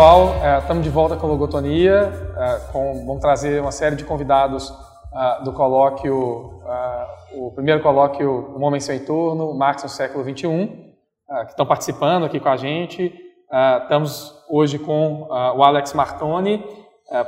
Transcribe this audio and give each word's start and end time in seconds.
pessoal, 0.00 0.32
estamos 0.60 0.82
de 0.82 0.88
volta 0.88 1.14
com 1.14 1.26
a 1.26 1.28
logotonia. 1.28 2.10
Com, 2.72 3.04
vamos 3.04 3.20
trazer 3.20 3.60
uma 3.60 3.70
série 3.70 3.96
de 3.96 4.02
convidados 4.02 4.72
do 5.44 5.52
colóquio, 5.52 6.62
o 7.34 7.52
primeiro 7.54 7.82
colóquio 7.82 8.50
O 8.56 8.62
Homem 8.62 8.80
Sem 8.80 8.96
Entorno, 8.96 9.52
Marx 9.52 9.82
no 9.82 9.90
século 9.90 10.24
XXI, 10.24 10.68
que 11.44 11.50
estão 11.50 11.66
participando 11.66 12.24
aqui 12.24 12.40
com 12.40 12.48
a 12.48 12.56
gente. 12.56 13.14
Estamos 13.82 14.42
hoje 14.48 14.78
com 14.78 15.28
o 15.28 15.62
Alex 15.62 15.92
Martoni, 15.92 16.64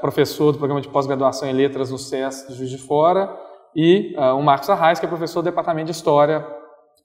professor 0.00 0.50
do 0.50 0.56
programa 0.56 0.80
de 0.80 0.88
pós-graduação 0.88 1.46
em 1.46 1.52
letras 1.52 1.90
no 1.90 1.98
SES 1.98 2.46
de 2.48 2.54
Juiz 2.54 2.70
de 2.70 2.78
Fora, 2.78 3.36
e 3.76 4.16
o 4.16 4.40
Marcos 4.40 4.70
Arraes, 4.70 4.98
que 4.98 5.04
é 5.04 5.08
professor 5.10 5.42
do 5.42 5.50
Departamento 5.50 5.90
de 5.90 5.92
História 5.92 6.38
da 6.38 6.46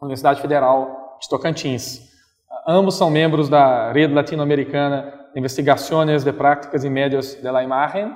Universidade 0.01 0.39
Federal 0.39 1.17
de 1.19 1.27
Tocantins. 1.27 2.07
Ambos 2.65 2.95
são 2.95 3.09
membros 3.09 3.49
da 3.49 3.91
Rede 3.91 4.13
Latino-Americana 4.13 5.16
Investigações 5.37 6.23
de 6.23 6.33
Práticas 6.33 6.83
e 6.83 6.89
Médios 6.89 7.35
de 7.35 7.51
la 7.51 7.63
Imagen. 7.63 8.11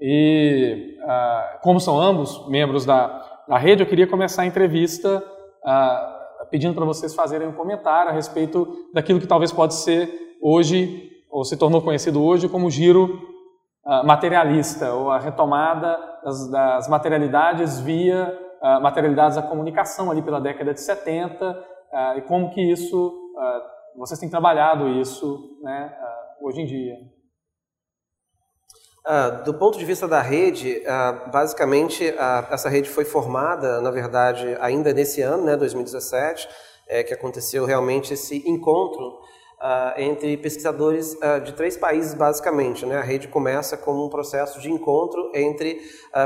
E, 0.00 0.96
uh, 1.02 1.60
como 1.60 1.80
são 1.80 2.00
ambos 2.00 2.48
membros 2.48 2.86
da, 2.86 3.42
da 3.48 3.58
rede, 3.58 3.82
eu 3.82 3.88
queria 3.88 4.06
começar 4.06 4.42
a 4.42 4.46
entrevista 4.46 5.18
uh, 5.18 6.46
pedindo 6.52 6.72
para 6.72 6.84
vocês 6.84 7.12
fazerem 7.12 7.48
um 7.48 7.52
comentário 7.52 8.12
a 8.12 8.14
respeito 8.14 8.86
daquilo 8.94 9.18
que 9.18 9.26
talvez 9.26 9.50
pode 9.50 9.74
ser 9.74 10.08
hoje, 10.40 11.10
ou 11.28 11.44
se 11.44 11.56
tornou 11.56 11.82
conhecido 11.82 12.22
hoje, 12.22 12.48
como 12.48 12.70
giro 12.70 13.18
uh, 13.84 14.06
materialista, 14.06 14.92
ou 14.92 15.10
a 15.10 15.18
retomada 15.18 15.98
das, 16.22 16.48
das 16.52 16.88
materialidades 16.88 17.80
via 17.80 18.38
materialidades 18.80 19.36
da 19.36 19.42
comunicação 19.42 20.10
ali 20.10 20.22
pela 20.22 20.40
década 20.40 20.72
de 20.72 20.80
70, 20.80 21.64
e 22.16 22.22
como 22.22 22.48
que 22.48 22.62
isso 22.62 23.12
vocês 23.94 24.18
têm 24.18 24.30
trabalhado 24.30 24.88
isso 24.88 25.58
né, 25.62 25.94
hoje 26.40 26.60
em 26.60 26.66
dia? 26.66 26.94
Uh, 29.06 29.44
do 29.44 29.52
ponto 29.52 29.78
de 29.78 29.84
vista 29.84 30.08
da 30.08 30.22
rede, 30.22 30.78
uh, 30.78 31.30
basicamente 31.30 32.06
essa 32.50 32.70
rede 32.70 32.88
foi 32.88 33.04
formada, 33.04 33.78
na 33.82 33.90
verdade, 33.90 34.56
ainda 34.60 34.94
nesse 34.94 35.20
ano, 35.20 35.44
né, 35.44 35.56
2017, 35.58 36.48
é, 36.88 37.02
que 37.02 37.12
aconteceu 37.12 37.66
realmente 37.66 38.14
esse 38.14 38.48
encontro 38.48 39.20
entre 39.96 40.36
pesquisadores 40.36 41.16
de 41.42 41.54
três 41.54 41.74
países, 41.74 42.12
basicamente. 42.12 42.84
Né? 42.84 42.98
A 42.98 43.02
rede 43.02 43.28
começa 43.28 43.78
como 43.78 44.04
um 44.04 44.10
processo 44.10 44.60
de 44.60 44.70
encontro 44.70 45.32
entre 45.34 45.80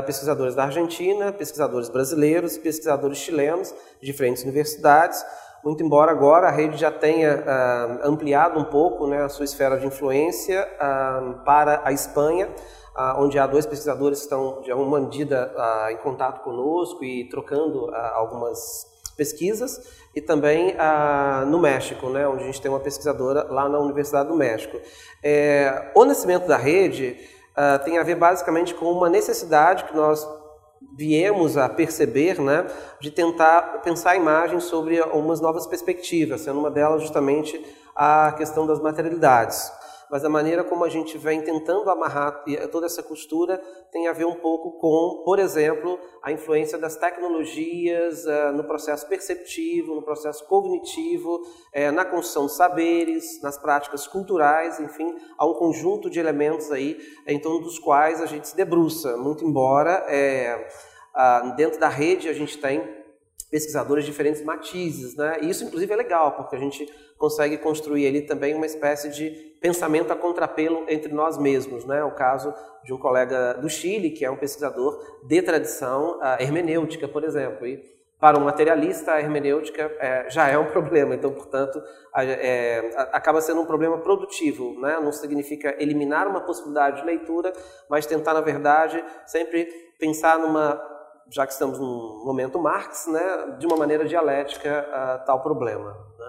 pesquisadores 0.05 0.55
da 0.55 0.65
Argentina, 0.65 1.31
pesquisadores 1.31 1.87
brasileiros, 1.87 2.57
pesquisadores 2.57 3.17
chilenos 3.19 3.73
de 4.01 4.07
diferentes 4.07 4.43
universidades, 4.43 5.23
muito 5.63 5.83
embora 5.83 6.11
agora 6.11 6.47
a 6.47 6.51
rede 6.51 6.77
já 6.77 6.91
tenha 6.91 7.43
ah, 7.45 7.99
ampliado 8.03 8.59
um 8.59 8.63
pouco 8.63 9.07
né, 9.07 9.23
a 9.23 9.29
sua 9.29 9.45
esfera 9.45 9.77
de 9.77 9.85
influência 9.85 10.67
ah, 10.79 11.41
para 11.45 11.81
a 11.83 11.91
Espanha, 11.91 12.49
ah, 12.95 13.15
onde 13.19 13.37
há 13.37 13.45
dois 13.45 13.65
pesquisadores 13.65 14.19
que 14.19 14.23
estão 14.25 14.61
de 14.61 14.71
alguma 14.71 14.99
medida 14.99 15.53
em 15.91 15.97
contato 15.97 16.41
conosco 16.43 17.03
e 17.03 17.27
trocando 17.29 17.93
algumas 18.13 18.87
pesquisas, 19.17 19.99
e 20.15 20.21
também 20.21 20.75
no 21.47 21.59
México, 21.59 22.09
né, 22.09 22.27
onde 22.27 22.43
a 22.43 22.45
gente 22.45 22.61
tem 22.61 22.71
uma 22.71 22.79
pesquisadora 22.79 23.45
lá 23.49 23.67
na 23.67 23.77
Universidade 23.79 24.29
do 24.29 24.35
México. 24.35 24.79
É, 25.21 25.91
o 25.93 26.05
nascimento 26.05 26.47
da 26.47 26.57
rede 26.57 27.17
tem 27.83 27.97
a 27.97 28.03
ver 28.03 28.15
basicamente 28.15 28.73
com 28.73 28.85
uma 28.85 29.09
necessidade 29.09 29.83
que 29.83 29.95
nós 29.95 30.25
viemos 30.99 31.55
a 31.55 31.69
perceber, 31.69 32.41
né, 32.41 32.67
de 32.99 33.09
tentar 33.09 33.81
pensar 33.81 34.11
a 34.11 34.15
imagem 34.17 34.59
sobre 34.59 34.99
umas 34.99 35.39
novas 35.39 35.65
perspectivas, 35.65 36.41
sendo 36.41 36.59
uma 36.59 36.69
delas 36.69 37.01
justamente 37.01 37.57
a 37.95 38.33
questão 38.33 38.67
das 38.67 38.81
materialidades. 38.81 39.71
Mas 40.11 40.25
a 40.25 40.29
maneira 40.29 40.63
como 40.63 40.83
a 40.83 40.89
gente 40.89 41.17
vem 41.17 41.41
tentando 41.41 41.89
amarrar 41.89 42.43
toda 42.71 42.87
essa 42.87 43.03
costura 43.03 43.61
tem 43.91 44.07
a 44.07 44.11
ver 44.11 44.25
um 44.25 44.35
pouco 44.35 44.71
com, 44.79 45.21
por 45.23 45.37
exemplo, 45.37 45.99
a 46.23 46.31
influência 46.31 46.79
das 46.79 46.97
tecnologias 46.97 48.25
uh, 48.25 48.51
no 48.53 48.63
processo 48.63 49.07
perceptivo, 49.07 49.93
no 49.93 50.01
processo 50.01 50.45
cognitivo, 50.47 51.35
uh, 51.35 51.91
na 51.93 52.03
construção 52.03 52.47
de 52.47 52.55
saberes, 52.55 53.39
nas 53.43 53.57
práticas 53.57 54.07
culturais, 54.07 54.79
enfim, 54.79 55.15
há 55.37 55.45
um 55.45 55.53
conjunto 55.53 56.09
de 56.09 56.19
elementos 56.19 56.71
aí 56.71 56.97
em 57.27 57.39
torno 57.39 57.61
dos 57.61 57.77
quais 57.77 58.19
a 58.19 58.25
gente 58.25 58.47
se 58.47 58.55
debruça, 58.55 59.15
muito 59.15 59.45
embora 59.45 60.05
ah, 61.13 61.53
dentro 61.55 61.79
da 61.79 61.89
rede 61.89 62.29
a 62.29 62.33
gente 62.33 62.57
tem 62.57 62.99
pesquisadores 63.49 64.05
de 64.05 64.11
diferentes 64.11 64.43
matizes, 64.43 65.15
né? 65.15 65.39
E 65.41 65.49
isso 65.49 65.63
inclusive 65.63 65.91
é 65.91 65.95
legal, 65.95 66.33
porque 66.33 66.55
a 66.55 66.59
gente 66.59 66.87
consegue 67.17 67.57
construir 67.57 68.07
ali 68.07 68.21
também 68.21 68.53
uma 68.53 68.65
espécie 68.65 69.09
de 69.09 69.31
pensamento 69.59 70.11
a 70.11 70.15
contrapelo 70.15 70.85
entre 70.87 71.11
nós 71.11 71.37
mesmos, 71.37 71.83
né? 71.85 72.03
O 72.03 72.11
caso 72.11 72.53
de 72.83 72.93
um 72.93 72.97
colega 72.97 73.55
do 73.55 73.69
Chile, 73.69 74.11
que 74.11 74.23
é 74.23 74.31
um 74.31 74.37
pesquisador 74.37 75.03
de 75.27 75.41
tradição 75.41 76.19
uh, 76.19 76.41
hermenêutica, 76.41 77.07
por 77.07 77.23
exemplo, 77.23 77.67
e 77.67 77.83
para 78.19 78.37
um 78.37 78.43
materialista 78.43 79.13
a 79.13 79.19
hermenêutica 79.21 79.83
é, 79.97 80.29
já 80.29 80.49
é 80.49 80.57
um 80.57 80.65
problema, 80.65 81.15
então, 81.15 81.31
portanto, 81.31 81.81
a, 82.13 82.23
é, 82.25 82.91
acaba 83.13 83.39
sendo 83.39 83.61
um 83.61 83.65
problema 83.65 83.97
produtivo, 83.99 84.77
né? 84.79 84.99
Não 85.01 85.11
significa 85.11 85.75
eliminar 85.81 86.27
uma 86.27 86.41
possibilidade 86.41 86.99
de 86.99 87.07
leitura, 87.07 87.53
mas 87.89 88.05
tentar, 88.05 88.33
na 88.33 88.41
verdade, 88.41 89.03
sempre 89.25 89.65
pensar 89.97 90.37
numa 90.37 90.98
já 91.31 91.45
que 91.45 91.53
estamos 91.53 91.79
num 91.79 92.23
momento 92.25 92.59
Marx, 92.59 93.07
né, 93.07 93.57
de 93.59 93.65
uma 93.65 93.77
maneira 93.77 94.05
dialética 94.05 94.79
a 94.79 95.19
tal 95.19 95.41
problema. 95.41 95.91
Né? 95.91 96.27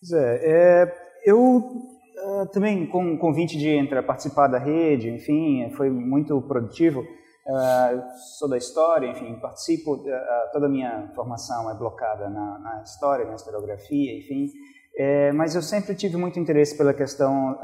Pois 0.00 0.12
é, 0.12 0.40
é 0.42 1.08
eu 1.24 1.56
uh, 1.56 2.46
também 2.52 2.86
com 2.86 3.14
o 3.14 3.18
convite 3.18 3.56
de 3.56 3.68
entrar, 3.68 4.02
participar 4.02 4.46
da 4.48 4.58
rede, 4.58 5.10
enfim, 5.10 5.70
foi 5.76 5.90
muito 5.90 6.40
produtivo. 6.42 7.00
Uh, 7.00 8.02
sou 8.38 8.48
da 8.48 8.58
história, 8.58 9.06
enfim, 9.06 9.38
participo, 9.40 9.94
uh, 9.94 10.52
toda 10.52 10.66
a 10.66 10.68
minha 10.68 11.10
formação 11.14 11.70
é 11.70 11.74
blocada 11.74 12.28
na, 12.28 12.58
na 12.58 12.82
história, 12.82 13.24
na 13.24 13.34
historiografia, 13.34 14.18
enfim, 14.18 14.50
é, 14.98 15.32
mas 15.32 15.54
eu 15.54 15.62
sempre 15.62 15.94
tive 15.94 16.16
muito 16.16 16.40
interesse 16.40 16.76
pela 16.76 16.92
questão 16.92 17.56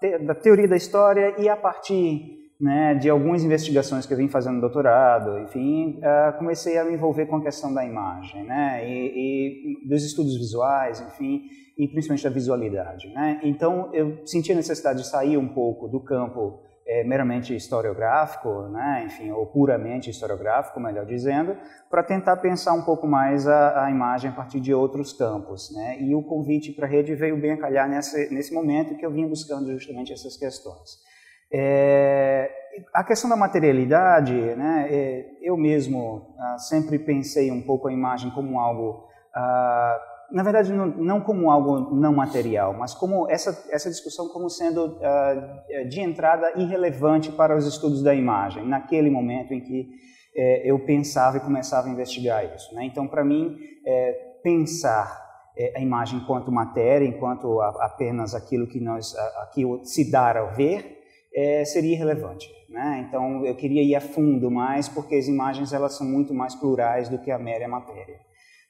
te, 0.00 0.18
da 0.20 0.34
teoria 0.34 0.66
da 0.66 0.76
história 0.76 1.34
e 1.38 1.48
a 1.50 1.56
partir 1.56 2.39
né, 2.60 2.94
de 2.94 3.08
algumas 3.08 3.42
investigações 3.42 4.04
que 4.04 4.12
eu 4.12 4.18
vim 4.18 4.28
fazendo 4.28 4.56
no 4.56 4.60
doutorado, 4.60 5.38
enfim, 5.38 5.98
uh, 5.98 6.36
comecei 6.36 6.76
a 6.76 6.84
me 6.84 6.92
envolver 6.92 7.24
com 7.24 7.36
a 7.36 7.42
questão 7.42 7.72
da 7.72 7.84
imagem, 7.84 8.44
né, 8.44 8.86
e, 8.86 9.78
e, 9.82 9.88
dos 9.88 10.04
estudos 10.04 10.36
visuais, 10.36 11.00
enfim, 11.00 11.44
e 11.78 11.88
principalmente 11.88 12.24
da 12.24 12.28
visualidade, 12.28 13.08
né. 13.14 13.40
Então 13.42 13.88
eu 13.94 14.20
senti 14.26 14.52
a 14.52 14.54
necessidade 14.54 15.00
de 15.00 15.08
sair 15.08 15.38
um 15.38 15.48
pouco 15.48 15.88
do 15.88 16.00
campo 16.00 16.60
é, 16.86 17.02
meramente 17.02 17.56
historiográfico, 17.56 18.68
né, 18.68 19.04
enfim, 19.06 19.30
ou 19.30 19.46
puramente 19.46 20.10
historiográfico, 20.10 20.78
melhor 20.78 21.06
dizendo, 21.06 21.56
para 21.88 22.02
tentar 22.02 22.36
pensar 22.36 22.74
um 22.74 22.82
pouco 22.82 23.06
mais 23.06 23.48
a, 23.48 23.86
a, 23.86 23.90
imagem 23.90 24.30
a 24.30 24.34
partir 24.34 24.60
de 24.60 24.74
outros 24.74 25.14
campos, 25.14 25.74
né. 25.74 25.98
E 25.98 26.14
o 26.14 26.22
convite 26.22 26.72
para 26.72 26.86
a 26.86 26.90
rede 26.90 27.14
veio 27.14 27.40
bem 27.40 27.52
a 27.52 27.56
calhar 27.56 27.88
nesse, 27.88 28.28
nesse 28.34 28.52
momento 28.52 28.96
que 28.98 29.06
eu 29.06 29.10
vinha 29.10 29.26
buscando 29.26 29.72
justamente 29.72 30.12
essas 30.12 30.36
questões. 30.36 31.08
É, 31.52 32.50
a 32.94 33.02
questão 33.02 33.28
da 33.28 33.36
materialidade, 33.36 34.32
né, 34.32 34.88
é, 34.90 35.30
eu 35.42 35.56
mesmo 35.56 36.34
ah, 36.38 36.58
sempre 36.58 36.98
pensei 36.98 37.50
um 37.50 37.62
pouco 37.62 37.88
a 37.88 37.92
imagem 37.92 38.30
como 38.30 38.58
algo, 38.58 39.04
ah, 39.34 40.00
na 40.30 40.42
verdade 40.42 40.72
não, 40.72 40.86
não, 40.86 41.20
como 41.20 41.50
algo 41.50 41.94
não 41.94 42.14
material, 42.14 42.72
mas 42.74 42.94
como 42.94 43.28
essa, 43.28 43.66
essa 43.70 43.90
discussão 43.90 44.28
como 44.28 44.48
sendo 44.48 44.98
ah, 45.02 45.84
de 45.88 46.00
entrada 46.00 46.52
irrelevante 46.56 47.32
para 47.32 47.56
os 47.56 47.66
estudos 47.66 48.02
da 48.02 48.14
imagem, 48.14 48.64
naquele 48.64 49.10
momento 49.10 49.52
em 49.52 49.60
que 49.60 49.88
é, 50.36 50.70
eu 50.70 50.78
pensava 50.78 51.38
e 51.38 51.40
começava 51.40 51.88
a 51.88 51.90
investigar 51.90 52.44
isso. 52.54 52.74
Né? 52.74 52.84
Então, 52.84 53.06
para 53.06 53.24
mim, 53.24 53.58
é, 53.84 54.12
pensar 54.42 55.20
é, 55.56 55.76
a 55.76 55.80
imagem 55.80 56.20
enquanto 56.20 56.52
matéria, 56.52 57.06
enquanto 57.06 57.60
apenas 57.60 58.34
aquilo 58.34 58.66
que 58.66 58.80
nós, 58.80 59.14
aqui 59.42 59.64
se 59.84 60.10
dar 60.10 60.36
a 60.36 60.44
ver, 60.44 60.99
é, 61.34 61.64
seria 61.64 61.92
irrelevante. 61.92 62.48
Né? 62.68 63.04
Então, 63.08 63.44
eu 63.44 63.54
queria 63.54 63.82
ir 63.82 63.94
a 63.94 64.00
fundo 64.00 64.50
mais, 64.50 64.88
porque 64.88 65.16
as 65.16 65.26
imagens 65.26 65.72
elas 65.72 65.96
são 65.96 66.06
muito 66.06 66.32
mais 66.32 66.54
plurais 66.54 67.08
do 67.08 67.18
que 67.18 67.30
a 67.30 67.38
mera 67.38 67.66
matéria. 67.66 68.20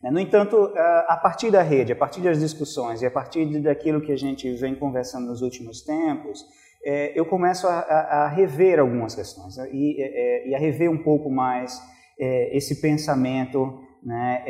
Né? 0.02 0.10
No 0.10 0.18
entanto, 0.18 0.72
a 1.06 1.16
partir 1.16 1.50
da 1.50 1.62
rede, 1.62 1.92
a 1.92 1.96
partir 1.96 2.20
das 2.20 2.40
discussões 2.40 3.02
e 3.02 3.06
a 3.06 3.10
partir 3.10 3.46
daquilo 3.60 4.00
que 4.00 4.12
a 4.12 4.16
gente 4.16 4.50
vem 4.54 4.74
conversando 4.74 5.26
nos 5.26 5.42
últimos 5.42 5.82
tempos, 5.82 6.44
é, 6.82 7.18
eu 7.18 7.26
começo 7.26 7.66
a, 7.66 8.28
rever 8.28 8.80
algumas 8.80 9.14
questões 9.14 9.56
né? 9.56 9.68
e, 9.70 10.02
é, 10.02 10.48
e, 10.48 10.54
a 10.54 10.58
rever 10.58 10.90
um 10.90 11.02
pouco 11.02 11.30
mais 11.30 11.78
é, 12.18 12.56
esse 12.56 12.80
pensamento, 12.80 13.78
né? 14.02 14.42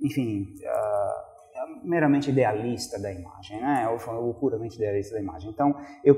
enfim, 0.00 0.54
meramente 1.82 2.30
idealista 2.30 3.00
da 3.00 3.12
imagem, 3.12 3.60
né? 3.60 3.88
ou, 3.88 4.26
ou 4.26 4.34
puramente 4.34 4.76
idealista 4.76 5.14
da 5.14 5.20
imagem. 5.20 5.50
Então, 5.50 5.74
eu, 6.02 6.16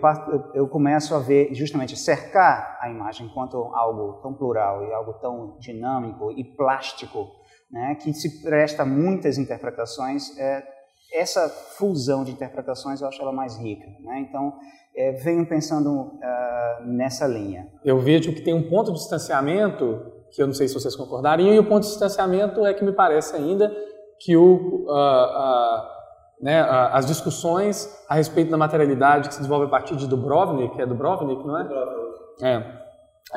eu 0.54 0.68
começo 0.68 1.14
a 1.14 1.18
ver 1.18 1.54
justamente 1.54 1.96
cercar 1.96 2.78
a 2.80 2.90
imagem 2.90 3.26
enquanto 3.26 3.56
algo 3.74 4.20
tão 4.22 4.34
plural 4.34 4.84
e 4.84 4.92
algo 4.92 5.14
tão 5.14 5.56
dinâmico 5.58 6.32
e 6.32 6.44
plástico, 6.44 7.30
né? 7.70 7.94
que 7.96 8.12
se 8.12 8.42
presta 8.42 8.82
a 8.82 8.86
muitas 8.86 9.38
interpretações, 9.38 10.38
é, 10.38 10.66
essa 11.12 11.48
fusão 11.48 12.24
de 12.24 12.32
interpretações 12.32 13.00
eu 13.00 13.08
acho 13.08 13.20
ela 13.20 13.32
mais 13.32 13.56
rica. 13.56 13.86
Né? 14.00 14.26
Então, 14.28 14.54
é, 14.94 15.12
venho 15.12 15.46
pensando 15.46 15.90
uh, 15.90 16.84
nessa 16.84 17.26
linha. 17.26 17.68
Eu 17.84 18.00
vejo 18.00 18.32
que 18.32 18.40
tem 18.40 18.54
um 18.54 18.68
ponto 18.68 18.92
de 18.92 18.98
distanciamento, 18.98 20.12
que 20.30 20.42
eu 20.42 20.46
não 20.46 20.54
sei 20.54 20.68
se 20.68 20.74
vocês 20.74 20.96
concordariam, 20.96 21.54
e 21.54 21.58
o 21.58 21.64
ponto 21.64 21.82
de 21.82 21.90
distanciamento 21.90 22.64
é 22.64 22.72
que 22.72 22.84
me 22.84 22.92
parece 22.92 23.36
ainda 23.36 23.70
que 24.20 24.36
o, 24.36 24.86
uh, 24.86 24.92
uh, 24.92 25.96
né, 26.40 26.60
as 26.92 27.06
discussões 27.06 27.88
a 28.08 28.14
respeito 28.14 28.50
da 28.50 28.56
materialidade 28.56 29.28
que 29.28 29.34
se 29.34 29.40
desenvolve 29.40 29.66
a 29.66 29.68
partir 29.68 29.96
de 29.96 30.06
Dubrovnik, 30.06 30.80
é 30.80 30.86
Dubrovnik, 30.86 31.46
não 31.46 31.58
é? 31.58 31.68
É. 32.42 32.86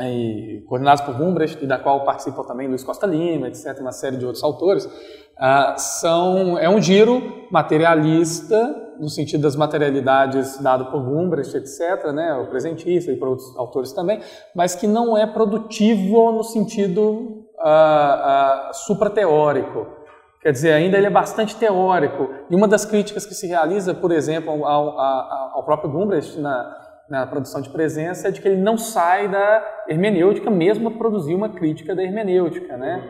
E, 0.02 0.64
coordenados 0.68 1.02
por 1.02 1.16
Gumbrecht, 1.16 1.64
e 1.64 1.68
da 1.68 1.80
qual 1.80 2.04
participam 2.04 2.44
também 2.44 2.68
Luiz 2.68 2.84
Costa 2.84 3.08
Lima, 3.08 3.48
etc., 3.48 3.80
uma 3.80 3.92
série 3.92 4.18
de 4.18 4.26
outros 4.26 4.44
autores, 4.44 4.86
uh, 4.86 5.78
são, 5.78 6.58
é 6.60 6.70
um 6.70 6.80
giro 6.80 7.48
materialista, 7.52 8.88
no 9.00 9.10
sentido 9.10 9.42
das 9.42 9.56
materialidades 9.56 10.62
dado 10.62 10.92
por 10.92 11.02
Gumbrecht, 11.02 11.58
etc., 11.58 12.12
né, 12.14 12.34
o 12.36 12.48
presentista 12.48 13.12
e 13.12 13.18
por 13.18 13.30
outros 13.30 13.58
autores 13.58 13.92
também, 13.92 14.22
mas 14.54 14.76
que 14.76 14.86
não 14.86 15.18
é 15.18 15.26
produtivo 15.26 16.32
no 16.34 16.44
sentido 16.44 17.48
uh, 17.58 18.70
uh, 18.70 18.74
suprateórico. 18.74 19.99
Quer 20.42 20.54
dizer, 20.54 20.72
ainda 20.72 20.98
ele 20.98 21.08
é 21.08 21.10
bastante 21.10 21.56
teórico. 21.56 22.30
E 22.50 22.56
uma 22.56 22.68
das 22.68 22.86
críticas 22.86 23.26
que 23.26 23.34
se 23.34 23.46
realiza, 23.46 23.94
por 23.94 24.12
exemplo, 24.12 24.52
ao, 24.52 24.98
ao, 24.98 25.56
ao 25.56 25.64
próprio 25.64 25.92
Gumbrecht 25.92 26.40
na, 26.40 26.78
na 27.10 27.28
produção 27.28 27.62
de 27.62 27.70
presença 27.70 28.30
é 28.30 28.32
de 28.32 28.40
que 28.40 28.48
ele 28.48 28.62
não 28.62 28.78
sai 28.78 29.28
da 29.28 29.84
hermenêutica 29.88 30.50
mesmo 30.50 30.88
a 30.88 30.92
produzir 30.92 31.36
uma 31.36 31.50
crítica 31.50 31.94
da 31.94 32.04
hermenêutica, 32.04 32.78
né? 32.78 33.04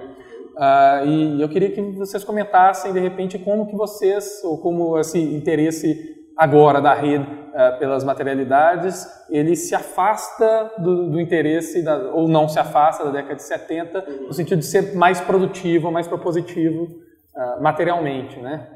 Uh, 0.56 1.06
e 1.06 1.42
eu 1.42 1.48
queria 1.48 1.72
que 1.72 1.82
vocês 1.92 2.24
comentassem 2.24 2.92
de 2.92 3.00
repente 3.00 3.40
como 3.40 3.68
que 3.68 3.76
vocês 3.76 4.42
ou 4.44 4.58
como 4.58 5.00
esse 5.00 5.18
interesse 5.18 6.18
agora 6.36 6.82
da 6.82 6.94
rede 6.94 7.24
uh, 7.24 7.80
pelas 7.80 8.04
materialidades 8.04 9.08
ele 9.30 9.56
se 9.56 9.74
afasta 9.74 10.72
do, 10.78 11.12
do 11.12 11.20
interesse 11.22 11.82
da, 11.82 11.98
ou 12.14 12.28
não 12.28 12.50
se 12.50 12.60
afasta 12.60 13.06
da 13.06 13.12
década 13.12 13.36
de 13.36 13.44
70 13.44 14.06
no 14.28 14.34
sentido 14.34 14.60
de 14.60 14.66
ser 14.66 14.96
mais 14.96 15.22
produtivo, 15.22 15.90
mais 15.92 16.10
propositivo 16.10 16.90
uh, 17.36 17.62
materialmente, 17.62 18.40
né? 18.40 18.76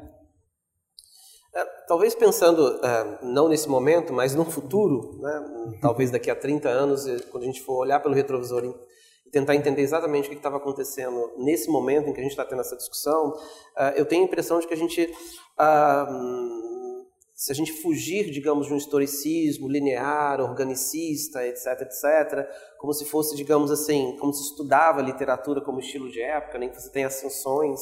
É, 1.54 1.64
talvez 1.86 2.14
pensando, 2.16 2.80
não 3.22 3.48
nesse 3.48 3.68
momento, 3.68 4.12
mas 4.12 4.34
no 4.34 4.44
futuro, 4.44 5.20
né? 5.20 5.76
talvez 5.80 6.10
daqui 6.10 6.28
a 6.28 6.34
30 6.34 6.68
anos, 6.68 7.06
quando 7.30 7.44
a 7.44 7.46
gente 7.46 7.62
for 7.62 7.76
olhar 7.76 8.00
pelo 8.00 8.12
retrovisor 8.12 8.64
tentar 9.34 9.56
entender 9.56 9.82
exatamente 9.82 10.26
o 10.26 10.30
que 10.30 10.36
estava 10.36 10.58
acontecendo 10.58 11.32
nesse 11.38 11.68
momento 11.68 12.08
em 12.08 12.12
que 12.12 12.20
a 12.20 12.22
gente 12.22 12.30
está 12.30 12.44
tendo 12.44 12.60
essa 12.60 12.76
discussão, 12.76 13.30
uh, 13.30 13.92
eu 13.96 14.06
tenho 14.06 14.22
a 14.22 14.26
impressão 14.26 14.60
de 14.60 14.66
que 14.66 14.72
a 14.72 14.76
gente, 14.76 15.02
uh, 15.02 16.73
se 17.34 17.50
a 17.50 17.54
gente 17.54 17.72
fugir, 17.72 18.30
digamos, 18.30 18.68
de 18.68 18.72
um 18.72 18.76
historicismo 18.76 19.68
linear, 19.68 20.40
organicista, 20.40 21.44
etc., 21.44 21.80
etc., 21.82 22.48
como 22.78 22.92
se 22.92 23.04
fosse, 23.04 23.34
digamos 23.34 23.72
assim, 23.72 24.16
como 24.20 24.32
se 24.32 24.42
estudava 24.42 25.02
literatura 25.02 25.60
como 25.60 25.80
estilo 25.80 26.08
de 26.10 26.22
época, 26.22 26.58
nem 26.58 26.68
que 26.68 26.80
você 26.80 26.90
tem 26.90 27.04
ascensões 27.04 27.80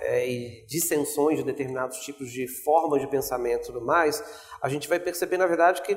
é, 0.00 0.28
e 0.28 0.66
dissensões 0.66 1.38
de 1.38 1.44
determinados 1.44 1.98
tipos 2.00 2.30
de 2.30 2.46
formas 2.46 3.00
de 3.00 3.08
pensamento 3.08 3.62
e 3.62 3.66
tudo 3.66 3.80
mais, 3.80 4.22
a 4.60 4.68
gente 4.68 4.86
vai 4.86 5.00
perceber, 5.00 5.38
na 5.38 5.46
verdade, 5.46 5.80
que 5.80 5.96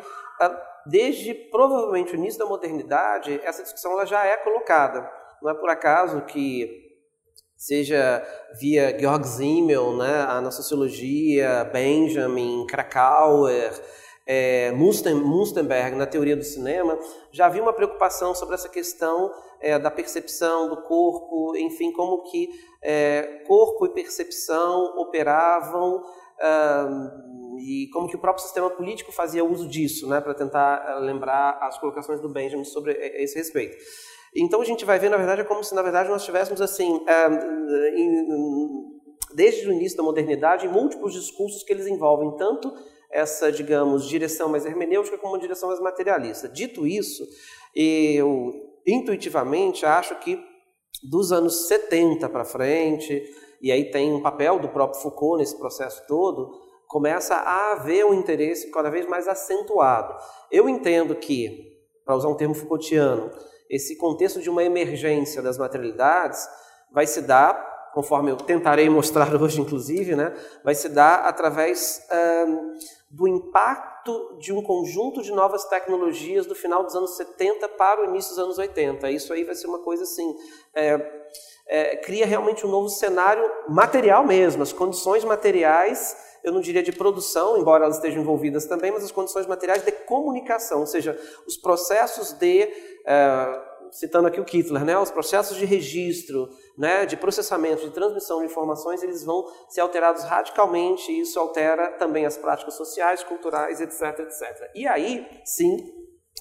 desde 0.85 1.33
provavelmente 1.33 2.13
o 2.13 2.15
início 2.15 2.39
da 2.39 2.45
modernidade, 2.45 3.39
essa 3.43 3.63
discussão 3.63 3.91
ela 3.91 4.05
já 4.05 4.25
é 4.25 4.37
colocada. 4.37 5.11
Não 5.41 5.51
é 5.51 5.53
por 5.53 5.69
acaso 5.69 6.21
que 6.21 6.92
seja 7.65 8.21
via 8.59 8.97
Georg 8.99 9.25
Simmel, 9.25 9.95
né, 9.95 10.41
na 10.41 10.51
sociologia, 10.51 11.63
Benjamin, 11.71 12.65
Krakauer, 12.67 13.71
é, 14.25 14.71
Munstenberg, 14.73 15.95
na 15.95 16.05
teoria 16.05 16.35
do 16.35 16.43
cinema, 16.43 16.99
já 17.31 17.45
havia 17.45 17.61
uma 17.61 17.71
preocupação 17.71 18.35
sobre 18.35 18.55
essa 18.55 18.67
questão 18.67 19.31
é, 19.61 19.79
da 19.79 19.89
percepção 19.89 20.67
do 20.67 20.81
corpo, 20.81 21.55
enfim, 21.55 21.93
como 21.93 22.23
que 22.23 22.49
é, 22.81 23.43
corpo 23.47 23.85
e 23.85 23.93
percepção 23.93 24.97
operavam 24.97 26.03
e 27.59 27.87
como 27.93 28.09
que 28.09 28.15
o 28.15 28.19
próprio 28.19 28.43
sistema 28.43 28.69
político 28.69 29.11
fazia 29.11 29.45
uso 29.45 29.67
disso, 29.67 30.07
né, 30.09 30.19
para 30.19 30.33
tentar 30.33 30.83
eh, 30.85 30.99
lembrar 30.99 31.59
as 31.61 31.77
colocações 31.77 32.19
do 32.19 32.27
Benjamin 32.27 32.63
sobre 32.63 32.93
eh, 32.93 33.23
esse 33.23 33.37
respeito. 33.37 33.77
Então 34.35 34.61
a 34.61 34.65
gente 34.65 34.83
vai 34.83 34.97
ver, 34.97 35.09
na 35.09 35.17
verdade, 35.17 35.41
é 35.41 35.43
como 35.43 35.63
se 35.63 35.75
na 35.75 35.81
verdade 35.81 36.09
nós 36.09 36.25
tivéssemos 36.25 36.61
assim, 36.61 37.03
eh, 37.07 37.29
desde 39.35 39.67
o 39.67 39.73
início 39.73 39.97
da 39.97 40.03
modernidade, 40.03 40.67
múltiplos 40.67 41.13
discursos 41.13 41.63
que 41.63 41.71
eles 41.71 41.87
envolvem 41.87 42.35
tanto 42.37 42.73
essa, 43.11 43.51
digamos, 43.51 44.07
direção 44.07 44.49
mais 44.49 44.65
hermenêutica 44.65 45.17
como 45.17 45.33
uma 45.33 45.39
direção 45.39 45.69
mais 45.69 45.79
materialista. 45.79 46.49
Dito 46.49 46.87
isso, 46.87 47.23
eu 47.75 48.53
intuitivamente 48.85 49.85
acho 49.85 50.15
que 50.19 50.43
dos 51.03 51.31
anos 51.31 51.67
70 51.67 52.27
para 52.29 52.43
frente, 52.43 53.23
e 53.61 53.71
aí 53.71 53.91
tem 53.91 54.11
um 54.13 54.21
papel 54.21 54.59
do 54.59 54.69
próprio 54.69 55.01
Foucault 55.01 55.37
nesse 55.37 55.57
processo 55.57 56.03
todo, 56.07 56.59
começa 56.87 57.35
a 57.35 57.73
haver 57.73 58.05
um 58.05 58.13
interesse 58.13 58.71
cada 58.71 58.89
vez 58.89 59.07
mais 59.07 59.27
acentuado. 59.27 60.15
Eu 60.51 60.67
entendo 60.67 61.15
que, 61.15 61.71
para 62.05 62.15
usar 62.15 62.29
um 62.29 62.35
termo 62.35 62.53
Foucaultiano, 62.53 63.31
esse 63.73 63.95
contexto 63.95 64.39
de 64.39 64.49
uma 64.49 64.63
emergência 64.63 65.41
das 65.41 65.57
materialidades 65.57 66.47
vai 66.91 67.07
se 67.07 67.21
dar, 67.21 67.91
conforme 67.93 68.31
eu 68.31 68.37
tentarei 68.37 68.87
mostrar 68.89 69.33
hoje, 69.41 69.59
inclusive, 69.59 70.15
né, 70.15 70.33
vai 70.63 70.75
se 70.75 70.89
dar 70.89 71.25
através 71.25 72.05
do 73.09 73.27
impacto 73.27 74.37
de 74.39 74.51
um 74.53 74.61
conjunto 74.61 75.21
de 75.21 75.31
novas 75.31 75.65
tecnologias 75.65 76.45
do 76.45 76.55
final 76.55 76.83
dos 76.83 76.95
anos 76.95 77.15
70 77.15 77.69
para 77.69 78.01
o 78.01 78.05
início 78.05 78.31
dos 78.31 78.39
anos 78.39 78.57
80. 78.57 79.09
Isso 79.09 79.33
aí 79.33 79.43
vai 79.43 79.55
ser 79.55 79.67
uma 79.67 79.79
coisa 79.79 80.03
assim. 80.03 80.35
É, 80.75 81.23
é, 81.67 81.95
cria 81.97 82.25
realmente 82.25 82.65
um 82.65 82.69
novo 82.69 82.89
cenário 82.89 83.49
material 83.69 84.25
mesmo, 84.25 84.61
as 84.61 84.73
condições 84.73 85.23
materiais 85.23 86.15
eu 86.43 86.51
não 86.51 86.59
diria 86.59 86.83
de 86.83 86.91
produção, 86.91 87.57
embora 87.57 87.85
elas 87.85 87.95
estejam 87.95 88.21
envolvidas 88.21 88.65
também, 88.65 88.91
mas 88.91 89.03
as 89.03 89.11
condições 89.11 89.47
materiais 89.47 89.83
de 89.83 89.91
comunicação, 89.91 90.81
ou 90.81 90.85
seja, 90.85 91.17
os 91.47 91.55
processos 91.55 92.33
de, 92.33 92.69
é, 93.05 93.73
citando 93.93 94.27
aqui 94.27 94.39
o 94.39 94.45
Kittler, 94.45 94.83
né, 94.83 94.97
os 94.97 95.11
processos 95.11 95.55
de 95.55 95.65
registro, 95.65 96.49
né, 96.77 97.05
de 97.05 97.15
processamento, 97.15 97.83
de 97.83 97.91
transmissão 97.91 98.39
de 98.39 98.45
informações, 98.45 99.03
eles 99.03 99.23
vão 99.23 99.45
ser 99.69 99.81
alterados 99.81 100.23
radicalmente 100.23 101.11
e 101.11 101.21
isso 101.21 101.39
altera 101.39 101.91
também 101.91 102.25
as 102.25 102.35
práticas 102.35 102.73
sociais, 102.73 103.23
culturais, 103.23 103.79
etc, 103.79 104.19
etc. 104.19 104.71
E 104.73 104.87
aí, 104.87 105.27
sim, 105.45 105.77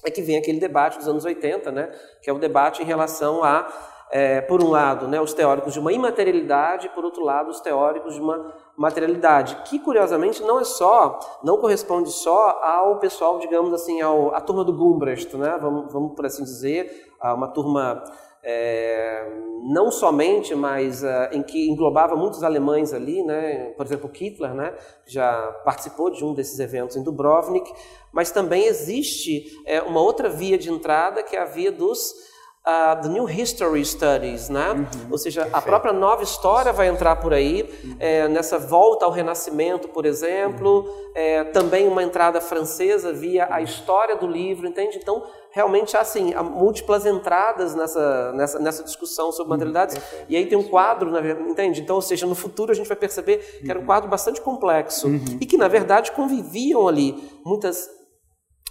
é 0.03 0.09
que 0.09 0.21
vem 0.21 0.37
aquele 0.37 0.59
debate 0.59 0.97
dos 0.97 1.07
anos 1.07 1.25
80, 1.25 1.71
né, 1.71 1.91
que 2.21 2.29
é 2.29 2.33
o 2.33 2.39
debate 2.39 2.81
em 2.81 2.85
relação 2.85 3.43
a 3.43 3.71
é, 4.11 4.41
por 4.41 4.63
um 4.63 4.69
lado, 4.69 5.07
né, 5.07 5.19
os 5.19 5.33
teóricos 5.33 5.73
de 5.73 5.79
uma 5.79 5.91
imaterialidade, 5.91 6.89
por 6.89 7.03
outro 7.03 7.23
lado, 7.23 7.49
os 7.49 7.59
teóricos 7.61 8.13
de 8.13 8.21
uma 8.21 8.55
materialidade, 8.75 9.57
que 9.65 9.77
curiosamente 9.79 10.41
não 10.41 10.59
é 10.59 10.63
só, 10.63 11.19
não 11.43 11.57
corresponde 11.57 12.11
só 12.11 12.59
ao 12.61 12.99
pessoal, 12.99 13.39
digamos 13.39 13.73
assim, 13.73 14.01
ao, 14.01 14.33
à 14.33 14.41
turma 14.41 14.63
do 14.63 14.73
Gumbrecht, 14.73 15.35
né, 15.37 15.57
vamos, 15.61 15.93
vamos 15.93 16.15
por 16.15 16.25
assim 16.25 16.43
dizer, 16.43 17.11
a 17.19 17.33
uma 17.33 17.47
turma 17.47 18.03
é, 18.43 19.25
não 19.63 19.89
somente, 19.89 20.53
mas 20.53 21.01
uh, 21.03 21.29
em 21.31 21.41
que 21.41 21.69
englobava 21.69 22.15
muitos 22.15 22.43
alemães 22.43 22.93
ali, 22.93 23.23
né, 23.23 23.71
por 23.77 23.85
exemplo, 23.85 24.11
Hitler, 24.13 24.53
né, 24.53 24.75
já 25.05 25.33
participou 25.63 26.09
de 26.09 26.25
um 26.25 26.33
desses 26.33 26.59
eventos 26.59 26.97
em 26.97 27.03
Dubrovnik, 27.03 27.71
mas 28.11 28.31
também 28.31 28.65
existe 28.65 29.45
é, 29.65 29.81
uma 29.81 30.01
outra 30.01 30.29
via 30.29 30.57
de 30.57 30.69
entrada, 30.69 31.23
que 31.23 31.35
é 31.35 31.41
a 31.41 31.45
via 31.45 31.71
dos 31.71 32.32
uh, 32.65 33.01
the 33.01 33.09
New 33.09 33.29
History 33.29 33.83
Studies, 33.85 34.49
né? 34.49 34.71
Uhum, 34.71 35.11
Ou 35.11 35.17
seja, 35.17 35.41
perfeito. 35.41 35.57
a 35.57 35.61
própria 35.61 35.93
nova 35.93 36.23
história 36.23 36.71
vai 36.71 36.87
entrar 36.87 37.17
por 37.17 37.33
aí, 37.33 37.69
uhum. 37.83 37.95
é, 37.99 38.27
nessa 38.27 38.57
volta 38.57 39.05
ao 39.05 39.11
Renascimento, 39.11 39.89
por 39.89 40.05
exemplo, 40.05 40.81
uhum. 40.81 41.11
é, 41.13 41.43
também 41.45 41.87
uma 41.87 42.01
entrada 42.01 42.39
francesa 42.39 43.11
via 43.11 43.47
a 43.51 43.61
história 43.61 44.15
do 44.15 44.25
livro, 44.25 44.65
entende? 44.65 44.97
Então, 44.97 45.23
realmente 45.51 45.95
há, 45.95 46.01
assim, 46.01 46.33
há 46.33 46.41
múltiplas 46.41 47.05
entradas 47.05 47.75
nessa, 47.75 48.31
nessa, 48.31 48.59
nessa 48.59 48.83
discussão 48.83 49.31
sobre 49.31 49.51
uhum, 49.51 49.59
materialidades, 49.59 49.97
e 50.29 50.35
aí 50.35 50.45
tem 50.45 50.57
um 50.57 50.63
quadro, 50.63 51.11
na 51.11 51.19
entende? 51.21 51.81
Então, 51.81 51.97
ou 51.97 52.01
seja, 52.01 52.25
no 52.25 52.35
futuro 52.35 52.71
a 52.71 52.75
gente 52.75 52.87
vai 52.87 52.97
perceber 52.97 53.37
que 53.61 53.69
era 53.69 53.77
um 53.77 53.81
uhum. 53.81 53.87
quadro 53.87 54.09
bastante 54.09 54.39
complexo, 54.39 55.07
uhum. 55.07 55.37
e 55.39 55.45
que, 55.45 55.57
na 55.57 55.67
verdade, 55.67 56.13
conviviam 56.13 56.87
ali 56.87 57.29
muitas 57.45 57.89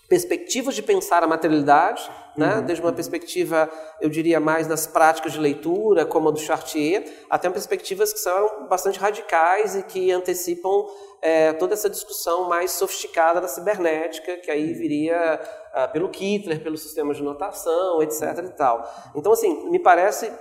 perspectivas 0.08 0.74
de 0.74 0.82
pensar 0.82 1.22
a 1.22 1.26
materialidade, 1.26 2.10
né? 2.36 2.56
Uhum. 2.56 2.62
desde 2.62 2.82
uma 2.82 2.92
perspectiva, 2.92 3.70
eu 4.00 4.08
diria, 4.08 4.40
mais 4.40 4.66
nas 4.66 4.86
práticas 4.86 5.32
de 5.32 5.40
leitura, 5.40 6.06
como 6.06 6.28
a 6.28 6.32
do 6.32 6.38
Chartier, 6.38 7.04
até 7.28 7.48
perspectivas 7.50 8.12
que 8.12 8.18
são 8.18 8.66
bastante 8.68 8.98
radicais 8.98 9.76
e 9.76 9.82
que 9.82 10.10
antecipam 10.10 10.86
é, 11.20 11.52
toda 11.52 11.74
essa 11.74 11.88
discussão 11.88 12.48
mais 12.48 12.72
sofisticada 12.72 13.40
da 13.40 13.48
cibernética, 13.48 14.38
que 14.38 14.50
aí 14.50 14.72
viria 14.72 15.40
uh, 15.74 15.92
pelo 15.92 16.08
Kittler, 16.08 16.62
pelo 16.62 16.76
sistema 16.76 17.14
de 17.14 17.22
notação, 17.22 18.02
etc. 18.02 18.22
e 18.44 18.56
tal. 18.56 18.82
Então, 19.14 19.32
assim, 19.32 19.70
me 19.70 19.78
parece 19.78 20.32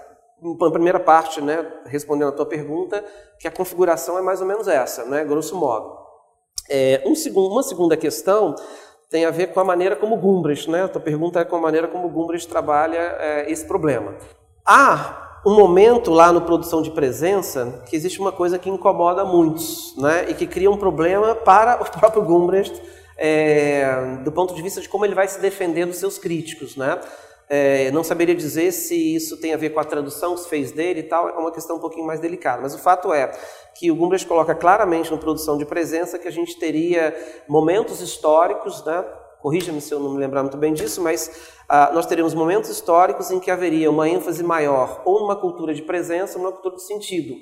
na 0.41 0.71
primeira 0.71 0.99
parte, 0.99 1.39
né, 1.39 1.71
respondendo 1.85 2.29
a 2.29 2.31
tua 2.31 2.47
pergunta, 2.47 3.05
que 3.37 3.47
a 3.47 3.51
configuração 3.51 4.17
é 4.17 4.21
mais 4.21 4.41
ou 4.41 4.47
menos 4.47 4.67
essa, 4.67 5.05
né, 5.05 5.23
grosso 5.23 5.55
modo. 5.55 6.01
É, 6.67 7.03
um 7.05 7.13
uma 7.39 7.63
segunda 7.63 7.95
questão 7.95 8.55
tem 9.11 9.25
a 9.25 9.29
ver 9.29 9.47
com 9.47 9.59
a 9.59 9.63
maneira 9.65 9.93
como 9.93 10.15
Gumbrecht, 10.15 10.71
né, 10.71 10.83
a 10.83 10.87
tua 10.87 11.01
pergunta 11.01 11.41
é 11.41 11.43
com 11.43 11.57
a 11.57 11.59
maneira 11.59 11.85
como 11.85 12.07
Gumbrecht 12.07 12.47
trabalha 12.47 12.97
é, 12.97 13.51
esse 13.51 13.65
problema. 13.65 14.15
Há 14.65 15.41
um 15.45 15.53
momento 15.53 16.11
lá 16.11 16.31
no 16.31 16.41
Produção 16.41 16.81
de 16.81 16.89
Presença 16.91 17.83
que 17.89 17.95
existe 17.95 18.21
uma 18.21 18.31
coisa 18.31 18.57
que 18.57 18.69
incomoda 18.69 19.25
muitos, 19.25 19.93
né, 19.97 20.27
e 20.29 20.33
que 20.33 20.47
cria 20.47 20.71
um 20.71 20.77
problema 20.77 21.35
para 21.35 21.81
o 21.81 21.91
próprio 21.99 22.23
Gumbrecht, 22.23 22.81
é, 23.17 24.17
do 24.23 24.31
ponto 24.31 24.55
de 24.55 24.61
vista 24.61 24.79
de 24.79 24.87
como 24.87 25.03
ele 25.03 25.13
vai 25.13 25.27
se 25.27 25.41
defender 25.41 25.85
dos 25.85 25.97
seus 25.97 26.17
críticos, 26.17 26.77
né, 26.77 26.97
é, 27.53 27.91
não 27.91 28.01
saberia 28.01 28.33
dizer 28.33 28.71
se 28.71 28.95
isso 29.13 29.35
tem 29.35 29.53
a 29.53 29.57
ver 29.57 29.71
com 29.71 29.79
a 29.81 29.83
tradução 29.83 30.35
que 30.35 30.39
se 30.39 30.47
fez 30.47 30.71
dele 30.71 31.01
e 31.01 31.03
tal, 31.03 31.27
é 31.27 31.33
uma 31.33 31.51
questão 31.51 31.75
um 31.75 31.79
pouquinho 31.79 32.05
mais 32.07 32.21
delicada. 32.21 32.61
Mas 32.61 32.73
o 32.73 32.79
fato 32.79 33.13
é 33.13 33.29
que 33.75 33.91
o 33.91 33.95
Gumbrecht 33.95 34.25
coloca 34.25 34.55
claramente 34.55 35.11
no 35.11 35.17
Produção 35.17 35.57
de 35.57 35.65
Presença 35.65 36.17
que 36.17 36.29
a 36.29 36.31
gente 36.31 36.57
teria 36.57 37.13
momentos 37.49 37.99
históricos, 37.99 38.85
né? 38.85 39.03
corrija-me 39.41 39.81
se 39.81 39.93
eu 39.93 39.99
não 39.99 40.13
me 40.13 40.19
lembrar 40.19 40.43
muito 40.43 40.55
bem 40.55 40.73
disso, 40.73 41.01
mas 41.01 41.51
ah, 41.67 41.91
nós 41.93 42.05
teríamos 42.05 42.33
momentos 42.33 42.69
históricos 42.69 43.31
em 43.31 43.39
que 43.39 43.51
haveria 43.51 43.91
uma 43.91 44.07
ênfase 44.07 44.41
maior 44.45 45.01
ou 45.03 45.19
numa 45.19 45.35
cultura 45.35 45.73
de 45.73 45.81
presença 45.81 46.37
ou 46.37 46.43
numa 46.43 46.53
cultura 46.53 46.77
de 46.77 46.83
sentido. 46.83 47.35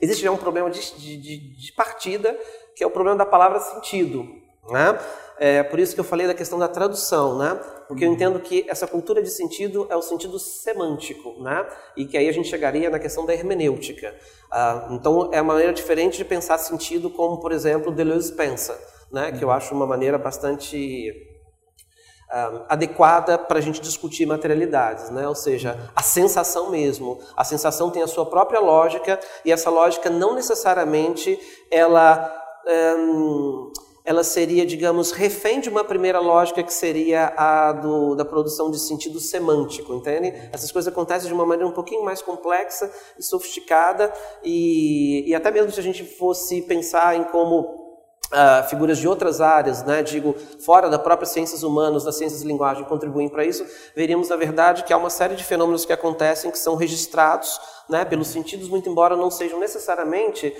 Existe 0.00 0.22
já 0.22 0.30
um 0.30 0.38
problema 0.38 0.70
de, 0.70 0.80
de, 0.96 1.38
de 1.54 1.72
partida, 1.74 2.34
que 2.74 2.82
é 2.82 2.86
o 2.86 2.90
problema 2.90 3.18
da 3.18 3.26
palavra 3.26 3.60
sentido. 3.60 4.26
Né? 4.70 4.98
É 5.38 5.62
por 5.62 5.80
isso 5.80 5.92
que 5.94 6.00
eu 6.00 6.04
falei 6.04 6.26
da 6.26 6.34
questão 6.34 6.56
da 6.58 6.68
tradução, 6.68 7.36
né? 7.36 7.58
Porque 7.88 8.04
eu 8.04 8.08
uhum. 8.08 8.14
entendo 8.14 8.38
que 8.38 8.64
essa 8.68 8.86
cultura 8.86 9.20
de 9.20 9.28
sentido 9.28 9.88
é 9.90 9.96
o 9.96 10.02
sentido 10.02 10.38
semântico, 10.38 11.34
né? 11.42 11.66
E 11.96 12.06
que 12.06 12.16
aí 12.16 12.28
a 12.28 12.32
gente 12.32 12.48
chegaria 12.48 12.88
na 12.88 12.98
questão 12.98 13.26
da 13.26 13.34
hermenêutica. 13.34 14.14
Ah, 14.52 14.88
então 14.92 15.30
é 15.32 15.42
uma 15.42 15.54
maneira 15.54 15.72
diferente 15.72 16.16
de 16.16 16.24
pensar 16.24 16.58
sentido, 16.58 17.10
como 17.10 17.40
por 17.40 17.50
exemplo 17.50 17.90
Deleuze 17.90 18.32
pensa, 18.34 18.78
né? 19.10 19.32
Que 19.32 19.42
eu 19.42 19.48
uhum. 19.48 19.54
acho 19.54 19.74
uma 19.74 19.86
maneira 19.86 20.16
bastante 20.16 21.12
ah, 22.30 22.66
adequada 22.68 23.36
para 23.36 23.58
a 23.58 23.62
gente 23.62 23.80
discutir 23.80 24.26
materialidades, 24.26 25.10
né? 25.10 25.26
Ou 25.26 25.34
seja, 25.34 25.90
a 25.96 26.02
sensação 26.02 26.70
mesmo. 26.70 27.18
A 27.36 27.42
sensação 27.42 27.90
tem 27.90 28.02
a 28.02 28.06
sua 28.06 28.26
própria 28.26 28.60
lógica 28.60 29.18
e 29.44 29.50
essa 29.50 29.70
lógica 29.70 30.08
não 30.08 30.36
necessariamente 30.36 31.36
ela 31.68 32.32
hum, 32.96 33.72
ela 34.04 34.24
seria, 34.24 34.66
digamos, 34.66 35.12
refém 35.12 35.60
de 35.60 35.68
uma 35.68 35.84
primeira 35.84 36.18
lógica 36.18 36.62
que 36.62 36.72
seria 36.72 37.32
a 37.36 37.72
do, 37.72 38.14
da 38.16 38.24
produção 38.24 38.70
de 38.70 38.78
sentido 38.78 39.20
semântico, 39.20 39.94
entende? 39.94 40.32
Essas 40.52 40.72
coisas 40.72 40.92
acontecem 40.92 41.28
de 41.28 41.34
uma 41.34 41.46
maneira 41.46 41.68
um 41.68 41.74
pouquinho 41.74 42.04
mais 42.04 42.20
complexa 42.20 42.90
e 43.16 43.22
sofisticada, 43.22 44.12
e, 44.42 45.28
e 45.28 45.34
até 45.34 45.50
mesmo 45.52 45.70
se 45.70 45.78
a 45.78 45.82
gente 45.82 46.04
fosse 46.04 46.62
pensar 46.62 47.16
em 47.16 47.24
como 47.24 47.80
Uh, 48.32 48.66
figuras 48.66 48.96
de 48.96 49.06
outras 49.06 49.42
áreas, 49.42 49.84
né, 49.84 50.02
digo, 50.02 50.34
fora 50.64 50.88
da 50.88 50.98
própria 50.98 51.26
ciências 51.26 51.62
humanas, 51.62 52.02
das 52.02 52.16
ciências 52.16 52.40
de 52.40 52.48
linguagem, 52.48 52.82
contribuem 52.84 53.28
para 53.28 53.44
isso, 53.44 53.62
veríamos, 53.94 54.30
na 54.30 54.36
verdade, 54.36 54.84
que 54.84 54.92
há 54.92 54.96
uma 54.96 55.10
série 55.10 55.34
de 55.34 55.44
fenômenos 55.44 55.84
que 55.84 55.92
acontecem 55.92 56.50
que 56.50 56.58
são 56.58 56.74
registrados 56.74 57.60
né, 57.90 58.06
pelos 58.06 58.28
sentidos, 58.28 58.70
muito 58.70 58.88
embora 58.88 59.14
não 59.16 59.30
sejam 59.30 59.60
necessariamente, 59.60 60.56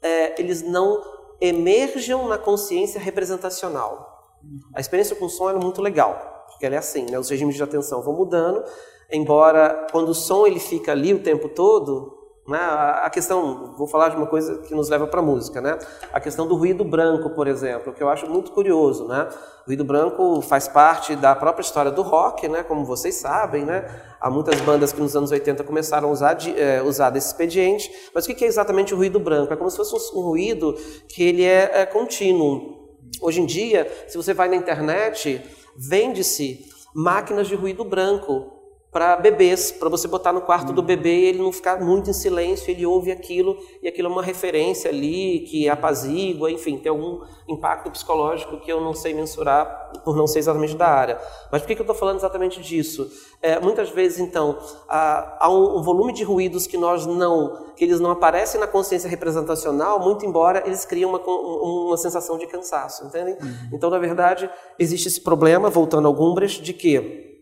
é, 0.00 0.40
eles 0.40 0.62
não 0.62 1.02
emerjam 1.40 2.28
na 2.28 2.38
consciência 2.38 3.00
representacional. 3.00 4.34
A 4.74 4.80
experiência 4.80 5.16
com 5.16 5.28
som 5.28 5.50
é 5.50 5.54
muito 5.54 5.82
legal, 5.82 6.46
porque 6.48 6.66
ela 6.66 6.76
é 6.76 6.78
assim, 6.78 7.06
né? 7.10 7.18
os 7.18 7.28
regimes 7.28 7.56
de 7.56 7.62
atenção 7.62 8.02
vão 8.02 8.14
mudando, 8.14 8.64
embora 9.10 9.86
quando 9.90 10.10
o 10.10 10.14
som 10.14 10.46
ele 10.46 10.60
fica 10.60 10.92
ali 10.92 11.12
o 11.12 11.22
tempo 11.22 11.48
todo, 11.48 12.16
né? 12.48 12.58
a 12.58 13.10
questão, 13.10 13.74
vou 13.76 13.86
falar 13.86 14.10
de 14.10 14.16
uma 14.16 14.26
coisa 14.26 14.58
que 14.58 14.74
nos 14.74 14.88
leva 14.88 15.06
para 15.06 15.20
a 15.20 15.22
música, 15.22 15.60
né? 15.60 15.78
a 16.12 16.20
questão 16.20 16.46
do 16.46 16.54
ruído 16.54 16.84
branco, 16.84 17.30
por 17.30 17.46
exemplo, 17.46 17.92
que 17.92 18.02
eu 18.02 18.08
acho 18.08 18.28
muito 18.28 18.52
curioso. 18.52 19.06
Né? 19.08 19.28
O 19.64 19.66
ruído 19.66 19.84
branco 19.84 20.40
faz 20.42 20.68
parte 20.68 21.16
da 21.16 21.34
própria 21.34 21.62
história 21.62 21.90
do 21.90 22.02
rock, 22.02 22.48
né? 22.48 22.62
como 22.62 22.84
vocês 22.84 23.16
sabem, 23.16 23.64
né? 23.64 23.84
Há 24.20 24.30
muitas 24.30 24.60
bandas 24.60 24.92
que 24.92 25.00
nos 25.00 25.14
anos 25.14 25.30
80 25.30 25.62
começaram 25.64 26.08
a 26.08 26.12
usar, 26.12 26.34
de, 26.34 26.58
é, 26.58 26.82
usar 26.82 27.10
desse 27.10 27.28
expediente. 27.28 27.90
Mas 28.14 28.24
o 28.26 28.34
que 28.34 28.44
é 28.44 28.48
exatamente 28.48 28.94
o 28.94 28.96
ruído 28.96 29.20
branco? 29.20 29.52
É 29.52 29.56
como 29.56 29.70
se 29.70 29.76
fosse 29.76 30.16
um, 30.16 30.20
ruído 30.20 30.74
que 31.08 31.22
ele 31.22 31.44
é, 31.44 31.82
é 31.82 31.86
contínuo. 31.86 32.76
Hoje 33.20 33.40
em 33.40 33.46
dia, 33.46 33.90
se 34.08 34.16
você 34.16 34.32
vai 34.32 34.48
na 34.48 34.56
internet, 34.56 35.42
vende-se 35.76 36.64
máquinas 36.94 37.46
de 37.46 37.54
ruído 37.54 37.84
branco 37.84 38.55
para 38.96 39.14
bebês, 39.16 39.70
para 39.70 39.90
você 39.90 40.08
botar 40.08 40.32
no 40.32 40.40
quarto 40.40 40.72
do 40.72 40.82
bebê 40.82 41.14
e 41.18 41.24
ele 41.26 41.42
não 41.42 41.52
ficar 41.52 41.78
muito 41.78 42.08
em 42.08 42.14
silêncio, 42.14 42.70
ele 42.70 42.86
ouve 42.86 43.12
aquilo 43.12 43.54
e 43.82 43.88
aquilo 43.88 44.08
é 44.08 44.10
uma 44.10 44.22
referência 44.22 44.88
ali 44.88 45.40
que 45.40 45.68
apazigua, 45.68 46.50
enfim, 46.50 46.78
tem 46.78 46.88
algum 46.88 47.20
impacto 47.46 47.90
psicológico 47.90 48.58
que 48.58 48.72
eu 48.72 48.80
não 48.80 48.94
sei 48.94 49.12
mensurar 49.12 50.00
por 50.02 50.16
não 50.16 50.26
ser 50.26 50.38
exatamente 50.38 50.76
da 50.76 50.88
área. 50.88 51.20
Mas 51.52 51.60
por 51.60 51.68
que, 51.68 51.74
que 51.74 51.82
eu 51.82 51.84
estou 51.84 51.94
falando 51.94 52.16
exatamente 52.16 52.62
disso? 52.62 53.06
É, 53.42 53.60
muitas 53.60 53.90
vezes, 53.90 54.18
então, 54.18 54.58
há, 54.88 55.44
há 55.44 55.50
um, 55.50 55.76
um, 55.76 55.82
volume 55.82 56.14
de 56.14 56.24
ruídos 56.24 56.66
que 56.66 56.78
nós 56.78 57.04
não, 57.04 57.74
que 57.76 57.84
eles 57.84 58.00
não 58.00 58.10
aparecem 58.10 58.58
na 58.58 58.66
consciência 58.66 59.10
representacional, 59.10 60.00
muito 60.00 60.24
embora 60.24 60.62
eles 60.64 60.86
criam 60.86 61.10
uma, 61.10 61.18
uma 61.18 61.98
sensação 61.98 62.38
de 62.38 62.46
cansaço, 62.46 63.04
entendem? 63.04 63.34
Uhum. 63.34 63.68
Então, 63.74 63.90
na 63.90 63.98
verdade, 63.98 64.48
existe 64.78 65.06
esse 65.06 65.20
problema, 65.20 65.68
voltando 65.68 66.08
ao 66.08 66.14
Gumbrecht, 66.14 66.62
de 66.62 66.72
que 66.72 67.35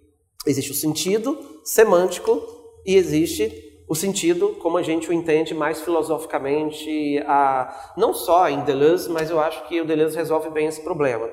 Existe 0.46 0.72
o 0.72 0.74
sentido 0.74 1.38
semântico 1.62 2.42
e 2.84 2.96
existe 2.96 3.64
o 3.88 3.94
sentido 3.94 4.56
como 4.60 4.78
a 4.78 4.82
gente 4.82 5.10
o 5.10 5.12
entende 5.12 5.54
mais 5.54 5.82
filosoficamente, 5.82 7.18
a, 7.26 7.92
não 7.96 8.14
só 8.14 8.48
em 8.48 8.64
Deleuze, 8.64 9.10
mas 9.10 9.30
eu 9.30 9.38
acho 9.40 9.66
que 9.68 9.80
o 9.80 9.84
Deleuze 9.84 10.16
resolve 10.16 10.50
bem 10.50 10.66
esse 10.66 10.82
problema. 10.82 11.30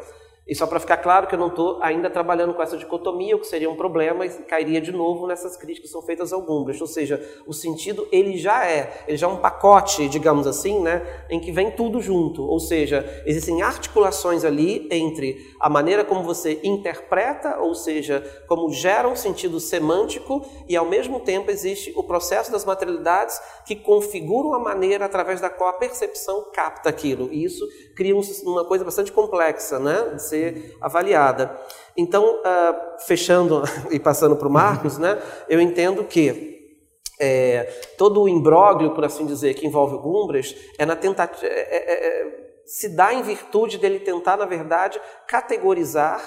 E 0.48 0.56
só 0.56 0.66
para 0.66 0.80
ficar 0.80 0.98
claro 0.98 1.28
que 1.28 1.36
eu 1.36 1.40
não 1.40 1.48
estou 1.48 1.82
ainda 1.82 2.10
trabalhando 2.10 2.54
com 2.54 2.62
essa 2.62 2.76
dicotomia, 2.76 3.36
o 3.36 3.40
que 3.40 3.48
seria 3.48 3.70
um 3.70 3.76
problema, 3.76 4.26
e 4.26 4.30
cairia 4.30 4.82
de 4.82 4.92
novo 4.92 5.28
nessas 5.28 5.56
críticas 5.56 5.90
que 5.90 5.94
são 5.94 6.02
feitas 6.02 6.34
ao. 6.34 6.42
Ou 6.50 6.88
seja, 6.88 7.24
o 7.46 7.54
sentido 7.54 8.08
ele 8.12 8.38
já 8.38 8.66
é, 8.66 9.06
ele 9.08 9.16
já 9.16 9.28
é 9.28 9.30
um 9.30 9.38
pacote, 9.38 10.10
digamos 10.10 10.48
assim, 10.48 10.82
né, 10.82 11.26
em 11.30 11.40
que 11.40 11.52
vem 11.52 11.72
tudo 11.72 12.02
junto. 12.02 12.44
Ou 12.44 12.60
seja, 12.60 13.24
existem 13.26 13.62
articulações 13.62 14.44
ali 14.44 14.88
entre 14.92 15.38
a 15.60 15.70
maneira 15.70 16.04
como 16.04 16.24
você 16.24 16.60
interpreta, 16.64 17.60
ou 17.60 17.76
seja, 17.76 18.22
como 18.48 18.74
gera 18.74 19.08
um 19.08 19.16
sentido 19.16 19.60
semântico, 19.60 20.44
e 20.68 20.76
ao 20.76 20.86
mesmo 20.86 21.20
tempo 21.20 21.52
existe 21.52 21.94
o 21.96 22.04
processo 22.04 22.52
das 22.52 22.66
materialidades 22.66 23.40
que 23.66 23.76
configuram 23.76 24.54
a 24.54 24.60
maneira 24.60 25.06
através 25.06 25.40
da 25.40 25.50
qual 25.50 25.70
a 25.70 25.74
percepção 25.74 26.48
capta 26.52 26.90
aquilo. 26.90 27.30
E 27.32 27.44
isso 27.44 27.66
cria 27.96 28.16
uma 28.44 28.66
coisa 28.66 28.84
bastante 28.84 29.12
complexa, 29.12 29.80
né? 29.80 30.18
Ser 30.32 30.78
avaliada. 30.82 31.56
Então, 31.96 32.40
uh, 32.40 33.02
fechando 33.06 33.64
e 33.92 34.00
passando 34.00 34.36
para 34.36 34.48
o 34.48 34.52
Marcos, 34.52 34.98
né, 34.98 35.22
eu 35.48 35.60
entendo 35.60 36.04
que 36.04 36.52
é, 37.20 37.64
todo 38.00 38.24
o 38.24 38.28
imbróglio, 38.28 38.96
por 38.96 39.06
assim 39.06 39.28
dizer, 39.28 39.54
que 39.54 39.68
envolve 39.68 39.94
o 39.94 40.00
Gumbrecht, 40.00 40.74
é 40.80 40.88
na 40.88 40.96
tentativa, 40.96 41.46
é, 41.46 41.50
é, 41.50 42.08
é, 42.08 42.52
se 42.66 42.96
dá 42.96 43.14
em 43.14 43.22
virtude 43.22 43.78
dele 43.78 44.00
tentar, 44.00 44.38
na 44.38 44.46
verdade, 44.46 45.00
categorizar 45.28 46.20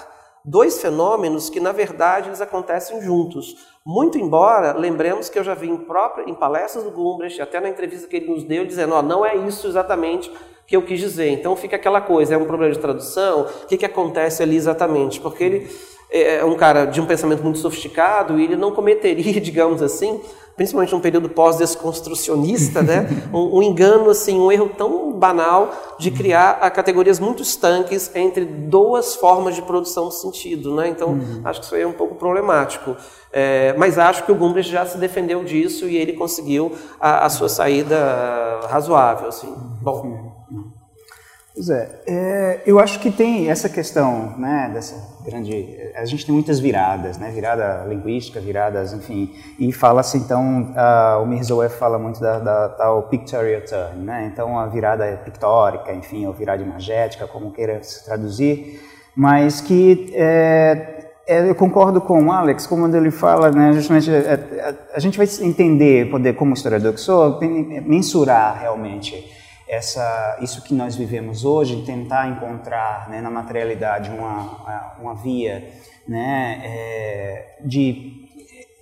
dois 0.45 0.81
fenômenos 0.81 1.49
que, 1.49 1.59
na 1.59 1.73
verdade, 1.73 2.29
eles 2.29 2.39
acontecem 2.39 3.01
juntos. 3.01 3.55
Muito 3.85 4.17
embora, 4.17 4.71
lembremos 4.71 5.27
que 5.27 5.37
eu 5.37 5.43
já 5.43 5.53
vi 5.53 5.67
em, 5.67 5.85
em 6.27 6.35
palestras 6.35 6.85
do 6.85 6.91
Gumbrecht, 6.91 7.41
até 7.41 7.59
na 7.59 7.67
entrevista 7.67 8.07
que 8.07 8.15
ele 8.15 8.29
nos 8.29 8.45
deu, 8.45 8.65
dizendo, 8.65 8.95
ó, 8.95 9.01
não 9.01 9.25
é 9.25 9.35
isso 9.35 9.67
exatamente 9.67 10.31
que 10.67 10.75
eu 10.75 10.81
quis 10.81 10.99
dizer. 10.99 11.29
Então 11.29 11.55
fica 11.55 11.75
aquela 11.75 12.01
coisa, 12.01 12.35
é 12.35 12.37
um 12.37 12.45
problema 12.45 12.73
de 12.73 12.79
tradução, 12.79 13.47
o 13.63 13.67
que, 13.67 13.77
que 13.77 13.85
acontece 13.85 14.41
ali 14.41 14.55
exatamente? 14.55 15.19
Porque 15.19 15.43
ele 15.43 15.69
é, 16.09 16.37
é 16.37 16.45
um 16.45 16.55
cara 16.55 16.85
de 16.85 17.01
um 17.01 17.05
pensamento 17.05 17.43
muito 17.43 17.59
sofisticado 17.59 18.39
e 18.39 18.43
ele 18.43 18.55
não 18.55 18.71
cometeria, 18.71 19.39
digamos 19.41 19.81
assim, 19.81 20.21
principalmente 20.55 20.93
num 20.93 21.01
período 21.01 21.27
pós-desconstrucionista, 21.29 22.81
né, 22.81 23.07
um, 23.33 23.57
um, 23.57 23.63
engano, 23.63 24.09
assim, 24.09 24.39
um 24.39 24.51
erro 24.51 24.69
tão 24.77 25.11
banal 25.11 25.71
de 25.99 26.11
criar 26.11 26.53
categorias 26.71 27.19
muito 27.19 27.43
estanques 27.43 28.09
entre 28.15 28.45
duas 28.45 29.15
formas 29.15 29.55
de 29.55 29.61
produção 29.61 30.09
de 30.09 30.15
sentido. 30.15 30.73
Né? 30.73 30.87
Então, 30.89 31.09
uhum. 31.09 31.41
acho 31.43 31.59
que 31.59 31.65
isso 31.65 31.75
aí 31.75 31.81
é 31.81 31.87
um 31.87 31.93
pouco 31.93 32.15
problemático. 32.15 32.95
É, 33.37 33.73
mas 33.77 33.99
acho 33.99 34.23
que 34.23 34.31
o 34.31 34.35
Gumbrich 34.35 34.69
já 34.69 34.85
se 34.85 34.97
defendeu 34.97 35.43
disso 35.43 35.89
e 35.89 35.97
ele 35.97 36.13
conseguiu 36.13 36.71
a, 36.97 37.25
a 37.25 37.29
sua 37.29 37.49
saída 37.49 38.61
razoável. 38.69 39.27
Assim. 39.27 39.53
Bom. 39.81 40.33
Pois 41.53 41.69
é, 41.69 42.01
é, 42.07 42.61
eu 42.65 42.79
acho 42.79 42.97
que 42.99 43.11
tem 43.11 43.49
essa 43.49 43.67
questão, 43.67 44.37
né, 44.37 44.71
dessa 44.73 44.95
grande, 45.25 45.77
a 45.95 46.03
gente 46.03 46.25
tem 46.25 46.33
muitas 46.33 46.59
viradas, 46.59 47.17
né, 47.17 47.29
virada 47.29 47.85
linguística, 47.87 48.41
viradas, 48.41 48.91
enfim, 48.91 49.33
e 49.57 49.71
fala-se 49.71 50.17
então, 50.17 50.73
uh, 50.73 51.23
o 51.23 51.25
Mirzoev 51.25 51.73
fala 51.73 51.97
muito 51.97 52.19
da, 52.19 52.39
da 52.39 52.69
tal 52.69 53.03
pictorial 53.03 53.61
turn, 53.61 54.03
né, 54.03 54.29
então 54.31 54.59
a 54.59 54.67
virada 54.67 55.05
pictórica, 55.23 55.93
enfim, 55.93 56.25
ou 56.25 56.33
virada 56.33 56.61
imagética, 56.61 57.25
como 57.25 57.51
queira 57.51 57.81
se 57.81 58.03
traduzir, 58.03 58.81
mas 59.15 59.61
que 59.61 60.11
é, 60.13 60.94
é, 61.27 61.49
eu 61.49 61.55
concordo 61.55 61.99
com 61.99 62.25
o 62.25 62.31
Alex, 62.31 62.67
como 62.67 62.87
ele 62.95 63.11
fala, 63.11 63.51
né, 63.51 63.73
justamente 63.73 64.11
a, 64.11 64.69
a, 64.69 64.95
a, 64.95 64.99
gente 64.99 65.17
vai 65.17 65.27
entender, 65.41 66.09
poder 66.09 66.33
como 66.33 66.53
historiador 66.53 66.93
que 66.93 66.99
sou, 66.99 67.39
mensurar 67.41 68.59
realmente 68.61 69.31
essa, 69.67 70.37
isso 70.41 70.61
que 70.63 70.73
nós 70.73 70.95
vivemos 70.95 71.43
hoje, 71.43 71.83
tentar 71.83 72.27
encontrar 72.27 73.09
né, 73.09 73.21
na 73.21 73.31
materialidade 73.31 74.11
uma, 74.11 74.95
uma 75.01 75.15
via 75.15 75.67
né, 76.07 76.61
é, 76.63 77.45
de 77.65 78.25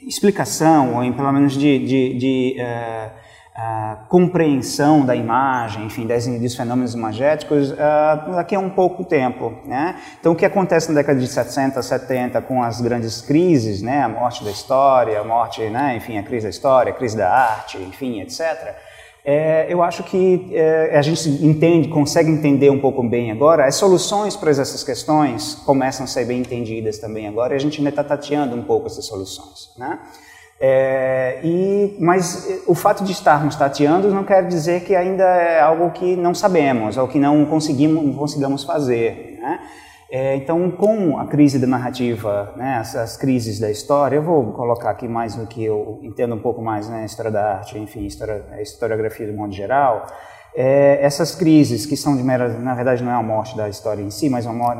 explicação, 0.07 0.95
ou 0.95 1.03
em, 1.03 1.13
pelo 1.13 1.31
menos 1.31 1.53
de, 1.53 1.79
de, 1.79 2.17
de 2.17 2.57
uh, 2.59 3.12
a 3.55 4.05
compreensão 4.10 5.05
da 5.05 5.15
imagem, 5.15 5.86
enfim, 5.86 6.07
das, 6.07 6.25
dos 6.25 6.55
fenômenos 6.55 6.95
imagéticos 6.95 7.72
uh, 7.72 7.75
daqui 8.36 8.55
a 8.55 8.60
um 8.60 8.69
pouco 8.69 9.03
tempo. 9.03 9.53
Né? 9.65 9.95
Então, 10.19 10.31
o 10.31 10.36
que 10.36 10.45
acontece 10.45 10.89
na 10.89 10.95
década 10.95 11.19
de 11.19 11.27
60, 11.27 11.79
70 11.81 12.41
com 12.41 12.63
as 12.63 12.81
grandes 12.81 13.22
crises, 13.22 13.81
né? 13.81 14.01
a 14.01 14.10
morte 14.10 14.43
da 14.43 14.50
história, 14.50 15.19
a 15.19 15.24
morte, 15.24 15.62
né? 15.69 15.95
enfim, 15.95 16.17
a 16.17 16.24
crise 16.24 16.45
da 16.45 16.50
história, 16.50 16.91
a 16.91 16.95
crise 16.95 17.15
da 17.15 17.29
arte, 17.29 17.77
enfim, 17.77 18.22
etc., 18.22 18.75
é, 19.25 19.67
eu 19.69 19.81
acho 19.81 20.03
que 20.03 20.50
é, 20.51 20.98
a 20.98 21.01
gente 21.01 21.29
entende, 21.45 21.88
consegue 21.88 22.29
entender 22.29 22.69
um 22.69 22.79
pouco 22.79 23.01
bem 23.01 23.31
agora, 23.31 23.65
as 23.65 23.75
soluções 23.75 24.36
para 24.36 24.51
essas 24.51 24.83
questões 24.83 25.55
começam 25.65 26.03
a 26.03 26.07
ser 26.07 26.25
bem 26.25 26.41
entendidas 26.41 26.98
também 26.98 27.25
agora, 27.25 27.53
e 27.53 27.55
a 27.55 27.60
gente 27.60 27.77
ainda 27.77 27.89
está 27.89 28.03
tateando 28.03 28.53
um 28.53 28.63
pouco 28.63 28.88
essas 28.88 29.05
soluções. 29.05 29.72
Né? 29.77 29.98
É, 30.65 31.41
e, 31.43 31.98
mas 32.00 32.50
eh, 32.50 32.62
o 32.65 32.74
fato 32.74 33.03
de 33.03 33.12
estarmos 33.12 33.53
tateando 33.53 34.10
não 34.10 34.24
quer 34.24 34.48
dizer 34.48 34.86
que 34.86 34.96
ainda 34.96 35.25
é 35.25 35.60
algo 35.60 35.91
que 35.91 36.15
não 36.15 36.34
sabemos 36.34 36.96
ou 36.96 37.05
que 37.05 37.20
não 37.20 37.43
conseguimos, 37.43 38.15
consigamos 38.15 38.63
fazer. 38.63 39.39
Né? 39.41 39.60
É, 40.10 40.38
então, 40.38 40.72
com 40.72 41.17
a 41.17 41.27
crise 41.27 41.60
da 41.60 41.67
narrativa, 41.67 42.53
né, 42.55 42.77
essas 42.79 43.17
crises 43.17 43.60
da 43.60 43.70
história, 43.70 44.15
eu 44.15 44.24
vou 44.24 44.53
colocar 44.53 44.91
aqui 44.91 45.05
mais 45.05 45.36
no 45.36 45.46
que 45.48 45.62
eu 45.65 46.00
entendo 46.01 46.34
um 46.34 46.39
pouco 46.39 46.62
mais, 46.62 46.88
né, 46.88 47.03
história 47.03 47.29
da 47.29 47.55
arte, 47.55 47.77
enfim, 47.77 48.05
história, 48.05 48.46
historiografia 48.62 49.27
do 49.27 49.34
modo 49.34 49.51
geral, 49.51 50.08
é, 50.55 51.00
essas 51.01 51.33
crises 51.33 51.86
que 51.86 51.98
são 51.98 52.15
de 52.15 52.24
mera, 52.24 52.48
na 52.48 52.75
verdade 52.75 53.03
não 53.03 53.12
é 53.12 53.15
a 53.15 53.24
morte 53.24 53.57
da 53.57 53.67
história 53.67 54.01
em 54.01 54.12
si, 54.12 54.29
mas 54.29 54.45
uma 54.45 54.75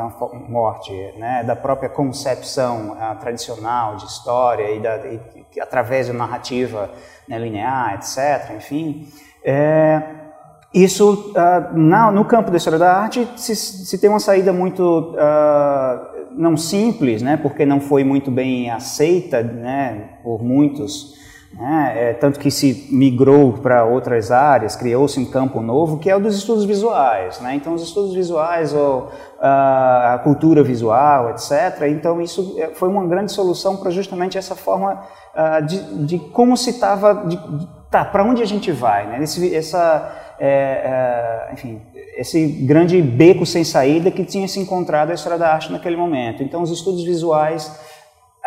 morte 0.48 0.92
né, 1.18 1.44
da 1.44 1.56
própria 1.56 1.89
concepção 1.89 2.96
tradicional 3.20 3.96
de 3.96 4.06
história 4.06 4.72
e, 4.75 4.80
da, 4.80 4.98
e, 5.08 5.20
através 5.60 6.08
da 6.08 6.13
narrativa 6.13 6.92
né, 7.27 7.39
linear, 7.39 7.96
etc. 7.96 8.56
Enfim, 8.56 9.08
é, 9.44 10.01
isso 10.74 11.34
uh, 11.36 11.77
na, 11.77 12.12
no 12.12 12.25
campo 12.25 12.50
da 12.50 12.58
história 12.58 12.80
da 12.80 12.94
arte 12.94 13.27
se, 13.36 13.56
se 13.56 13.98
tem 14.00 14.10
uma 14.10 14.20
saída 14.20 14.51
muito 14.51 15.13
uh, 15.13 16.32
não 16.32 16.58
simples, 16.58 17.22
né, 17.22 17.38
porque 17.38 17.65
não 17.65 17.80
foi 17.80 18.03
muito 18.03 18.32
bem 18.32 18.72
aceita 18.72 19.44
né, 19.44 20.18
por 20.24 20.44
muitos 20.44 21.23
né? 21.53 21.93
É, 21.95 22.13
tanto 22.13 22.39
que 22.39 22.50
se 22.50 22.88
migrou 22.91 23.53
para 23.53 23.86
outras 23.86 24.31
áreas, 24.31 24.75
criou-se 24.75 25.19
um 25.19 25.25
campo 25.25 25.62
novo, 25.62 26.00
que 26.00 26.10
é 26.10 26.15
o 26.15 26.19
dos 26.19 26.36
estudos 26.36 26.65
visuais. 26.65 27.39
Né? 27.41 27.55
Então, 27.55 27.75
os 27.75 27.83
estudos 27.83 28.13
visuais, 28.13 28.74
ou, 28.74 29.12
a 29.39 30.19
cultura 30.24 30.63
visual, 30.63 31.29
etc. 31.29 31.88
Então, 31.89 32.22
isso 32.22 32.55
é, 32.57 32.69
foi 32.74 32.89
uma 32.89 33.05
grande 33.05 33.31
solução 33.31 33.77
para 33.77 33.91
justamente 33.91 34.38
essa 34.38 34.55
forma 34.55 35.03
uh, 35.36 35.65
de, 35.65 36.05
de, 36.05 36.19
como 36.19 36.57
se 36.57 36.72
estava, 36.72 37.24
tá, 37.91 38.03
para 38.05 38.24
onde 38.24 38.41
a 38.41 38.45
gente 38.45 38.72
vai, 38.72 39.05
né? 39.05 39.22
Esse, 39.22 39.53
essa, 39.53 40.36
é, 40.39 41.50
enfim, 41.51 41.81
esse 42.17 42.48
grande 42.48 43.01
beco 43.01 43.45
sem 43.45 43.63
saída 43.63 44.10
que 44.10 44.24
tinha 44.24 44.48
se 44.48 44.60
encontrado 44.60 45.12
a 45.12 45.13
história 45.13 45.38
da 45.38 45.53
arte 45.53 45.72
naquele 45.72 45.98
momento. 45.98 46.41
Então, 46.41 46.62
os 46.62 46.72
estudos 46.72 47.03
visuais 47.03 47.93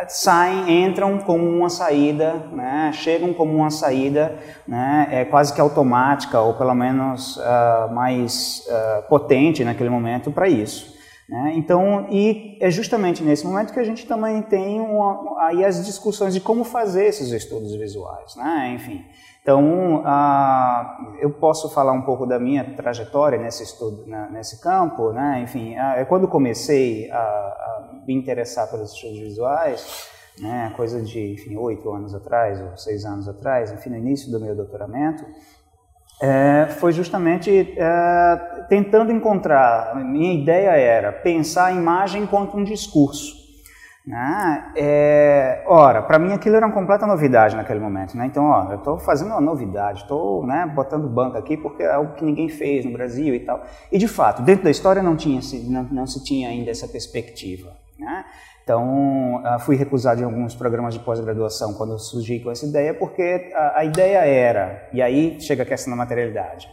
saem, 0.08 0.84
entram 0.84 1.18
como 1.18 1.48
uma 1.48 1.70
saída, 1.70 2.34
né, 2.52 2.90
chegam 2.92 3.32
como 3.32 3.56
uma 3.56 3.70
saída 3.70 4.36
né, 4.68 5.08
é 5.10 5.24
quase 5.24 5.54
que 5.54 5.60
automática 5.60 6.40
ou 6.40 6.54
pelo 6.54 6.74
menos 6.74 7.36
uh, 7.36 7.92
mais 7.92 8.62
uh, 8.68 9.08
potente 9.08 9.64
naquele 9.64 9.88
momento 9.88 10.30
para 10.30 10.48
isso. 10.48 10.95
Né? 11.28 11.54
Então, 11.56 12.06
e 12.08 12.56
é 12.60 12.70
justamente 12.70 13.22
nesse 13.22 13.44
momento 13.44 13.72
que 13.72 13.80
a 13.80 13.84
gente 13.84 14.06
também 14.06 14.42
tem 14.42 14.80
uma, 14.80 15.46
aí 15.46 15.64
as 15.64 15.84
discussões 15.84 16.32
de 16.32 16.40
como 16.40 16.62
fazer 16.62 17.06
esses 17.06 17.32
estudos 17.32 17.74
visuais, 17.74 18.36
né? 18.36 18.72
enfim. 18.74 19.04
Então, 19.46 20.02
uh, 20.02 21.16
eu 21.20 21.30
posso 21.30 21.70
falar 21.70 21.92
um 21.92 22.02
pouco 22.02 22.26
da 22.26 22.36
minha 22.36 22.64
trajetória 22.74 23.38
nesse 23.38 23.62
estudo, 23.62 24.04
né, 24.04 24.28
nesse 24.32 24.60
campo, 24.60 25.12
né? 25.12 25.40
Enfim, 25.40 25.76
uh, 25.76 26.04
quando 26.08 26.26
comecei 26.26 27.08
a, 27.12 27.16
a, 27.16 27.90
me 28.04 28.12
interessar 28.12 28.68
pelos 28.68 28.92
estudos 28.92 29.20
visuais, 29.20 30.10
né, 30.40 30.72
coisa 30.76 31.00
de, 31.00 31.56
oito 31.56 31.88
anos 31.92 32.12
atrás 32.12 32.60
ou 32.60 32.76
seis 32.76 33.04
anos 33.04 33.28
atrás, 33.28 33.70
enfim, 33.70 33.90
no 33.90 33.96
início 33.96 34.32
do 34.32 34.40
meu 34.40 34.56
doutoramento, 34.56 35.24
é, 36.20 36.68
foi 36.78 36.92
justamente 36.92 37.74
é, 37.76 38.64
tentando 38.68 39.12
encontrar. 39.12 39.94
Minha 39.96 40.32
ideia 40.32 40.70
era 40.70 41.12
pensar 41.12 41.66
a 41.66 41.72
imagem 41.72 42.22
enquanto 42.22 42.56
um 42.56 42.64
discurso. 42.64 43.46
Né? 44.06 44.72
É, 44.76 45.64
ora, 45.66 46.00
para 46.00 46.16
mim 46.16 46.32
aquilo 46.32 46.54
era 46.54 46.64
uma 46.64 46.72
completa 46.72 47.06
novidade 47.06 47.56
naquele 47.56 47.80
momento. 47.80 48.16
Né? 48.16 48.26
Então, 48.26 48.44
ó, 48.44 48.70
eu 48.70 48.78
estou 48.78 48.98
fazendo 48.98 49.32
uma 49.32 49.40
novidade, 49.40 50.02
estou 50.02 50.46
né, 50.46 50.64
botando 50.72 51.08
banco 51.08 51.36
aqui 51.36 51.56
porque 51.56 51.82
é 51.82 51.92
algo 51.92 52.14
que 52.14 52.24
ninguém 52.24 52.48
fez 52.48 52.84
no 52.84 52.92
Brasil 52.92 53.34
e 53.34 53.40
tal. 53.40 53.64
E 53.90 53.98
de 53.98 54.06
fato, 54.06 54.42
dentro 54.42 54.64
da 54.64 54.70
história 54.70 55.02
não, 55.02 55.16
tinha, 55.16 55.40
não, 55.64 55.82
não 55.90 56.06
se 56.06 56.22
tinha 56.22 56.48
ainda 56.48 56.70
essa 56.70 56.86
perspectiva. 56.86 57.72
Né? 57.98 58.24
Então, 58.66 59.44
fui 59.60 59.76
recusado 59.76 60.20
em 60.20 60.24
alguns 60.24 60.52
programas 60.52 60.92
de 60.92 60.98
pós-graduação 60.98 61.74
quando 61.74 61.96
surgi 62.00 62.40
com 62.40 62.50
essa 62.50 62.66
ideia, 62.66 62.92
porque 62.92 63.52
a, 63.54 63.78
a 63.78 63.84
ideia 63.84 64.18
era, 64.26 64.88
e 64.92 65.00
aí 65.00 65.40
chega 65.40 65.62
a 65.62 65.66
questão 65.66 65.92
da 65.92 65.96
materialidade, 65.96 66.68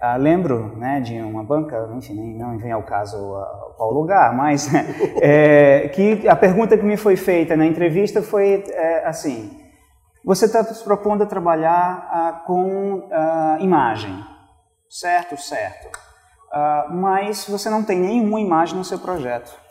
ah, 0.00 0.16
lembro 0.16 0.74
né, 0.78 1.00
de 1.00 1.20
uma 1.20 1.44
banca, 1.44 1.86
enfim, 1.96 2.14
nem, 2.14 2.34
não 2.34 2.56
vem 2.56 2.72
ao 2.72 2.82
caso 2.82 3.16
uh, 3.18 3.74
qual 3.76 3.92
lugar, 3.92 4.34
mas 4.34 4.68
é, 5.20 5.88
que 5.88 6.26
a 6.26 6.34
pergunta 6.34 6.78
que 6.78 6.84
me 6.84 6.96
foi 6.96 7.14
feita 7.14 7.54
na 7.54 7.66
entrevista 7.66 8.22
foi 8.22 8.64
é, 8.66 9.06
assim: 9.06 9.50
você 10.24 10.46
está 10.46 10.64
se 10.64 10.82
propondo 10.82 11.24
a 11.24 11.26
trabalhar 11.26 12.42
com 12.46 13.06
imagem, 13.60 14.14
certo, 14.88 15.36
certo, 15.36 15.88
mas 16.90 17.46
você 17.46 17.68
não 17.68 17.82
tem 17.82 17.98
nenhuma 17.98 18.40
imagem 18.40 18.78
no 18.78 18.84
seu 18.84 18.98
projeto. 18.98 19.63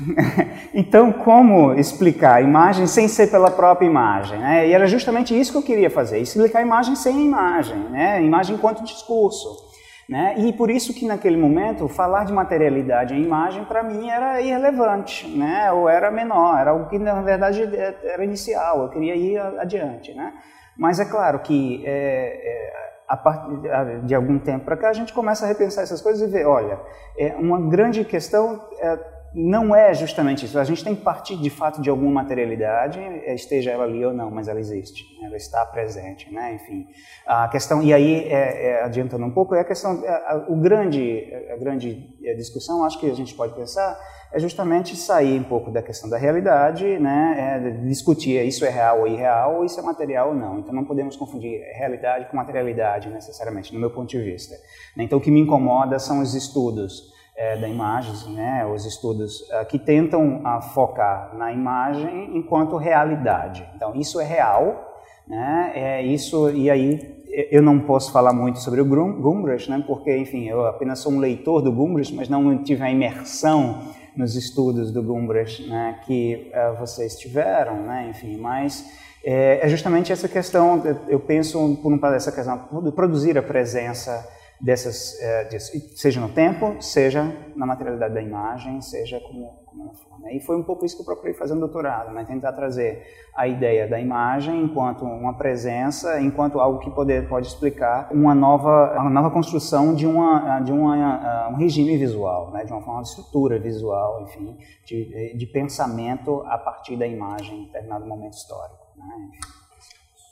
então, 0.74 1.12
como 1.12 1.74
explicar 1.74 2.36
a 2.36 2.42
imagem 2.42 2.86
sem 2.86 3.06
ser 3.08 3.30
pela 3.30 3.50
própria 3.50 3.86
imagem? 3.86 4.38
Né? 4.38 4.68
E 4.68 4.72
era 4.72 4.86
justamente 4.86 5.38
isso 5.38 5.52
que 5.52 5.58
eu 5.58 5.62
queria 5.62 5.90
fazer, 5.90 6.18
explicar 6.18 6.60
a 6.60 6.62
imagem 6.62 6.96
sem 6.96 7.16
a 7.16 7.20
imagem, 7.20 7.78
né? 7.90 8.22
imagem 8.22 8.56
enquanto 8.56 8.84
discurso. 8.84 9.72
Né? 10.08 10.34
E 10.38 10.52
por 10.52 10.70
isso 10.70 10.92
que 10.92 11.06
naquele 11.06 11.36
momento 11.36 11.88
falar 11.88 12.24
de 12.24 12.32
materialidade 12.32 13.14
em 13.14 13.22
imagem 13.22 13.64
para 13.64 13.82
mim 13.82 14.10
era 14.10 14.40
irrelevante, 14.40 15.26
né? 15.26 15.72
ou 15.72 15.88
era 15.88 16.10
menor, 16.10 16.58
era 16.58 16.72
algo 16.72 16.88
que 16.88 16.98
na 16.98 17.22
verdade 17.22 17.62
era 18.02 18.22
inicial, 18.22 18.82
eu 18.82 18.88
queria 18.90 19.16
ir 19.16 19.38
adiante. 19.38 20.12
Né? 20.12 20.34
Mas 20.76 21.00
é 21.00 21.06
claro 21.06 21.38
que 21.38 21.82
é, 21.86 21.90
é, 21.90 22.72
a 23.08 23.16
partir 23.16 24.02
de 24.04 24.14
algum 24.14 24.38
tempo 24.38 24.64
para 24.64 24.76
cá 24.76 24.90
a 24.90 24.92
gente 24.92 25.14
começa 25.14 25.46
a 25.46 25.48
repensar 25.48 25.82
essas 25.82 26.02
coisas 26.02 26.28
e 26.28 26.30
ver, 26.30 26.46
olha, 26.46 26.78
é 27.16 27.34
uma 27.36 27.58
grande 27.70 28.04
questão 28.04 28.62
é, 28.78 29.13
não 29.34 29.74
é 29.74 29.92
justamente 29.92 30.46
isso. 30.46 30.58
A 30.58 30.64
gente 30.64 30.84
tem 30.84 30.94
que 30.94 31.02
partir 31.02 31.36
de 31.36 31.50
fato 31.50 31.82
de 31.82 31.90
alguma 31.90 32.22
materialidade, 32.22 33.00
esteja 33.34 33.72
ela 33.72 33.84
ali 33.84 34.04
ou 34.04 34.12
não, 34.12 34.30
mas 34.30 34.46
ela 34.46 34.60
existe, 34.60 35.04
ela 35.22 35.36
está 35.36 35.66
presente, 35.66 36.32
né? 36.32 36.54
Enfim, 36.54 36.86
a 37.26 37.48
questão 37.48 37.82
e 37.82 37.92
aí 37.92 38.28
é, 38.28 38.66
é, 38.66 38.82
adiantando 38.84 39.24
um 39.24 39.30
pouco 39.32 39.54
é 39.54 39.60
a 39.60 39.64
questão, 39.64 40.04
é, 40.04 40.08
a, 40.08 40.44
o 40.48 40.56
grande, 40.56 41.28
a 41.52 41.56
grande 41.56 42.14
é, 42.22 42.34
discussão, 42.34 42.84
acho 42.84 43.00
que 43.00 43.10
a 43.10 43.14
gente 43.14 43.34
pode 43.34 43.54
pensar 43.54 43.98
é 44.32 44.38
justamente 44.40 44.96
sair 44.96 45.38
um 45.38 45.44
pouco 45.44 45.70
da 45.70 45.80
questão 45.80 46.10
da 46.10 46.16
realidade, 46.16 46.84
né? 46.98 47.60
É, 47.64 47.70
discutir 47.86 48.44
isso 48.44 48.64
é 48.64 48.68
real 48.68 49.00
ou 49.00 49.06
irreal, 49.06 49.56
ou 49.56 49.64
isso 49.64 49.78
é 49.78 49.82
material 49.82 50.28
ou 50.28 50.34
não. 50.34 50.58
Então 50.58 50.72
não 50.72 50.84
podemos 50.84 51.16
confundir 51.16 51.60
realidade 51.76 52.28
com 52.28 52.36
materialidade 52.36 53.08
necessariamente, 53.10 53.72
no 53.72 53.80
meu 53.80 53.90
ponto 53.90 54.08
de 54.08 54.20
vista. 54.20 54.54
Então 54.96 55.18
o 55.18 55.20
que 55.20 55.30
me 55.30 55.40
incomoda 55.40 55.98
são 55.98 56.20
os 56.20 56.34
estudos 56.34 57.13
é, 57.36 57.56
da 57.56 57.68
imagem, 57.68 58.32
né, 58.32 58.64
os 58.66 58.84
estudos 58.84 59.48
é, 59.50 59.64
que 59.64 59.78
tentam 59.78 60.40
a, 60.44 60.60
focar 60.60 61.34
na 61.36 61.52
imagem 61.52 62.36
enquanto 62.36 62.76
realidade. 62.76 63.68
Então, 63.74 63.94
isso 63.94 64.20
é 64.20 64.24
real, 64.24 65.02
né, 65.26 65.72
é 65.74 66.02
isso, 66.02 66.50
e 66.50 66.70
aí 66.70 67.14
eu 67.50 67.60
não 67.60 67.80
posso 67.80 68.12
falar 68.12 68.32
muito 68.32 68.60
sobre 68.60 68.80
o 68.80 68.84
Gumbrich, 68.84 69.68
né, 69.68 69.82
porque, 69.86 70.16
enfim, 70.16 70.46
eu 70.48 70.64
apenas 70.64 71.00
sou 71.00 71.12
um 71.12 71.18
leitor 71.18 71.60
do 71.60 71.72
Gumbrich, 71.72 72.14
mas 72.14 72.28
não 72.28 72.62
tive 72.62 72.82
a 72.84 72.90
imersão 72.90 73.80
nos 74.16 74.36
estudos 74.36 74.92
do 74.92 75.02
Gumbrich 75.02 75.68
né, 75.68 75.98
que 76.06 76.52
uh, 76.54 76.78
vocês 76.78 77.16
tiveram, 77.18 77.82
né, 77.82 78.08
enfim, 78.10 78.36
mas 78.36 78.88
é, 79.24 79.60
é, 79.62 79.68
justamente 79.68 80.12
essa 80.12 80.28
questão, 80.28 80.82
eu 81.08 81.18
penso 81.18 81.78
por 81.82 81.90
um 81.90 82.06
essa 82.14 82.30
questão 82.30 82.82
de 82.82 82.92
produzir 82.92 83.38
a 83.38 83.42
presença 83.42 84.28
dessas, 84.64 85.20
é, 85.20 85.44
disso, 85.44 85.72
seja 85.94 86.18
no 86.18 86.30
tempo, 86.30 86.80
seja 86.80 87.22
na 87.54 87.66
materialidade 87.66 88.14
da 88.14 88.22
imagem, 88.22 88.80
seja 88.80 89.20
como, 89.20 89.46
como 89.66 89.82
ela 89.82 89.92
for. 89.92 90.18
Né? 90.20 90.36
E 90.36 90.40
foi 90.40 90.56
um 90.56 90.62
pouco 90.62 90.86
isso 90.86 90.96
que 90.96 91.02
eu 91.02 91.04
procurei 91.04 91.34
fazer 91.34 91.52
no 91.52 91.60
doutorado, 91.60 92.10
né? 92.14 92.24
tentar 92.24 92.50
trazer 92.54 93.02
a 93.36 93.46
ideia 93.46 93.86
da 93.86 94.00
imagem 94.00 94.62
enquanto 94.62 95.04
uma 95.04 95.36
presença, 95.36 96.18
enquanto 96.18 96.58
algo 96.58 96.78
que 96.78 96.90
poder, 96.90 97.28
pode 97.28 97.46
explicar 97.46 98.08
uma 98.10 98.34
nova, 98.34 98.94
uma 98.98 99.10
nova 99.10 99.30
construção 99.30 99.94
de, 99.94 100.06
uma, 100.06 100.60
de 100.60 100.72
uma, 100.72 101.50
um 101.50 101.56
regime 101.56 101.98
visual, 101.98 102.50
né? 102.50 102.64
de 102.64 102.72
uma 102.72 102.80
forma 102.80 103.02
de 103.02 103.08
estrutura 103.08 103.58
visual, 103.58 104.22
enfim, 104.22 104.56
de, 104.86 105.36
de 105.36 105.46
pensamento 105.46 106.42
a 106.46 106.56
partir 106.56 106.96
da 106.96 107.06
imagem 107.06 107.64
em 107.64 107.64
determinado 107.66 108.06
momento 108.06 108.32
histórico. 108.32 108.78
Né? 108.96 109.30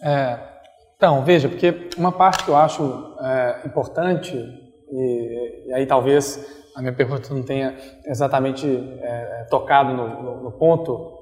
É, 0.04 0.61
então, 1.02 1.24
veja, 1.24 1.48
porque 1.48 1.88
uma 1.98 2.12
parte 2.12 2.44
que 2.44 2.48
eu 2.48 2.54
acho 2.54 3.16
é, 3.20 3.62
importante, 3.66 4.36
e, 4.88 5.64
e, 5.66 5.72
aí 5.72 5.84
talvez 5.84 6.64
a 6.76 6.80
minha 6.80 6.92
pergunta 6.92 7.34
não 7.34 7.42
tenha 7.42 7.74
exatamente 8.06 8.68
é, 9.00 9.44
tocado 9.50 9.92
no, 9.94 10.22
no, 10.22 10.42
no 10.44 10.52
ponto, 10.52 11.18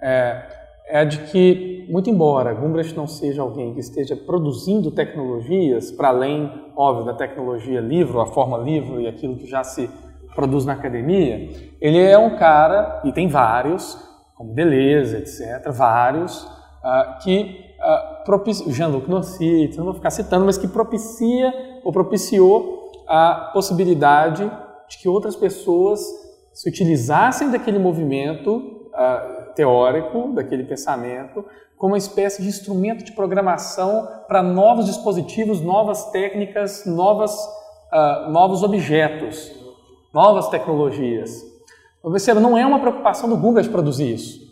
é, 0.00 0.46
é, 0.86 1.04
de 1.04 1.18
que, 1.24 1.86
muito 1.90 2.08
embora 2.08 2.54
Gumbrecht 2.54 2.96
não 2.96 3.06
seja 3.06 3.42
alguém 3.42 3.74
que 3.74 3.80
esteja 3.80 4.16
produzindo 4.16 4.90
tecnologias 4.90 5.92
para 5.92 6.08
além, 6.08 6.50
óbvio, 6.74 7.04
da 7.04 7.12
tecnologia 7.12 7.80
livro, 7.80 8.18
a 8.18 8.26
forma 8.26 8.56
livro 8.56 8.98
e 8.98 9.06
aquilo 9.06 9.36
que 9.36 9.46
já 9.46 9.62
se 9.62 9.90
produz 10.34 10.64
na 10.64 10.72
academia, 10.72 11.50
ele 11.82 11.98
é 11.98 12.16
um 12.16 12.38
cara, 12.38 13.02
e 13.04 13.12
tem 13.12 13.28
vários, 13.28 13.94
como 14.34 14.54
Beleza, 14.54 15.18
etc., 15.18 15.70
vários, 15.70 16.44
uh, 16.44 17.22
que 17.22 17.71
uh, 17.82 18.24
propicia, 18.24 18.72
Jean-Luc 18.72 19.08
Nancy, 19.08 19.70
não 19.76 19.84
vou 19.84 19.94
ficar 19.94 20.10
citando, 20.10 20.44
mas 20.44 20.56
que 20.56 20.68
propicia 20.68 21.52
ou 21.84 21.92
propiciou 21.92 22.90
a 23.06 23.50
possibilidade 23.52 24.50
de 24.88 24.98
que 24.98 25.08
outras 25.08 25.34
pessoas 25.34 26.00
se 26.52 26.68
utilizassem 26.68 27.50
daquele 27.50 27.78
movimento 27.78 28.56
uh, 28.56 29.52
teórico, 29.54 30.32
daquele 30.34 30.64
pensamento, 30.64 31.44
como 31.76 31.94
uma 31.94 31.98
espécie 31.98 32.42
de 32.42 32.48
instrumento 32.48 33.04
de 33.04 33.12
programação 33.12 34.08
para 34.28 34.42
novos 34.42 34.86
dispositivos, 34.86 35.60
novas 35.60 36.10
técnicas, 36.10 36.86
novas, 36.86 37.34
uh, 37.92 38.30
novos 38.30 38.62
objetos, 38.62 39.52
novas 40.12 40.48
tecnologias. 40.48 41.42
Perceba, 42.02 42.40
não 42.40 42.56
é 42.56 42.66
uma 42.66 42.80
preocupação 42.80 43.28
do 43.28 43.36
Google 43.36 43.62
de 43.62 43.68
produzir 43.68 44.14
isso. 44.14 44.51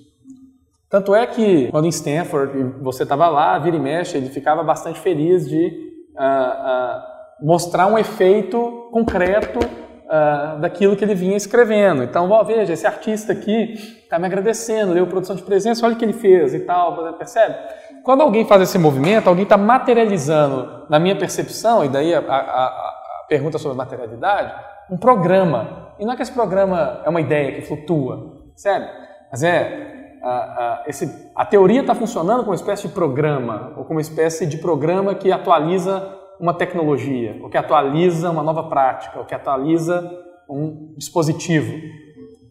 Tanto 0.90 1.14
é 1.14 1.24
que 1.24 1.68
quando 1.70 1.84
em 1.84 1.90
Stanford 1.90 2.74
você 2.82 3.04
estava 3.04 3.28
lá, 3.28 3.56
vira 3.60 3.76
e 3.76 3.80
mexe, 3.80 4.16
ele 4.16 4.28
ficava 4.28 4.64
bastante 4.64 4.98
feliz 4.98 5.48
de 5.48 5.68
uh, 6.18 6.20
uh, 6.20 7.46
mostrar 7.46 7.86
um 7.86 7.96
efeito 7.96 8.88
concreto 8.90 9.60
uh, 9.60 10.58
daquilo 10.60 10.96
que 10.96 11.04
ele 11.04 11.14
vinha 11.14 11.36
escrevendo. 11.36 12.02
Então, 12.02 12.28
ó, 12.28 12.42
veja, 12.42 12.72
esse 12.72 12.88
artista 12.88 13.32
aqui 13.32 13.74
está 14.02 14.18
me 14.18 14.26
agradecendo, 14.26 14.92
leu 14.92 15.06
produção 15.06 15.36
de 15.36 15.44
presença, 15.44 15.86
olha 15.86 15.94
o 15.94 15.96
que 15.96 16.04
ele 16.04 16.12
fez 16.12 16.54
e 16.54 16.60
tal, 16.60 17.14
percebe? 17.16 17.54
Quando 18.02 18.22
alguém 18.22 18.44
faz 18.44 18.62
esse 18.62 18.78
movimento, 18.78 19.28
alguém 19.28 19.44
está 19.44 19.56
materializando, 19.56 20.86
na 20.90 20.98
minha 20.98 21.14
percepção, 21.14 21.84
e 21.84 21.88
daí 21.88 22.12
a, 22.12 22.18
a, 22.18 22.40
a 22.40 23.24
pergunta 23.28 23.58
sobre 23.58 23.76
materialidade, 23.76 24.52
um 24.90 24.96
programa. 24.96 25.92
E 26.00 26.04
não 26.04 26.14
é 26.14 26.16
que 26.16 26.22
esse 26.22 26.32
programa 26.32 27.00
é 27.04 27.08
uma 27.08 27.20
ideia 27.20 27.52
que 27.52 27.62
flutua, 27.62 28.42
sério? 28.56 28.88
Mas 29.30 29.44
é 29.44 29.99
a, 30.22 30.28
a, 30.30 30.84
esse, 30.86 31.30
a 31.34 31.44
teoria 31.44 31.80
está 31.80 31.94
funcionando 31.94 32.40
como 32.40 32.50
uma 32.50 32.56
espécie 32.56 32.88
de 32.88 32.94
programa, 32.94 33.72
ou 33.76 33.84
como 33.84 33.96
uma 33.96 34.00
espécie 34.00 34.46
de 34.46 34.58
programa 34.58 35.14
que 35.14 35.32
atualiza 35.32 36.16
uma 36.38 36.54
tecnologia, 36.54 37.38
ou 37.42 37.50
que 37.50 37.56
atualiza 37.56 38.30
uma 38.30 38.42
nova 38.42 38.64
prática, 38.64 39.18
ou 39.18 39.24
que 39.24 39.34
atualiza 39.34 40.10
um 40.48 40.94
dispositivo. 40.96 41.72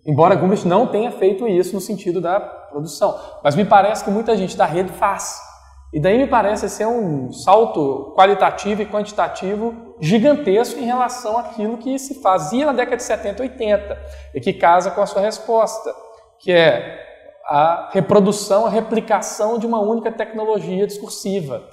Embora 0.05 0.35
Gumbrecht 0.35 0.67
não 0.67 0.87
tenha 0.87 1.11
feito 1.11 1.47
isso 1.47 1.75
no 1.75 1.81
sentido 1.81 2.21
da 2.21 2.39
produção. 2.39 3.17
Mas 3.43 3.55
me 3.55 3.65
parece 3.65 4.03
que 4.03 4.09
muita 4.09 4.35
gente 4.37 4.55
da 4.55 4.65
rede 4.65 4.91
faz. 4.93 5.39
E 5.91 5.99
daí 5.99 6.17
me 6.17 6.27
parece 6.27 6.69
ser 6.69 6.85
um 6.85 7.31
salto 7.31 8.13
qualitativo 8.15 8.81
e 8.81 8.85
quantitativo 8.85 9.95
gigantesco 9.99 10.79
em 10.79 10.85
relação 10.85 11.37
àquilo 11.37 11.77
que 11.77 11.97
se 11.97 12.21
fazia 12.21 12.67
na 12.67 12.73
década 12.73 12.97
de 12.97 13.03
70 13.03 13.43
e 13.43 13.49
80, 13.49 13.97
e 14.35 14.39
que 14.39 14.53
casa 14.53 14.91
com 14.91 15.01
a 15.01 15.05
sua 15.05 15.21
resposta, 15.21 15.91
que 16.39 16.51
é 16.51 17.08
a 17.49 17.89
reprodução, 17.91 18.67
a 18.67 18.69
replicação 18.69 19.57
de 19.57 19.65
uma 19.65 19.81
única 19.81 20.11
tecnologia 20.11 20.85
discursiva. 20.85 21.67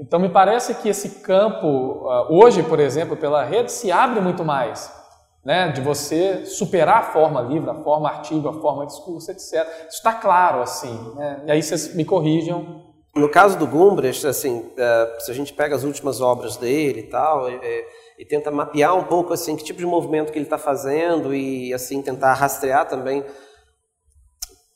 Então, 0.00 0.18
me 0.18 0.30
parece 0.30 0.74
que 0.76 0.88
esse 0.88 1.20
campo, 1.20 2.08
ah, 2.08 2.26
hoje, 2.30 2.62
por 2.62 2.80
exemplo, 2.80 3.16
pela 3.16 3.44
rede, 3.44 3.70
se 3.70 3.92
abre 3.92 4.20
muito 4.20 4.44
mais. 4.44 4.96
Né, 5.44 5.68
de 5.68 5.80
você 5.80 6.44
superar 6.44 6.98
a 6.98 7.02
forma 7.04 7.40
livre, 7.40 7.70
a 7.70 7.74
forma 7.74 8.06
artigo, 8.06 8.48
a 8.48 8.60
forma 8.60 8.84
discurso, 8.84 9.30
etc. 9.30 9.66
Isso 9.88 9.96
está 9.96 10.12
claro, 10.12 10.60
assim. 10.60 11.14
Né? 11.14 11.42
E 11.46 11.50
aí 11.52 11.62
vocês 11.62 11.94
me 11.94 12.04
corrijam. 12.04 12.82
No 13.14 13.30
caso 13.30 13.56
do 13.56 13.66
Gumbrecht, 13.66 14.26
assim, 14.26 14.70
eh, 14.76 15.16
se 15.20 15.30
a 15.30 15.34
gente 15.34 15.54
pega 15.54 15.74
as 15.74 15.84
últimas 15.84 16.20
obras 16.20 16.58
dele 16.58 17.00
e 17.00 17.02
tal, 17.04 17.48
e, 17.48 18.24
tenta 18.28 18.50
mapear 18.50 18.94
um 18.94 19.04
pouco 19.04 19.32
assim 19.32 19.56
que 19.56 19.64
tipo 19.64 19.78
de 19.78 19.86
movimento 19.86 20.32
que 20.32 20.38
ele 20.38 20.44
está 20.44 20.58
fazendo 20.58 21.34
e 21.34 21.72
assim 21.72 22.02
tentar 22.02 22.34
rastrear 22.34 22.86
também 22.86 23.24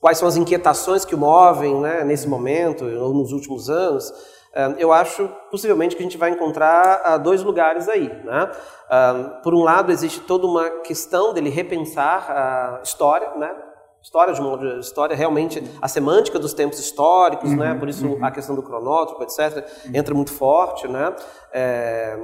quais 0.03 0.19
são 0.19 0.27
as 0.27 0.37
inquietações 0.37 1.05
que 1.05 1.15
o 1.15 1.19
movem 1.19 1.81
né, 1.81 2.03
nesse 2.03 2.29
momento 2.29 2.85
ou 2.85 3.15
nos 3.15 3.33
últimos 3.33 3.71
anos, 3.71 4.12
eh, 4.53 4.75
eu 4.79 4.93
acho 4.93 5.31
possivelmente 5.49 5.95
que 5.95 6.03
a 6.03 6.05
gente 6.05 6.19
vai 6.19 6.31
encontrar 6.31 7.01
ah, 7.05 7.17
dois 7.17 7.45
lugares 7.45 7.88
aí. 7.88 8.09
Né? 8.09 8.51
Ah, 8.91 9.41
por 9.45 9.55
um 9.55 9.62
lado, 9.62 9.93
existe 9.93 10.19
toda 10.23 10.45
uma 10.45 10.69
questão 10.81 11.33
dele 11.33 11.51
repensar 11.51 12.29
a 12.29 12.81
história, 12.83 13.31
né? 13.37 13.55
história 14.03 14.35
de 14.35 14.41
uma 14.41 14.81
história 14.81 15.15
realmente 15.15 15.62
a 15.81 15.87
semântica 15.87 16.37
dos 16.37 16.53
tempos 16.53 16.81
históricos, 16.81 17.51
né? 17.51 17.69
uhum, 17.69 17.75
né? 17.75 17.79
Por 17.79 17.88
isso 17.88 18.05
uhum. 18.05 18.25
a 18.25 18.33
questão 18.33 18.57
do 18.57 18.62
cronótipo, 18.65 19.23
etc, 19.23 19.65
entra 19.95 20.12
muito 20.12 20.33
forte, 20.33 20.88
né? 20.88 21.15
É, 21.53 22.19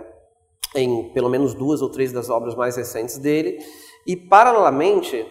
em 0.75 1.11
pelo 1.11 1.29
menos 1.29 1.55
duas 1.55 1.81
ou 1.81 1.89
três 1.89 2.13
das 2.13 2.29
obras 2.29 2.57
mais 2.57 2.77
recentes 2.77 3.19
dele. 3.19 3.61
E 4.05 4.17
paralelamente 4.17 5.25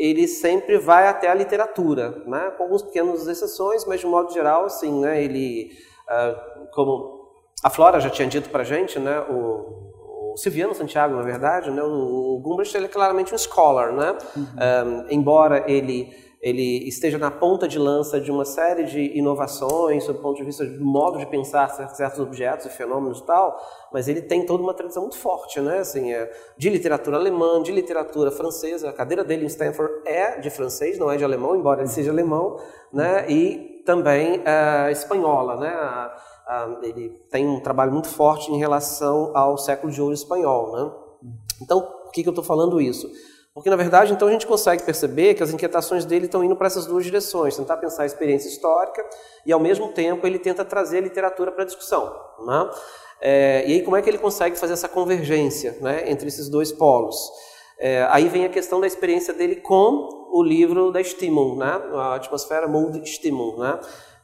ele 0.00 0.26
sempre 0.26 0.78
vai 0.78 1.06
até 1.06 1.28
a 1.28 1.34
literatura, 1.34 2.22
né? 2.26 2.50
com 2.56 2.62
algumas 2.62 2.82
pequenas 2.82 3.28
exceções, 3.28 3.84
mas 3.84 4.00
de 4.00 4.06
um 4.06 4.10
modo 4.10 4.32
geral, 4.32 4.64
assim, 4.64 4.98
né? 4.98 5.22
ele, 5.22 5.72
uh, 6.08 6.66
como 6.72 7.28
a 7.62 7.68
Flora 7.68 8.00
já 8.00 8.08
tinha 8.08 8.26
dito 8.26 8.48
para 8.48 8.62
a 8.62 8.64
gente, 8.64 8.98
né? 8.98 9.20
o, 9.28 10.32
o 10.32 10.36
Silviano 10.38 10.74
Santiago, 10.74 11.14
na 11.14 11.22
verdade, 11.22 11.70
né? 11.70 11.82
o, 11.82 12.36
o 12.36 12.40
Gumbrecht 12.40 12.74
ele 12.74 12.86
é 12.86 12.88
claramente 12.88 13.34
um 13.34 13.38
scholar, 13.38 13.92
né? 13.92 14.16
Uhum. 14.34 14.42
Um, 14.42 14.46
ah, 14.58 15.06
embora 15.10 15.70
ele 15.70 16.16
ele 16.40 16.88
esteja 16.88 17.18
na 17.18 17.30
ponta 17.30 17.68
de 17.68 17.78
lança 17.78 18.18
de 18.18 18.30
uma 18.30 18.46
série 18.46 18.84
de 18.84 19.18
inovações, 19.18 20.06
do 20.06 20.14
ponto 20.14 20.36
de 20.36 20.44
vista 20.44 20.64
do 20.64 20.84
modo 20.84 21.18
de 21.18 21.26
pensar 21.26 21.68
certos 21.68 22.18
objetos 22.18 22.64
e 22.64 22.70
fenômenos 22.70 23.18
e 23.18 23.26
tal, 23.26 23.60
mas 23.92 24.08
ele 24.08 24.22
tem 24.22 24.46
toda 24.46 24.62
uma 24.62 24.72
tradição 24.72 25.02
muito 25.02 25.18
forte, 25.18 25.60
né? 25.60 25.80
Assim, 25.80 26.12
é, 26.12 26.32
de 26.56 26.70
literatura 26.70 27.18
alemã, 27.18 27.62
de 27.62 27.72
literatura 27.72 28.30
francesa. 28.30 28.88
A 28.88 28.92
cadeira 28.92 29.22
dele 29.22 29.44
em 29.44 29.48
Stanford 29.48 29.92
é 30.06 30.38
de 30.38 30.48
francês, 30.48 30.98
não 30.98 31.10
é 31.10 31.18
de 31.18 31.24
alemão, 31.24 31.54
embora 31.54 31.82
ele 31.82 31.90
seja 31.90 32.10
alemão, 32.10 32.56
né? 32.90 33.30
E 33.30 33.82
também 33.84 34.42
é, 34.44 34.90
espanhola, 34.90 35.56
né? 35.56 35.68
A, 35.68 36.16
a, 36.46 36.78
ele 36.82 37.10
tem 37.30 37.46
um 37.46 37.60
trabalho 37.60 37.92
muito 37.92 38.08
forte 38.08 38.50
em 38.50 38.58
relação 38.58 39.36
ao 39.36 39.58
século 39.58 39.92
de 39.92 40.00
ouro 40.00 40.14
espanhol, 40.14 40.72
né? 40.72 40.90
Então, 41.60 41.82
por 41.82 42.12
que, 42.12 42.22
que 42.22 42.28
eu 42.28 42.32
estou 42.32 42.44
falando 42.44 42.80
isso? 42.80 43.10
Porque, 43.60 43.68
na 43.68 43.76
verdade, 43.76 44.10
então 44.10 44.26
a 44.26 44.30
gente 44.30 44.46
consegue 44.46 44.82
perceber 44.84 45.34
que 45.34 45.42
as 45.42 45.52
inquietações 45.52 46.06
dele 46.06 46.24
estão 46.24 46.42
indo 46.42 46.56
para 46.56 46.66
essas 46.66 46.86
duas 46.86 47.04
direções, 47.04 47.58
tentar 47.58 47.76
pensar 47.76 48.04
a 48.04 48.06
experiência 48.06 48.48
histórica 48.48 49.04
e, 49.44 49.52
ao 49.52 49.60
mesmo 49.60 49.88
tempo, 49.88 50.26
ele 50.26 50.38
tenta 50.38 50.64
trazer 50.64 50.96
a 50.96 51.00
literatura 51.02 51.52
para 51.52 51.64
a 51.64 51.66
discussão. 51.66 52.10
Né? 52.46 52.70
É, 53.20 53.64
e 53.66 53.74
aí, 53.74 53.82
como 53.82 53.98
é 53.98 54.00
que 54.00 54.08
ele 54.08 54.16
consegue 54.16 54.56
fazer 54.56 54.72
essa 54.72 54.88
convergência 54.88 55.76
né, 55.78 56.10
entre 56.10 56.26
esses 56.28 56.48
dois 56.48 56.72
polos? 56.72 57.30
É, 57.78 58.06
aí 58.08 58.30
vem 58.30 58.46
a 58.46 58.48
questão 58.48 58.80
da 58.80 58.86
experiência 58.86 59.34
dele 59.34 59.56
com 59.56 60.08
o 60.32 60.42
livro 60.42 60.90
da 60.90 61.04
Stimmung, 61.04 61.58
né? 61.58 61.82
a 61.96 62.14
Atmosfera 62.14 62.66
Mood 62.66 63.06
Stimmung, 63.06 63.58
né? 63.58 63.78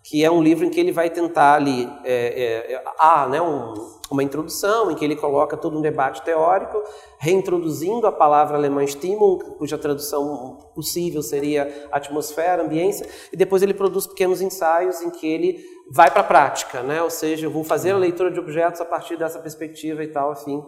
Que 0.08 0.24
é 0.24 0.30
um 0.30 0.40
livro 0.40 0.64
em 0.64 0.70
que 0.70 0.78
ele 0.78 0.92
vai 0.92 1.10
tentar 1.10 1.54
ali, 1.54 1.92
é, 2.04 2.74
é, 2.74 2.82
há 2.96 3.26
né, 3.26 3.42
um, 3.42 3.74
uma 4.08 4.22
introdução 4.22 4.88
em 4.88 4.94
que 4.94 5.04
ele 5.04 5.16
coloca 5.16 5.56
todo 5.56 5.76
um 5.76 5.80
debate 5.80 6.22
teórico, 6.22 6.80
reintroduzindo 7.18 8.06
a 8.06 8.12
palavra 8.12 8.56
alemã 8.56 8.86
Stimmung, 8.86 9.56
cuja 9.58 9.76
tradução 9.76 10.70
possível 10.76 11.22
seria 11.22 11.88
atmosfera, 11.90 12.62
ambiência, 12.62 13.04
e 13.32 13.36
depois 13.36 13.64
ele 13.64 13.74
produz 13.74 14.06
pequenos 14.06 14.40
ensaios 14.40 15.02
em 15.02 15.10
que 15.10 15.26
ele 15.26 15.60
vai 15.90 16.08
para 16.08 16.20
a 16.20 16.24
prática, 16.24 16.84
né? 16.84 17.02
ou 17.02 17.10
seja, 17.10 17.46
eu 17.46 17.50
vou 17.50 17.64
fazer 17.64 17.90
a 17.90 17.96
leitura 17.96 18.30
de 18.30 18.38
objetos 18.38 18.80
a 18.80 18.84
partir 18.84 19.16
dessa 19.16 19.40
perspectiva 19.40 20.04
e 20.04 20.08
tal, 20.08 20.34
enfim, 20.34 20.62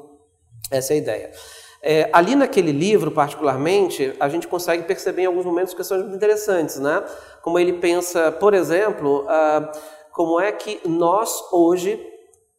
essa 0.69 0.95
é 0.95 0.97
a 0.97 0.99
ideia. 0.99 1.33
É, 1.81 2.11
ali 2.13 2.35
naquele 2.35 2.73
livro, 2.73 3.11
particularmente, 3.13 4.13
a 4.19 4.29
gente 4.29 4.49
consegue 4.49 4.83
perceber 4.83 5.23
em 5.23 5.27
alguns 5.27 5.45
momentos 5.45 5.75
questões 5.75 6.03
muito 6.03 6.17
interessantes, 6.17 6.81
né? 6.81 7.05
Como 7.49 7.59
ele 7.59 7.73
pensa, 7.73 8.31
por 8.31 8.53
exemplo, 8.53 9.25
ah, 9.27 9.73
como 10.13 10.39
é 10.39 10.53
que 10.53 10.87
nós 10.87 11.51
hoje 11.51 11.99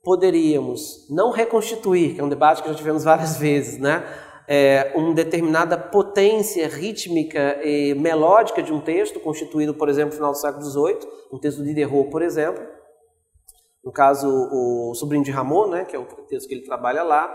poderíamos 0.03 1.07
não 1.11 1.29
reconstituir, 1.29 2.15
que 2.15 2.21
é 2.21 2.23
um 2.23 2.27
debate 2.27 2.63
que 2.63 2.69
já 2.69 2.73
tivemos 2.73 3.03
várias 3.03 3.37
vezes, 3.37 3.77
né? 3.79 4.03
É, 4.47 4.91
uma 4.95 5.13
determinada 5.13 5.77
potência 5.77 6.67
rítmica 6.67 7.59
e 7.63 7.93
melódica 7.93 8.63
de 8.63 8.73
um 8.73 8.81
texto, 8.81 9.19
constituído, 9.19 9.75
por 9.75 9.89
exemplo, 9.89 10.09
no 10.09 10.15
final 10.15 10.31
do 10.31 10.39
século 10.39 10.65
XVIII, 10.65 11.07
um 11.31 11.37
texto 11.37 11.61
de 11.61 11.65
Diderot, 11.65 12.09
por 12.09 12.23
exemplo, 12.23 12.65
no 13.83 13.91
caso, 13.91 14.27
o 14.27 14.95
Sobrinho 14.95 15.23
de 15.23 15.29
Ramon, 15.29 15.67
né, 15.67 15.85
que 15.85 15.95
é 15.95 15.99
o 15.99 16.05
texto 16.05 16.47
que 16.47 16.55
ele 16.55 16.65
trabalha 16.65 17.03
lá, 17.03 17.31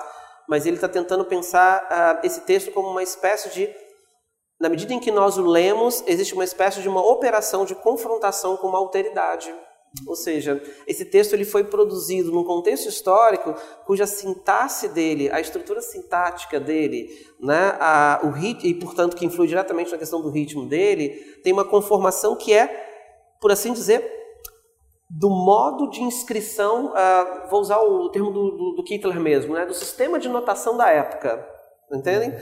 mas 0.49 0.67
ele 0.67 0.75
está 0.75 0.88
tentando 0.88 1.25
pensar 1.25 1.85
uh, 1.85 2.27
esse 2.27 2.40
texto 2.40 2.73
como 2.73 2.88
uma 2.88 3.03
espécie 3.05 3.49
de 3.55 3.73
na 4.61 4.69
medida 4.69 4.95
em 4.95 5.01
que 5.01 5.11
nós 5.11 5.37
o 5.37 5.47
lemos, 5.47 6.03
existe 6.07 6.35
uma 6.35 6.45
espécie 6.45 6.81
de 6.81 6.88
uma 6.88 7.05
operação 7.05 7.64
de 7.64 7.75
confrontação 7.75 8.57
com 8.57 8.69
uma 8.69 8.79
alteridade. 8.79 9.53
Ou 10.07 10.17
seja, 10.17 10.61
esse 10.87 11.05
texto 11.05 11.35
ele 11.35 11.45
foi 11.45 11.64
produzido 11.64 12.33
num 12.33 12.43
contexto 12.43 12.88
histórico 12.88 13.55
cuja 13.87 14.07
sintaxe 14.07 14.88
dele, 14.88 15.31
a 15.31 15.40
estrutura 15.40 15.81
sintática 15.81 16.59
dele, 16.59 17.09
né, 17.40 17.77
a, 17.79 18.21
o 18.25 18.31
rit, 18.31 18.67
e 18.67 18.75
portanto 18.75 19.17
que 19.17 19.25
influi 19.25 19.47
diretamente 19.47 19.93
na 19.93 19.99
questão 19.99 20.21
do 20.21 20.31
ritmo 20.31 20.67
dele, 20.67 21.11
tem 21.45 21.53
uma 21.53 21.64
conformação 21.64 22.35
que 22.35 22.53
é, 22.53 22.67
por 23.40 23.53
assim 23.53 23.73
dizer, 23.73 24.12
do 25.09 25.31
modo 25.31 25.88
de 25.88 26.03
inscrição, 26.03 26.87
uh, 26.87 27.49
vou 27.49 27.61
usar 27.61 27.81
o 27.81 28.09
termo 28.09 28.33
do, 28.33 28.51
do, 28.51 28.73
do 28.73 28.85
Kittler 28.85 29.21
mesmo, 29.21 29.55
né, 29.55 29.64
do 29.64 29.75
sistema 29.75 30.19
de 30.19 30.29
notação 30.29 30.77
da 30.77 30.90
época, 30.90 31.47
entendem? 31.93 32.35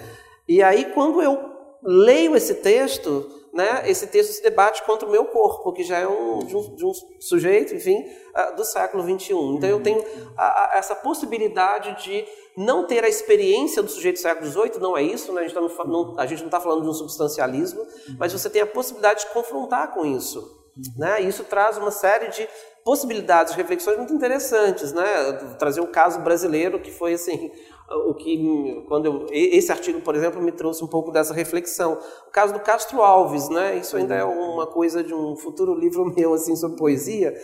E 0.48 0.62
aí 0.62 0.86
quando 0.94 1.20
eu 1.20 1.51
leio 1.82 2.36
esse 2.36 2.54
texto, 2.54 3.28
né, 3.52 3.82
esse 3.86 4.06
texto 4.06 4.32
se 4.32 4.42
debate 4.42 4.82
contra 4.84 5.06
o 5.06 5.10
meu 5.10 5.26
corpo, 5.26 5.72
que 5.72 5.82
já 5.82 5.98
é 5.98 6.06
um, 6.06 6.38
de, 6.38 6.56
um, 6.56 6.74
de 6.74 6.86
um 6.86 6.92
sujeito, 7.20 7.74
enfim, 7.74 7.98
uh, 8.00 8.56
do 8.56 8.64
século 8.64 9.02
XXI. 9.02 9.34
Então 9.34 9.68
eu 9.68 9.82
tenho 9.82 10.02
a, 10.36 10.74
a, 10.74 10.78
essa 10.78 10.94
possibilidade 10.94 12.02
de 12.02 12.24
não 12.56 12.86
ter 12.86 13.04
a 13.04 13.08
experiência 13.08 13.82
do 13.82 13.90
sujeito 13.90 14.16
do 14.16 14.22
século 14.22 14.50
XVIII, 14.50 14.80
não 14.80 14.96
é 14.96 15.02
isso, 15.02 15.32
né? 15.32 15.40
a 15.40 15.44
gente 15.44 15.54
tá 15.54 15.60
não 15.60 16.16
está 16.16 16.60
falando 16.60 16.82
de 16.82 16.88
um 16.88 16.94
substancialismo, 16.94 17.86
mas 18.18 18.32
você 18.32 18.48
tem 18.48 18.62
a 18.62 18.66
possibilidade 18.66 19.20
de 19.20 19.32
confrontar 19.32 19.92
com 19.92 20.04
isso. 20.04 20.60
Né? 20.96 21.20
Isso 21.20 21.44
traz 21.44 21.76
uma 21.76 21.90
série 21.90 22.28
de 22.28 22.48
possibilidades, 22.84 23.54
reflexões 23.54 23.96
muito 23.96 24.12
interessantes, 24.12 24.92
né? 24.92 25.32
Trazer 25.58 25.80
um 25.80 25.86
caso 25.86 26.20
brasileiro 26.20 26.80
que 26.80 26.90
foi 26.90 27.14
assim 27.14 27.52
o 27.88 28.14
que 28.14 28.84
quando 28.88 29.06
eu, 29.06 29.26
esse 29.30 29.70
artigo, 29.70 30.00
por 30.00 30.14
exemplo, 30.14 30.40
me 30.40 30.52
trouxe 30.52 30.82
um 30.82 30.86
pouco 30.86 31.10
dessa 31.10 31.34
reflexão. 31.34 31.98
O 32.28 32.30
caso 32.30 32.52
do 32.52 32.60
Castro 32.60 33.02
Alves, 33.02 33.48
né? 33.48 33.76
Isso 33.76 33.96
ainda 33.96 34.14
é 34.14 34.24
uma 34.24 34.66
coisa 34.66 35.02
de 35.02 35.14
um 35.14 35.36
futuro 35.36 35.74
livro 35.74 36.04
meu 36.16 36.34
assim 36.34 36.56
sobre 36.56 36.76
poesia 36.76 37.34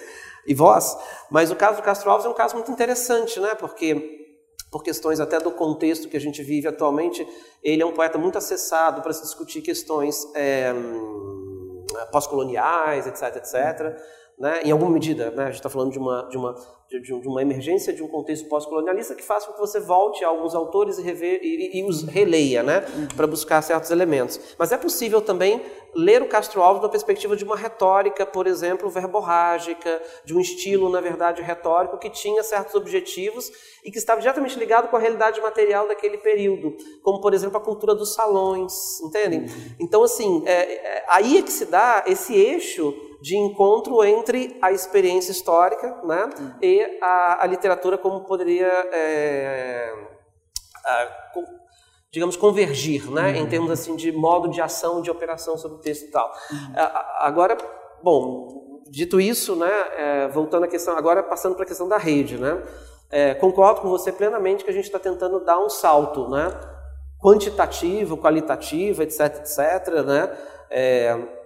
e 0.46 0.54
voz, 0.54 0.96
mas 1.30 1.50
o 1.50 1.56
caso 1.56 1.76
do 1.76 1.82
Castro 1.82 2.10
Alves 2.10 2.24
é 2.24 2.28
um 2.28 2.34
caso 2.34 2.54
muito 2.54 2.70
interessante, 2.70 3.38
né? 3.38 3.54
Porque 3.54 4.16
por 4.70 4.82
questões 4.82 5.20
até 5.20 5.38
do 5.38 5.50
contexto 5.50 6.08
que 6.08 6.16
a 6.16 6.20
gente 6.20 6.42
vive 6.42 6.68
atualmente, 6.68 7.26
ele 7.62 7.82
é 7.82 7.86
um 7.86 7.92
poeta 7.92 8.18
muito 8.18 8.36
acessado 8.36 9.02
para 9.02 9.12
se 9.12 9.22
discutir 9.22 9.62
questões 9.62 10.26
é, 10.34 10.74
pós-coloniais, 12.10 13.06
etc, 13.06 13.36
etc 13.36 13.98
né, 14.38 14.62
em 14.62 14.70
alguma 14.70 14.90
medida, 14.90 15.30
né, 15.32 15.44
a 15.44 15.46
gente 15.46 15.56
está 15.56 15.68
falando 15.68 15.90
de 15.90 15.98
uma, 15.98 16.28
de, 16.28 16.36
uma, 16.36 16.54
de, 16.88 17.00
de, 17.00 17.28
uma 17.28 17.42
emergência 17.42 17.92
de 17.92 18.02
um 18.02 18.08
contexto 18.08 18.48
pós-colonialista 18.48 19.14
que 19.14 19.22
faz 19.22 19.44
com 19.44 19.52
que 19.52 19.60
você 19.60 19.78
volte 19.78 20.24
a 20.24 20.28
alguns 20.28 20.54
autores 20.54 20.98
e, 20.98 21.02
rever, 21.02 21.38
e, 21.42 21.78
e 21.78 21.84
os 21.84 22.02
releia, 22.04 22.62
né, 22.62 22.84
para 23.14 23.26
buscar 23.26 23.60
certos 23.60 23.90
elementos. 23.90 24.40
Mas 24.58 24.72
é 24.72 24.78
possível 24.78 25.20
também 25.20 25.60
ler 25.94 26.22
o 26.22 26.28
Castro 26.28 26.62
Alves 26.62 26.82
na 26.82 26.88
perspectiva 26.88 27.36
de 27.36 27.44
uma 27.44 27.56
retórica, 27.56 28.24
por 28.24 28.46
exemplo, 28.46 28.88
verborrágica, 28.88 30.00
de 30.24 30.34
um 30.34 30.40
estilo, 30.40 30.88
na 30.88 31.00
verdade, 31.00 31.42
retórico 31.42 31.98
que 31.98 32.08
tinha 32.08 32.42
certos 32.42 32.74
objetivos 32.74 33.50
e 33.84 33.90
que 33.90 33.98
estava 33.98 34.20
diretamente 34.20 34.58
ligado 34.58 34.88
com 34.88 34.96
a 34.96 35.00
realidade 35.00 35.40
material 35.40 35.86
daquele 35.88 36.18
período, 36.18 36.74
como, 37.02 37.20
por 37.20 37.34
exemplo, 37.34 37.58
a 37.58 37.60
cultura 37.60 37.94
dos 37.94 38.14
salões, 38.14 39.00
entendem? 39.02 39.40
Uhum. 39.40 39.48
Então, 39.80 40.02
assim, 40.02 40.42
é, 40.46 40.52
é, 40.52 41.04
aí 41.08 41.38
é 41.38 41.42
que 41.42 41.52
se 41.52 41.66
dá 41.66 42.04
esse 42.06 42.34
eixo 42.34 42.94
de 43.20 43.36
encontro 43.36 44.04
entre 44.04 44.56
a 44.62 44.70
experiência 44.70 45.32
histórica 45.32 46.00
né, 46.04 46.30
uhum. 46.38 46.52
A, 47.00 47.44
a, 47.44 47.46
literatura 47.46 47.98
como 47.98 48.24
poderia, 48.24 48.66
é, 48.66 49.92
a, 50.84 51.08
digamos, 52.10 52.36
convergir, 52.36 53.10
né, 53.10 53.32
uhum. 53.32 53.36
em 53.36 53.46
termos 53.46 53.70
assim 53.70 53.96
de 53.96 54.10
modo 54.12 54.48
de 54.48 54.60
ação, 54.60 55.00
de 55.02 55.10
operação 55.10 55.56
sobre 55.58 55.78
o 55.78 55.80
texto 55.80 56.06
e 56.06 56.10
tal. 56.10 56.32
Uhum. 56.50 56.74
agora, 57.18 57.56
bom, 58.02 58.82
dito 58.90 59.20
isso, 59.20 59.56
né, 59.56 59.70
é, 59.96 60.28
voltando 60.28 60.64
à 60.64 60.68
questão, 60.68 60.96
agora 60.96 61.22
passando 61.22 61.54
para 61.54 61.64
a 61.64 61.68
questão 61.68 61.88
da 61.88 61.98
rede, 61.98 62.36
né, 62.36 62.62
é, 63.10 63.34
concordo 63.34 63.80
com 63.80 63.88
você 63.88 64.12
plenamente 64.12 64.64
que 64.64 64.70
a 64.70 64.74
gente 64.74 64.84
está 64.84 64.98
tentando 64.98 65.44
dar 65.44 65.58
um 65.58 65.68
salto, 65.68 66.28
né, 66.28 66.52
quantitativo, 67.20 68.16
qualitativo, 68.16 69.02
etc, 69.02 69.20
etc, 69.20 70.04
né, 70.04 70.36
é, 70.70 71.37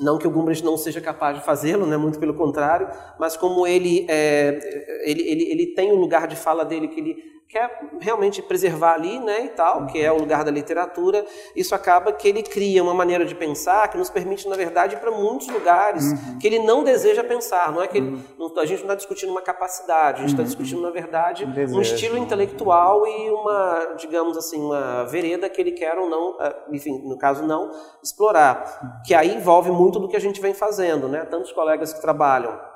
não 0.00 0.18
que 0.18 0.26
o 0.26 0.30
Gumbrich 0.30 0.64
não 0.64 0.76
seja 0.76 1.00
capaz 1.00 1.38
de 1.38 1.44
fazê-lo, 1.44 1.86
né? 1.86 1.96
muito 1.96 2.18
pelo 2.18 2.34
contrário, 2.34 2.88
mas 3.18 3.36
como 3.36 3.66
ele, 3.66 4.06
é, 4.08 5.02
ele, 5.04 5.22
ele, 5.22 5.44
ele 5.50 5.66
tem 5.74 5.92
o 5.92 5.96
lugar 5.96 6.26
de 6.28 6.36
fala 6.36 6.64
dele 6.64 6.88
que 6.88 7.00
ele 7.00 7.37
quer 7.48 7.80
realmente 7.98 8.42
preservar 8.42 8.92
ali, 8.92 9.18
né, 9.18 9.46
e 9.46 9.48
tal, 9.48 9.86
que 9.86 9.98
é 9.98 10.12
o 10.12 10.18
lugar 10.18 10.44
da 10.44 10.50
literatura, 10.50 11.24
isso 11.56 11.74
acaba 11.74 12.12
que 12.12 12.28
ele 12.28 12.42
cria 12.42 12.82
uma 12.82 12.92
maneira 12.92 13.24
de 13.24 13.34
pensar 13.34 13.88
que 13.88 13.96
nos 13.96 14.10
permite, 14.10 14.46
na 14.46 14.54
verdade, 14.54 14.96
ir 14.96 14.98
para 14.98 15.10
muitos 15.10 15.48
lugares 15.48 16.04
uhum. 16.04 16.38
que 16.38 16.46
ele 16.46 16.58
não 16.58 16.84
deseja 16.84 17.24
pensar. 17.24 17.72
Não 17.72 17.82
é 17.82 17.88
que 17.88 17.96
ele, 17.96 18.10
uhum. 18.10 18.22
não, 18.38 18.58
a 18.58 18.66
gente 18.66 18.80
não 18.80 18.86
está 18.86 18.94
discutindo 18.96 19.30
uma 19.30 19.40
capacidade, 19.40 20.18
a 20.18 20.20
gente 20.20 20.30
está 20.30 20.42
uhum. 20.42 20.48
discutindo, 20.48 20.82
na 20.82 20.90
verdade, 20.90 21.46
um, 21.46 21.76
um 21.76 21.80
estilo 21.80 22.18
intelectual 22.18 23.06
e 23.06 23.30
uma, 23.30 23.94
digamos 23.96 24.36
assim, 24.36 24.60
uma 24.60 25.04
vereda 25.04 25.48
que 25.48 25.58
ele 25.58 25.72
quer 25.72 25.96
ou 25.98 26.10
não, 26.10 26.36
ah, 26.38 26.54
enfim, 26.70 26.98
no 27.08 27.16
caso 27.16 27.42
não, 27.44 27.70
explorar. 28.02 28.78
Uhum. 28.82 28.88
Que 29.06 29.14
aí 29.14 29.34
envolve 29.34 29.70
muito 29.70 29.98
do 29.98 30.06
que 30.06 30.16
a 30.16 30.20
gente 30.20 30.38
vem 30.38 30.52
fazendo, 30.52 31.08
né? 31.08 31.24
Tantos 31.24 31.50
colegas 31.52 31.94
que 31.94 32.00
trabalham 32.02 32.67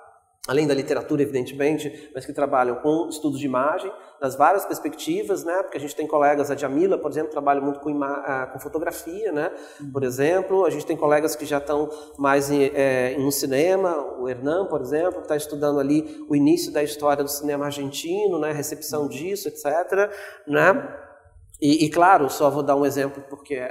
além 0.49 0.67
da 0.67 0.75
literatura, 0.75 1.23
evidentemente, 1.23 2.11
mas 2.13 2.27
que 2.27 2.33
trabalham 2.33 2.75
com 2.77 3.09
estudos 3.09 3.39
de 3.39 3.47
imagem, 3.47 3.93
das 4.21 4.35
várias 4.35 4.65
perspectivas, 4.65 5.45
né? 5.45 5.63
Porque 5.63 5.77
a 5.77 5.81
gente 5.81 5.95
tem 5.95 6.05
colegas, 6.07 6.51
a 6.51 6.57
Jamila, 6.57 6.99
por 6.99 7.11
exemplo, 7.11 7.31
trabalha 7.31 7.61
muito 7.61 7.79
com, 7.79 8.03
ah, 8.03 8.51
com 8.53 8.59
fotografia, 8.59 9.31
né? 9.31 9.53
Por 9.93 10.03
exemplo, 10.03 10.65
a 10.65 10.71
gente 10.71 10.85
tem 10.85 10.97
colegas 10.97 11.37
que 11.37 11.47
já 11.47 11.59
estão 11.59 11.89
mais 12.19 12.51
em, 12.51 12.73
é, 12.75 13.17
no 13.19 13.31
cinema, 13.31 13.97
o 14.19 14.29
Hernan, 14.29 14.67
por 14.67 14.81
exemplo, 14.81 15.19
que 15.19 15.23
está 15.23 15.37
estudando 15.37 15.79
ali 15.79 16.25
o 16.29 16.35
início 16.35 16.73
da 16.73 16.83
história 16.83 17.23
do 17.23 17.31
cinema 17.31 17.67
argentino, 17.67 18.41
né? 18.41 18.51
A 18.51 18.55
recepção 18.55 19.07
disso, 19.07 19.47
etc., 19.47 20.11
né? 20.47 21.12
E, 21.63 21.85
e, 21.85 21.91
claro, 21.91 22.29
só 22.29 22.51
vou 22.51 22.65
dar 22.65 22.75
um 22.75 22.85
exemplo 22.85 23.23
porque 23.31 23.55
é 23.55 23.71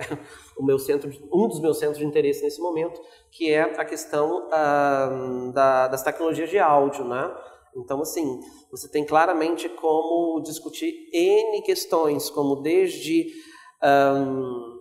o 0.58 0.63
meu 0.63 0.80
centro, 0.80 1.12
um 1.30 1.49
dos 1.49 1.60
meus 1.60 1.77
centros 1.77 1.97
de 1.97 2.06
interesse 2.06 2.41
nesse 2.41 2.62
momento, 2.62 3.01
que 3.30 3.51
é 3.51 3.63
a 3.63 3.84
questão 3.84 4.47
ah, 4.49 5.51
da, 5.54 5.88
das 5.89 6.01
tecnologias 6.01 6.49
de 6.49 6.58
áudio, 6.58 7.04
né? 7.04 7.30
Então, 7.75 8.01
assim, 8.01 8.39
você 8.71 8.88
tem 8.89 9.06
claramente 9.06 9.67
como 9.67 10.41
discutir 10.41 11.10
N 11.12 11.62
questões, 11.63 12.30
como 12.30 12.62
desde 12.62 13.27
um, 13.84 14.80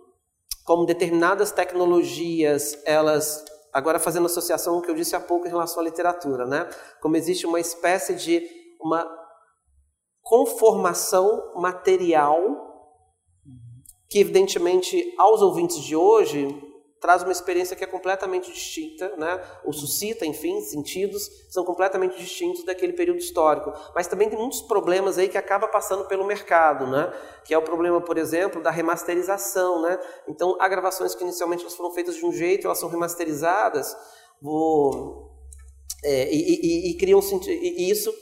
como 0.65 0.85
determinadas 0.85 1.51
tecnologias, 1.51 2.81
elas 2.85 3.43
agora 3.73 3.99
fazendo 3.99 4.27
associação 4.27 4.75
com 4.75 4.79
o 4.79 4.81
que 4.83 4.91
eu 4.91 4.95
disse 4.95 5.17
há 5.17 5.19
pouco 5.19 5.45
em 5.45 5.49
relação 5.49 5.81
à 5.81 5.83
literatura, 5.83 6.45
né? 6.45 6.69
Como 7.01 7.17
existe 7.17 7.45
uma 7.45 7.59
espécie 7.59 8.15
de 8.15 8.41
uma 8.79 9.05
conformação 10.21 11.53
material 11.55 12.70
que 14.11 14.19
evidentemente 14.19 15.15
aos 15.17 15.41
ouvintes 15.41 15.77
de 15.77 15.95
hoje 15.95 16.53
traz 16.99 17.23
uma 17.23 17.31
experiência 17.31 17.77
que 17.77 17.83
é 17.83 17.87
completamente 17.87 18.51
distinta, 18.51 19.15
né? 19.15 19.41
ou 19.63 19.71
suscita, 19.71 20.25
enfim, 20.25 20.59
sentidos 20.61 21.31
são 21.49 21.63
completamente 21.63 22.17
distintos 22.17 22.63
daquele 22.65 22.91
período 22.91 23.19
histórico. 23.19 23.73
Mas 23.95 24.07
também 24.07 24.29
tem 24.29 24.37
muitos 24.37 24.61
problemas 24.61 25.17
aí 25.17 25.29
que 25.29 25.37
acaba 25.37 25.65
passando 25.67 26.05
pelo 26.05 26.25
mercado, 26.25 26.85
né? 26.85 27.11
que 27.45 27.53
é 27.53 27.57
o 27.57 27.61
problema, 27.61 28.01
por 28.01 28.17
exemplo, 28.17 28.61
da 28.61 28.69
remasterização. 28.69 29.81
Né? 29.81 29.97
Então, 30.27 30.57
há 30.59 30.67
gravações 30.67 31.15
que 31.15 31.23
inicialmente 31.23 31.63
elas 31.63 31.75
foram 31.75 31.91
feitas 31.91 32.17
de 32.17 32.25
um 32.25 32.33
jeito, 32.33 32.67
elas 32.67 32.79
são 32.79 32.89
remasterizadas, 32.89 33.95
vou, 34.41 35.31
é, 36.03 36.29
e, 36.29 36.37
e, 36.37 36.91
e, 36.91 36.97
criam 36.97 37.21
e 37.47 37.89
isso 37.89 38.13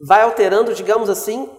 vai 0.00 0.22
alterando, 0.22 0.74
digamos 0.74 1.08
assim, 1.08 1.50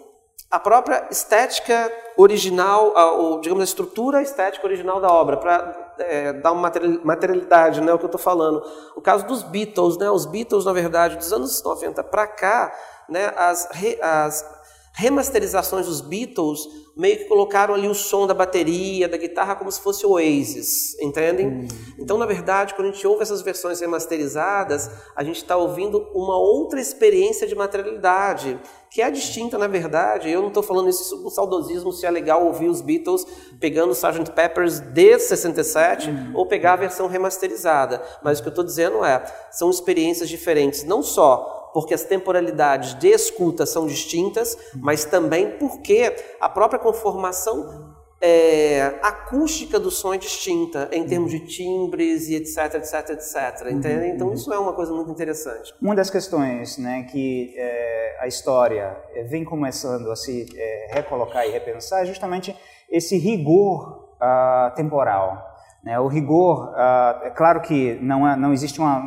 a 0.52 0.60
própria 0.60 1.08
estética 1.12 1.92
original, 2.18 2.98
a, 2.98 3.12
ou, 3.12 3.40
digamos, 3.40 3.62
a 3.62 3.66
estrutura 3.66 4.22
estética 4.22 4.66
original 4.66 5.00
da 5.00 5.08
obra, 5.08 5.38
para 5.38 5.94
é, 6.00 6.34
dar 6.34 6.52
uma 6.52 6.72
materialidade, 7.04 7.82
né, 7.82 7.94
o 7.94 7.98
que 7.98 8.06
eu 8.06 8.08
estou 8.08 8.20
falando. 8.20 8.64
O 8.96 9.02
caso 9.02 9.28
dos 9.28 9.44
Beatles, 9.44 9.98
né, 9.98 10.10
os 10.10 10.26
Beatles, 10.26 10.66
na 10.66 10.74
verdade, 10.74 11.18
dos 11.18 11.32
anos 11.32 11.62
90 11.62 12.04
para 12.04 12.26
cá, 12.26 12.74
né, 13.08 13.32
as, 13.38 13.70
as, 14.02 14.59
remasterizações 14.93 15.86
dos 15.86 16.02
Beatles 16.02 16.67
meio 16.99 17.17
que 17.17 17.25
colocaram 17.25 17.73
ali 17.73 17.88
o 17.88 17.93
som 17.95 18.28
da 18.28 18.34
bateria, 18.34 19.08
da 19.08 19.15
guitarra, 19.15 19.56
como 19.56 19.71
se 19.71 19.80
fosse 19.80 20.06
Oasis, 20.06 20.99
entendem? 20.99 21.47
Uhum. 21.47 21.67
Então, 21.97 22.17
na 22.17 22.25
verdade, 22.25 22.73
quando 22.73 22.89
a 22.89 22.91
gente 22.91 23.08
ouve 23.08 23.21
essas 23.21 23.41
versões 23.41 23.80
remasterizadas, 23.80 24.91
a 25.15 25.23
gente 25.23 25.38
está 25.38 25.56
ouvindo 25.56 26.10
uma 26.13 26.38
outra 26.38 26.78
experiência 26.82 27.47
de 27.47 27.56
materialidade, 27.56 28.60
que 28.91 29.02
é 29.02 29.10
distinta, 29.10 29.58
na 29.58 29.67
verdade. 29.67 30.30
Eu 30.30 30.41
não 30.41 30.49
estou 30.49 30.62
falando 30.62 30.89
isso 30.89 31.23
com 31.23 31.30
saudosismo, 31.30 31.93
se 31.93 32.06
é 32.06 32.12
legal 32.12 32.45
ouvir 32.45 32.67
os 32.67 32.82
Beatles 32.82 33.25
pegando 33.62 33.91
o 33.91 33.93
Sgt. 33.93 34.32
Peppers 34.34 34.82
de 34.82 35.19
67 35.19 36.10
uhum. 36.10 36.32
ou 36.36 36.47
pegar 36.47 36.73
a 36.73 36.78
versão 36.78 37.08
remasterizada. 37.08 38.02
Mas 38.21 38.39
o 38.39 38.41
que 38.41 38.49
eu 38.49 38.52
estou 38.52 38.65
dizendo 38.65 39.06
é, 39.06 39.23
são 39.52 39.69
experiências 39.69 40.28
diferentes, 40.28 40.84
não 40.84 41.02
só 41.02 41.59
porque 41.73 41.93
as 41.93 42.03
temporalidades 42.03 42.93
de 42.95 43.10
escuta 43.10 43.65
são 43.65 43.86
distintas, 43.86 44.58
mas 44.75 45.05
também 45.05 45.51
porque 45.58 46.15
a 46.39 46.49
própria 46.49 46.79
conformação 46.79 47.97
é, 48.21 48.99
acústica 49.01 49.79
do 49.79 49.89
som 49.89 50.13
é 50.13 50.17
distinta 50.17 50.89
em 50.91 51.05
termos 51.05 51.32
de 51.32 51.39
timbres 51.39 52.27
e 52.27 52.36
etc, 52.36 52.75
etc, 52.75 53.10
etc. 53.12 53.71
Entende? 53.71 54.08
Então 54.08 54.27
uhum. 54.27 54.34
isso 54.34 54.51
é 54.51 54.60
uma 54.60 54.73
coisa 54.73 54.93
muito 54.93 55.10
interessante. 55.10 55.73
Uma 55.82 55.95
das 55.95 56.10
questões, 56.10 56.77
né, 56.77 57.03
que 57.03 57.53
é, 57.55 58.17
a 58.19 58.27
história 58.27 58.97
é, 59.13 59.23
vem 59.23 59.45
começando 59.45 60.12
a 60.12 60.15
se 60.15 60.45
é, 60.55 60.88
recolocar 60.91 61.47
e 61.47 61.51
repensar 61.51 62.03
é 62.03 62.05
justamente 62.05 62.55
esse 62.89 63.17
rigor 63.17 64.10
uh, 64.15 64.75
temporal. 64.75 65.49
Né? 65.84 66.00
O 66.00 66.08
rigor, 66.08 66.70
uh, 66.70 67.26
é 67.26 67.30
claro 67.30 67.62
que 67.62 67.98
não, 68.02 68.28
é, 68.28 68.36
não 68.36 68.52
existe 68.52 68.80
uma, 68.80 69.00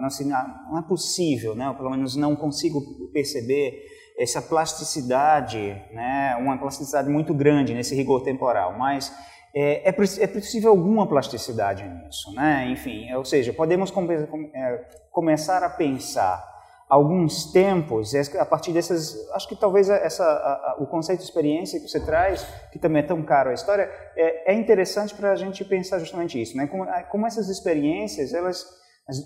não, 0.00 0.10
se, 0.10 0.24
não, 0.24 0.78
é 0.78 0.82
possível, 0.82 1.54
né? 1.54 1.72
pelo 1.76 1.90
menos 1.90 2.16
não 2.16 2.34
consigo 2.34 2.80
perceber 3.12 3.82
essa 4.18 4.40
plasticidade, 4.40 5.58
né? 5.92 6.36
uma 6.40 6.56
plasticidade 6.56 7.08
muito 7.08 7.34
grande 7.34 7.74
nesse 7.74 7.94
rigor 7.94 8.22
temporal, 8.22 8.78
mas 8.78 9.12
é, 9.54 9.88
é, 9.88 9.94
é 10.20 10.26
possível 10.26 10.70
alguma 10.70 11.06
plasticidade 11.06 11.82
nisso, 11.82 12.30
né? 12.34 12.68
Enfim, 12.68 13.10
ou 13.14 13.24
seja, 13.24 13.54
podemos 13.54 13.90
come, 13.90 14.14
é, 14.54 14.84
começar 15.10 15.62
a 15.62 15.70
pensar 15.70 16.55
alguns 16.88 17.50
tempos, 17.52 18.14
a 18.14 18.46
partir 18.46 18.72
dessas, 18.72 19.16
acho 19.32 19.48
que 19.48 19.56
talvez 19.56 19.88
essa, 19.88 20.24
a, 20.24 20.26
a, 20.26 20.76
o 20.78 20.86
conceito 20.86 21.18
de 21.18 21.24
experiência 21.24 21.80
que 21.80 21.88
você 21.88 21.98
traz, 21.98 22.46
que 22.72 22.78
também 22.78 23.02
é 23.02 23.06
tão 23.06 23.22
caro 23.22 23.50
a 23.50 23.54
história, 23.54 23.90
é, 24.16 24.52
é 24.52 24.54
interessante 24.54 25.14
para 25.14 25.32
a 25.32 25.36
gente 25.36 25.64
pensar 25.64 25.98
justamente 25.98 26.40
isso, 26.40 26.56
né? 26.56 26.66
Como, 26.66 26.86
como 27.10 27.26
essas 27.26 27.48
experiências, 27.48 28.32
elas, 28.32 28.64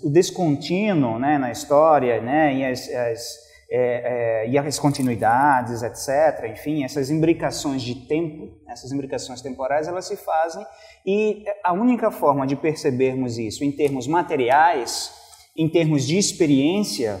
o 0.03 0.09
descontínuo, 0.09 1.19
né, 1.19 1.37
na 1.37 1.51
história, 1.51 2.21
né, 2.21 2.55
e 2.55 2.65
as, 2.65 2.89
as 2.89 3.51
é, 3.73 4.43
é, 4.43 4.49
e 4.49 4.57
as 4.57 4.77
continuidades, 4.77 5.81
etc. 5.81 6.51
Enfim, 6.51 6.83
essas 6.83 7.09
imbricações 7.09 7.81
de 7.81 7.95
tempo, 8.05 8.49
essas 8.67 8.91
imbricações 8.91 9.41
temporais, 9.41 9.87
elas 9.87 10.05
se 10.07 10.17
fazem 10.17 10.65
e 11.05 11.45
a 11.63 11.71
única 11.71 12.11
forma 12.11 12.45
de 12.45 12.57
percebermos 12.57 13.37
isso 13.37 13.63
em 13.63 13.71
termos 13.71 14.07
materiais, 14.07 15.13
em 15.55 15.69
termos 15.69 16.05
de 16.05 16.17
experiência, 16.17 17.17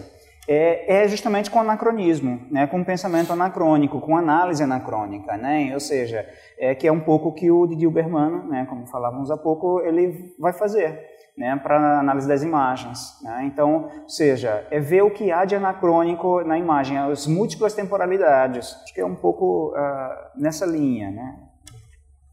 é, 0.47 1.03
é, 1.03 1.07
justamente 1.07 1.51
com 1.51 1.59
anacronismo, 1.59 2.41
né, 2.49 2.65
com 2.67 2.83
pensamento 2.83 3.31
anacrônico, 3.31 4.01
com 4.01 4.17
análise 4.17 4.63
anacrônica, 4.63 5.37
né, 5.37 5.71
ou 5.73 5.79
seja, 5.79 6.27
é 6.57 6.73
que 6.73 6.87
é 6.87 6.91
um 6.91 6.99
pouco 6.99 7.33
que 7.33 7.51
o 7.51 7.67
Didi 7.67 7.85
Uberman, 7.85 8.47
né, 8.47 8.65
como 8.69 8.87
falávamos 8.87 9.29
há 9.29 9.37
pouco, 9.37 9.81
ele 9.81 10.33
vai 10.39 10.51
fazer, 10.51 10.99
né, 11.37 11.55
para 11.61 11.99
análise 11.99 12.27
das 12.27 12.43
imagens. 12.43 13.21
Né, 13.21 13.43
então, 13.45 13.89
ou 14.01 14.09
seja, 14.09 14.67
é 14.71 14.79
ver 14.79 15.03
o 15.03 15.11
que 15.11 15.31
há 15.31 15.45
de 15.45 15.55
anacrônico 15.55 16.43
na 16.43 16.57
imagem, 16.57 16.97
as 16.97 17.27
múltiplas 17.27 17.73
temporalidades. 17.73 18.75
Acho 18.83 18.93
que 18.93 19.01
é 19.01 19.05
um 19.05 19.15
pouco 19.15 19.73
uh, 19.75 20.41
nessa 20.41 20.65
linha, 20.65 21.11
né. 21.11 21.39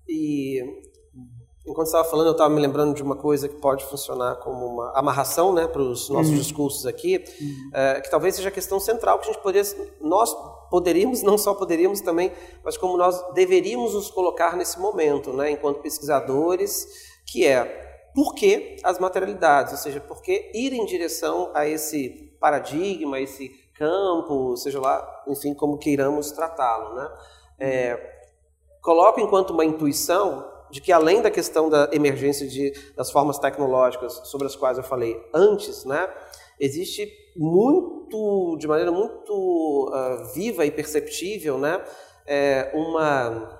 E 0.08 0.64
Enquanto 1.68 1.88
estava 1.88 2.08
falando, 2.08 2.28
eu 2.28 2.32
estava 2.32 2.48
me 2.48 2.60
lembrando 2.60 2.94
de 2.94 3.02
uma 3.02 3.14
coisa 3.14 3.46
que 3.48 3.56
pode 3.56 3.84
funcionar 3.84 4.36
como 4.36 4.64
uma 4.64 4.90
amarração 4.98 5.52
né, 5.52 5.66
para 5.66 5.82
os 5.82 6.08
nossos 6.08 6.32
uhum. 6.32 6.38
discursos 6.38 6.86
aqui, 6.86 7.22
uhum. 7.40 7.70
é, 7.74 8.00
que 8.00 8.10
talvez 8.10 8.36
seja 8.36 8.48
a 8.48 8.52
questão 8.52 8.80
central 8.80 9.18
que 9.18 9.28
a 9.28 9.32
gente 9.32 9.42
poderia, 9.42 9.70
nós 10.00 10.34
poderíamos, 10.70 11.22
não 11.22 11.36
só 11.36 11.54
poderíamos 11.54 12.00
também, 12.00 12.32
mas 12.64 12.78
como 12.78 12.96
nós 12.96 13.22
deveríamos 13.34 13.92
nos 13.92 14.10
colocar 14.10 14.56
nesse 14.56 14.80
momento, 14.80 15.32
né, 15.32 15.50
enquanto 15.50 15.80
pesquisadores, 15.80 16.86
que 17.26 17.46
é 17.46 17.86
por 18.14 18.34
que 18.34 18.76
as 18.82 18.98
materialidades, 18.98 19.72
ou 19.74 19.78
seja, 19.78 20.00
por 20.00 20.22
que 20.22 20.50
ir 20.54 20.72
em 20.72 20.86
direção 20.86 21.50
a 21.54 21.68
esse 21.68 22.34
paradigma, 22.40 23.18
a 23.18 23.20
esse 23.20 23.48
campo, 23.74 24.56
seja 24.56 24.80
lá, 24.80 25.24
enfim, 25.28 25.54
como 25.54 25.78
queiramos 25.78 26.32
tratá-lo. 26.32 26.94
Né? 26.94 27.10
É, 27.60 28.20
coloco 28.82 29.20
enquanto 29.20 29.50
uma 29.50 29.64
intuição 29.64 30.57
de 30.70 30.80
que 30.80 30.92
além 30.92 31.22
da 31.22 31.30
questão 31.30 31.68
da 31.68 31.88
emergência 31.92 32.46
de, 32.46 32.72
das 32.96 33.10
formas 33.10 33.38
tecnológicas 33.38 34.20
sobre 34.24 34.46
as 34.46 34.56
quais 34.56 34.78
eu 34.78 34.84
falei 34.84 35.20
antes, 35.34 35.84
né, 35.84 36.08
existe 36.60 37.10
muito, 37.36 38.56
de 38.58 38.66
maneira 38.66 38.90
muito 38.90 39.90
uh, 39.92 40.32
viva 40.34 40.66
e 40.66 40.70
perceptível, 40.70 41.58
né, 41.58 41.82
é, 42.26 42.70
uma 42.74 43.57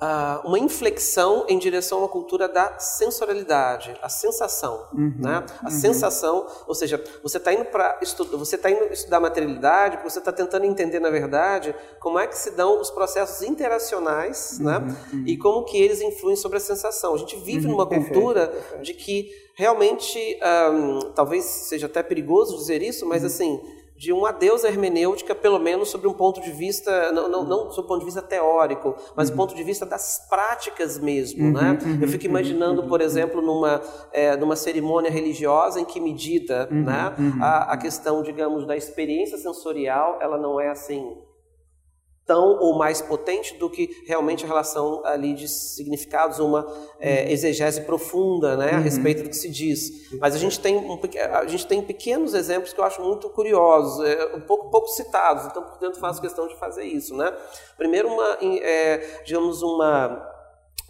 uh, 0.00 0.46
uma 0.46 0.58
inflexão 0.58 1.44
em 1.48 1.58
direção 1.58 1.98
a 1.98 2.00
uma 2.02 2.08
cultura 2.08 2.48
da 2.48 2.78
sensorialidade, 2.78 3.96
a 4.02 4.08
sensação, 4.08 4.86
uhum, 4.92 5.14
né? 5.18 5.44
A 5.62 5.64
uhum. 5.64 5.70
sensação, 5.70 6.46
ou 6.66 6.74
seja, 6.74 7.02
você 7.22 7.38
está 7.38 7.52
indo 7.52 7.64
para 7.66 7.98
estudar, 8.02 8.36
você 8.36 8.56
está 8.56 8.70
indo 8.70 8.84
estudar 8.92 9.20
materialidade, 9.20 9.98
você 10.02 10.18
está 10.18 10.32
tentando 10.32 10.64
entender 10.64 11.00
na 11.00 11.10
verdade 11.10 11.74
como 12.00 12.18
é 12.18 12.26
que 12.26 12.36
se 12.36 12.50
dão 12.50 12.80
os 12.80 12.90
processos 12.90 13.42
interacionais, 13.42 14.58
né? 14.58 14.78
uhum, 14.78 14.86
né? 14.86 14.96
E 15.26 15.36
como 15.36 15.64
que 15.64 15.78
eles 15.78 16.00
influem 16.00 16.36
sobre 16.36 16.58
a 16.58 16.60
sensação. 16.60 17.14
A 17.14 17.18
gente 17.18 17.36
vive 17.36 17.66
uhum, 17.66 17.72
numa 17.72 17.86
cultura 17.86 18.48
perfeito. 18.48 18.82
de 18.82 18.94
que 18.94 19.30
realmente, 19.54 20.38
um, 20.70 21.12
talvez 21.12 21.44
seja 21.44 21.86
até 21.86 22.02
perigoso 22.02 22.56
dizer 22.56 22.82
isso, 22.82 23.06
mas 23.06 23.22
uhum. 23.22 23.26
assim 23.26 23.60
de 23.96 24.12
uma 24.12 24.28
adeus 24.28 24.62
hermenêutica, 24.64 25.34
pelo 25.34 25.58
menos 25.58 25.88
sobre 25.88 26.06
um 26.06 26.12
ponto 26.12 26.40
de 26.40 26.50
vista, 26.50 27.12
não, 27.12 27.28
não, 27.28 27.44
não 27.44 27.70
sob 27.70 27.86
um 27.86 27.88
ponto 27.88 28.00
de 28.00 28.04
vista 28.04 28.22
teórico, 28.22 28.94
mas 29.14 29.28
uhum. 29.28 29.34
do 29.34 29.38
ponto 29.38 29.54
de 29.54 29.62
vista 29.62 29.86
das 29.86 30.26
práticas 30.28 30.98
mesmo. 30.98 31.46
Uhum, 31.46 31.52
né? 31.52 31.78
Uhum, 31.82 31.98
Eu 32.02 32.08
fico 32.08 32.26
imaginando, 32.26 32.82
por 32.84 33.00
exemplo, 33.00 33.40
numa, 33.40 33.80
é, 34.12 34.36
numa 34.36 34.56
cerimônia 34.56 35.10
religiosa 35.10 35.80
em 35.80 35.84
que 35.84 35.98
medida 36.00 36.68
uhum, 36.70 36.84
né, 36.84 37.14
uhum. 37.18 37.42
a, 37.42 37.72
a 37.72 37.76
questão, 37.76 38.22
digamos, 38.22 38.66
da 38.66 38.76
experiência 38.76 39.38
sensorial, 39.38 40.18
ela 40.20 40.36
não 40.36 40.60
é 40.60 40.68
assim 40.68 41.16
tão 42.26 42.58
ou 42.58 42.76
mais 42.76 43.00
potente 43.00 43.54
do 43.54 43.70
que 43.70 43.88
realmente 44.04 44.44
a 44.44 44.48
relação 44.48 45.00
ali 45.06 45.32
de 45.32 45.46
significados, 45.46 46.40
uma 46.40 46.66
é, 46.98 47.22
uhum. 47.22 47.28
exegese 47.30 47.82
profunda 47.82 48.56
né, 48.56 48.72
a 48.72 48.76
uhum. 48.76 48.82
respeito 48.82 49.22
do 49.22 49.30
que 49.30 49.36
se 49.36 49.48
diz. 49.48 50.10
Mas 50.20 50.34
a 50.34 50.38
gente, 50.38 50.58
tem 50.58 50.76
um, 50.76 50.98
a 51.32 51.46
gente 51.46 51.66
tem 51.66 51.80
pequenos 51.80 52.34
exemplos 52.34 52.72
que 52.72 52.80
eu 52.80 52.84
acho 52.84 53.00
muito 53.00 53.30
curiosos, 53.30 54.04
é, 54.04 54.34
um 54.34 54.40
pouco, 54.40 54.70
pouco 54.70 54.88
citados, 54.88 55.46
então, 55.46 55.62
portanto, 55.62 56.00
faço 56.00 56.20
questão 56.20 56.48
de 56.48 56.56
fazer 56.56 56.84
isso. 56.84 57.16
Né? 57.16 57.32
Primeiro, 57.76 58.08
uma, 58.08 58.38
é, 58.42 59.22
digamos, 59.24 59.62
uma 59.62 60.28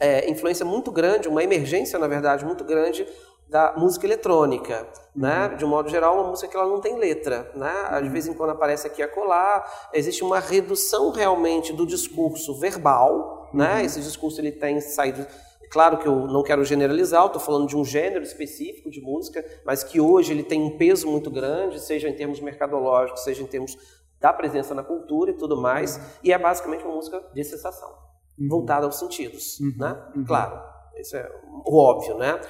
é, 0.00 0.30
influência 0.30 0.64
muito 0.64 0.90
grande, 0.90 1.28
uma 1.28 1.44
emergência, 1.44 1.98
na 1.98 2.08
verdade, 2.08 2.46
muito 2.46 2.64
grande 2.64 3.06
da 3.48 3.74
música 3.76 4.06
eletrônica, 4.06 4.86
né? 5.14 5.48
Uhum. 5.48 5.56
De 5.56 5.64
um 5.64 5.68
modo 5.68 5.88
geral, 5.88 6.14
uma 6.14 6.28
música 6.30 6.48
que 6.48 6.56
ela 6.56 6.66
não 6.66 6.80
tem 6.80 6.98
letra, 6.98 7.50
né? 7.54 8.00
De 8.02 8.08
vez 8.08 8.26
em 8.26 8.34
quando 8.34 8.50
aparece 8.50 8.86
aqui 8.86 9.02
a 9.02 9.08
colar. 9.08 9.88
Existe 9.92 10.24
uma 10.24 10.40
redução 10.40 11.10
realmente 11.10 11.72
do 11.72 11.86
discurso 11.86 12.58
verbal, 12.58 13.50
né? 13.54 13.74
Uhum. 13.74 13.80
Esse 13.80 14.00
discurso 14.00 14.40
ele 14.40 14.52
tem 14.52 14.80
saído 14.80 15.26
Claro 15.70 15.98
que 15.98 16.06
eu 16.06 16.26
não 16.26 16.42
quero 16.42 16.64
generalizar, 16.64 17.26
estou 17.26 17.40
falando 17.40 17.66
de 17.66 17.76
um 17.76 17.84
gênero 17.84 18.22
específico 18.22 18.90
de 18.90 19.00
música, 19.00 19.44
mas 19.64 19.82
que 19.82 20.00
hoje 20.00 20.32
ele 20.32 20.42
tem 20.42 20.62
um 20.62 20.76
peso 20.76 21.08
muito 21.08 21.30
grande, 21.30 21.80
seja 21.80 22.08
em 22.08 22.14
termos 22.14 22.40
mercadológicos, 22.40 23.24
seja 23.24 23.42
em 23.42 23.46
termos 23.46 23.76
da 24.20 24.32
presença 24.32 24.74
na 24.74 24.82
cultura 24.82 25.30
e 25.30 25.34
tudo 25.34 25.60
mais, 25.60 25.96
uhum. 25.96 26.02
e 26.24 26.32
é 26.32 26.38
basicamente 26.38 26.84
uma 26.84 26.94
música 26.94 27.20
de 27.34 27.44
sensação, 27.44 27.90
uhum. 28.38 28.48
voltada 28.48 28.86
aos 28.86 28.98
sentidos, 28.98 29.58
uhum. 29.60 29.74
né? 29.76 30.10
Uhum. 30.14 30.24
Claro, 30.24 30.60
isso 31.00 31.16
é 31.16 31.30
o 31.64 31.76
óbvio, 31.76 32.16
né? 32.16 32.40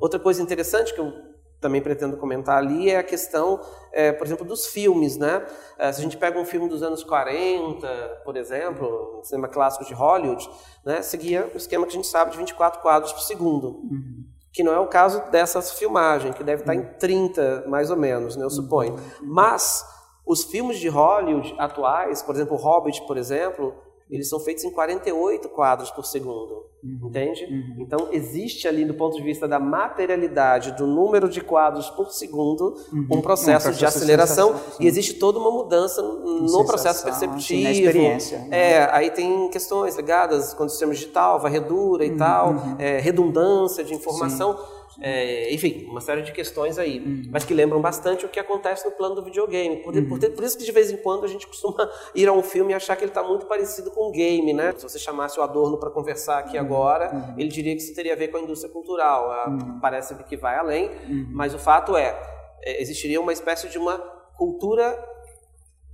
Outra 0.00 0.18
coisa 0.18 0.42
interessante 0.42 0.94
que 0.94 1.00
eu 1.00 1.12
também 1.60 1.80
pretendo 1.80 2.16
comentar 2.16 2.58
ali 2.58 2.90
é 2.90 2.98
a 2.98 3.02
questão, 3.02 3.60
é, 3.92 4.12
por 4.12 4.26
exemplo, 4.26 4.44
dos 4.44 4.66
filmes, 4.66 5.16
né? 5.16 5.44
É, 5.78 5.90
se 5.90 6.00
a 6.00 6.02
gente 6.02 6.16
pega 6.16 6.38
um 6.38 6.44
filme 6.44 6.68
dos 6.68 6.82
anos 6.82 7.02
40, 7.02 8.22
por 8.24 8.36
exemplo, 8.36 9.18
um 9.18 9.24
cinema 9.24 9.48
clássico 9.48 9.84
de 9.84 9.94
Hollywood, 9.94 10.48
né, 10.84 11.02
seguia 11.02 11.50
o 11.52 11.56
esquema 11.56 11.86
que 11.86 11.92
a 11.92 11.96
gente 11.96 12.06
sabe 12.06 12.30
de 12.30 12.38
24 12.38 12.80
quadros 12.80 13.12
por 13.12 13.22
segundo. 13.22 13.68
Uhum. 13.68 14.24
Que 14.52 14.62
não 14.62 14.72
é 14.72 14.78
o 14.78 14.86
caso 14.86 15.30
dessa 15.30 15.60
filmagem, 15.62 16.32
que 16.32 16.44
deve 16.44 16.62
estar 16.62 16.74
em 16.74 16.84
30, 16.98 17.64
mais 17.66 17.90
ou 17.90 17.96
menos, 17.96 18.36
né, 18.36 18.44
eu 18.44 18.50
suponho. 18.50 18.96
Mas 19.22 19.84
os 20.26 20.44
filmes 20.44 20.78
de 20.78 20.88
Hollywood 20.88 21.54
atuais, 21.58 22.22
por 22.22 22.34
exemplo, 22.34 22.56
Hobbit, 22.56 23.06
por 23.06 23.16
exemplo, 23.16 23.74
eles 24.08 24.28
são 24.28 24.38
feitos 24.38 24.62
em 24.64 24.70
48 24.70 25.48
quadros 25.48 25.90
por 25.90 26.06
segundo, 26.06 26.64
uhum. 26.82 27.08
entende? 27.08 27.44
Uhum. 27.44 27.76
Então 27.80 28.08
existe 28.12 28.68
ali 28.68 28.84
do 28.84 28.94
ponto 28.94 29.16
de 29.16 29.22
vista 29.22 29.48
da 29.48 29.58
materialidade 29.58 30.72
do 30.72 30.86
número 30.86 31.28
de 31.28 31.40
quadros 31.40 31.90
por 31.90 32.12
segundo 32.12 32.76
uhum. 32.92 33.08
um, 33.10 33.20
processo 33.20 33.70
um, 33.70 33.72
de 33.72 33.84
aceleração 33.84 34.54
e 34.78 34.86
existe 34.86 35.14
toda 35.14 35.40
uma 35.40 35.50
mudança 35.50 36.00
no 36.02 36.64
processo 36.64 37.02
perceptivo. 37.02 37.64
na 37.64 37.70
experiência. 37.72 38.46
É, 38.50 38.88
aí 38.92 39.10
tem 39.10 39.50
questões 39.50 39.96
ligadas 39.96 40.54
com 40.54 40.64
o 40.64 40.68
sistema 40.68 40.94
digital, 40.94 41.40
varredura 41.40 42.04
e 42.04 42.10
uhum. 42.10 42.16
tal, 42.16 42.50
uhum. 42.52 42.76
é, 42.78 43.00
redundância 43.00 43.82
de 43.82 43.92
informação. 43.92 44.56
Sim. 44.56 44.75
É, 45.00 45.52
enfim, 45.52 45.86
uma 45.90 46.00
série 46.00 46.22
de 46.22 46.32
questões 46.32 46.78
aí, 46.78 47.00
uhum. 47.00 47.28
mas 47.30 47.44
que 47.44 47.52
lembram 47.52 47.80
bastante 47.80 48.24
o 48.24 48.28
que 48.28 48.40
acontece 48.40 48.84
no 48.84 48.92
plano 48.92 49.14
do 49.14 49.22
videogame. 49.22 49.82
Por, 49.82 49.94
uhum. 49.94 50.08
por, 50.08 50.18
por, 50.18 50.44
isso 50.44 50.56
que 50.56 50.64
de 50.64 50.72
vez 50.72 50.90
em 50.90 50.96
quando 50.96 51.24
a 51.24 51.28
gente 51.28 51.46
costuma 51.48 51.90
ir 52.14 52.28
a 52.28 52.32
um 52.32 52.42
filme 52.42 52.72
e 52.72 52.74
achar 52.74 52.96
que 52.96 53.04
ele 53.04 53.10
está 53.10 53.22
muito 53.22 53.46
parecido 53.46 53.90
com 53.90 54.08
um 54.08 54.12
game, 54.12 54.52
né? 54.52 54.72
Se 54.76 54.82
você 54.82 54.98
chamasse 54.98 55.38
o 55.38 55.42
Adorno 55.42 55.78
para 55.78 55.90
conversar 55.90 56.38
aqui 56.38 56.56
uhum. 56.56 56.64
agora, 56.64 57.14
uhum. 57.14 57.34
ele 57.38 57.48
diria 57.48 57.74
que 57.74 57.82
isso 57.82 57.94
teria 57.94 58.14
a 58.14 58.16
ver 58.16 58.28
com 58.28 58.38
a 58.38 58.40
indústria 58.40 58.72
cultural. 58.72 59.30
Ah, 59.30 59.50
uhum. 59.50 59.80
Parece 59.80 60.14
que 60.24 60.36
vai 60.36 60.56
além, 60.56 60.88
uhum. 60.88 61.28
mas 61.30 61.54
o 61.54 61.58
fato 61.58 61.96
é, 61.96 62.18
é, 62.62 62.80
existiria 62.80 63.20
uma 63.20 63.32
espécie 63.32 63.68
de 63.68 63.78
uma 63.78 63.98
cultura 64.36 64.96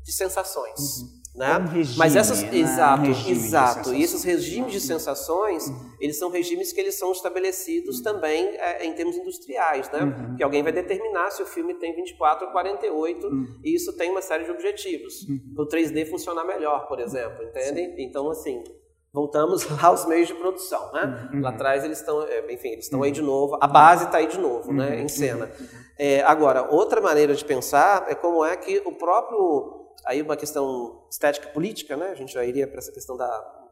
de 0.04 0.12
sensações. 0.12 1.21
Né? 1.34 1.50
É 1.50 1.58
um 1.58 1.66
regime, 1.66 1.98
Mas 1.98 2.14
essas, 2.14 2.42
né? 2.42 2.54
exato, 2.58 3.02
um 3.04 3.10
exato. 3.10 3.94
E 3.94 4.02
esses 4.02 4.22
regimes 4.22 4.70
de 4.70 4.80
sensações, 4.80 5.66
uhum. 5.66 5.92
eles 5.98 6.18
são 6.18 6.30
regimes 6.30 6.74
que 6.74 6.80
eles 6.80 6.94
são 6.94 7.10
estabelecidos 7.10 7.98
uhum. 7.98 8.02
também 8.02 8.48
é, 8.58 8.84
em 8.84 8.92
termos 8.92 9.16
industriais, 9.16 9.90
né? 9.90 10.00
Uhum. 10.02 10.36
Que 10.36 10.42
alguém 10.42 10.62
vai 10.62 10.72
determinar 10.72 11.30
se 11.30 11.42
o 11.42 11.46
filme 11.46 11.72
tem 11.74 11.94
24 11.96 12.46
ou 12.46 12.52
48 12.52 13.26
uhum. 13.26 13.46
e 13.64 13.74
isso 13.74 13.96
tem 13.96 14.10
uma 14.10 14.20
série 14.20 14.44
de 14.44 14.50
objetivos. 14.50 15.26
Uhum. 15.26 15.40
Para 15.54 15.64
o 15.64 15.68
3D 15.68 16.10
funcionar 16.10 16.44
melhor, 16.44 16.86
por 16.86 17.00
exemplo, 17.00 17.42
entende? 17.44 17.80
Sim. 17.80 17.94
Então, 18.02 18.30
assim, 18.30 18.62
voltamos 19.10 19.66
aos 19.82 20.04
meios 20.04 20.28
de 20.28 20.34
produção, 20.34 20.92
né? 20.92 21.30
Uhum. 21.32 21.40
Lá 21.40 21.48
atrás 21.48 21.82
eles 21.82 21.98
estão, 21.98 22.22
é, 22.24 22.52
enfim, 22.52 22.68
eles 22.72 22.84
estão 22.84 23.02
aí 23.02 23.10
de 23.10 23.22
novo, 23.22 23.56
a 23.58 23.66
base 23.66 24.04
está 24.04 24.18
aí 24.18 24.26
de 24.26 24.38
novo, 24.38 24.70
né? 24.70 25.00
Em 25.00 25.08
cena. 25.08 25.50
É, 25.98 26.22
agora, 26.24 26.68
outra 26.70 27.00
maneira 27.00 27.34
de 27.34 27.42
pensar 27.42 28.04
é 28.08 28.14
como 28.14 28.44
é 28.44 28.54
que 28.54 28.82
o 28.84 28.92
próprio 28.92 29.81
aí 30.06 30.22
uma 30.22 30.36
questão 30.36 31.06
estética 31.10 31.48
política, 31.48 31.96
né? 31.96 32.08
A 32.08 32.14
gente 32.14 32.32
já 32.32 32.44
iria 32.44 32.66
para 32.66 32.78
essa 32.78 32.92
questão 32.92 33.16
da, 33.16 33.26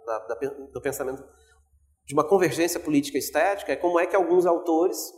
da, 0.07 0.19
da, 0.19 0.35
do 0.73 0.81
pensamento 0.81 1.25
de 2.05 2.15
uma 2.15 2.27
convergência 2.27 2.81
política 2.81 3.19
estética, 3.19 3.73
é 3.73 3.77
como 3.77 3.99
é 4.01 4.07
que 4.07 4.17
alguns 4.17 4.45
autores 4.47 5.13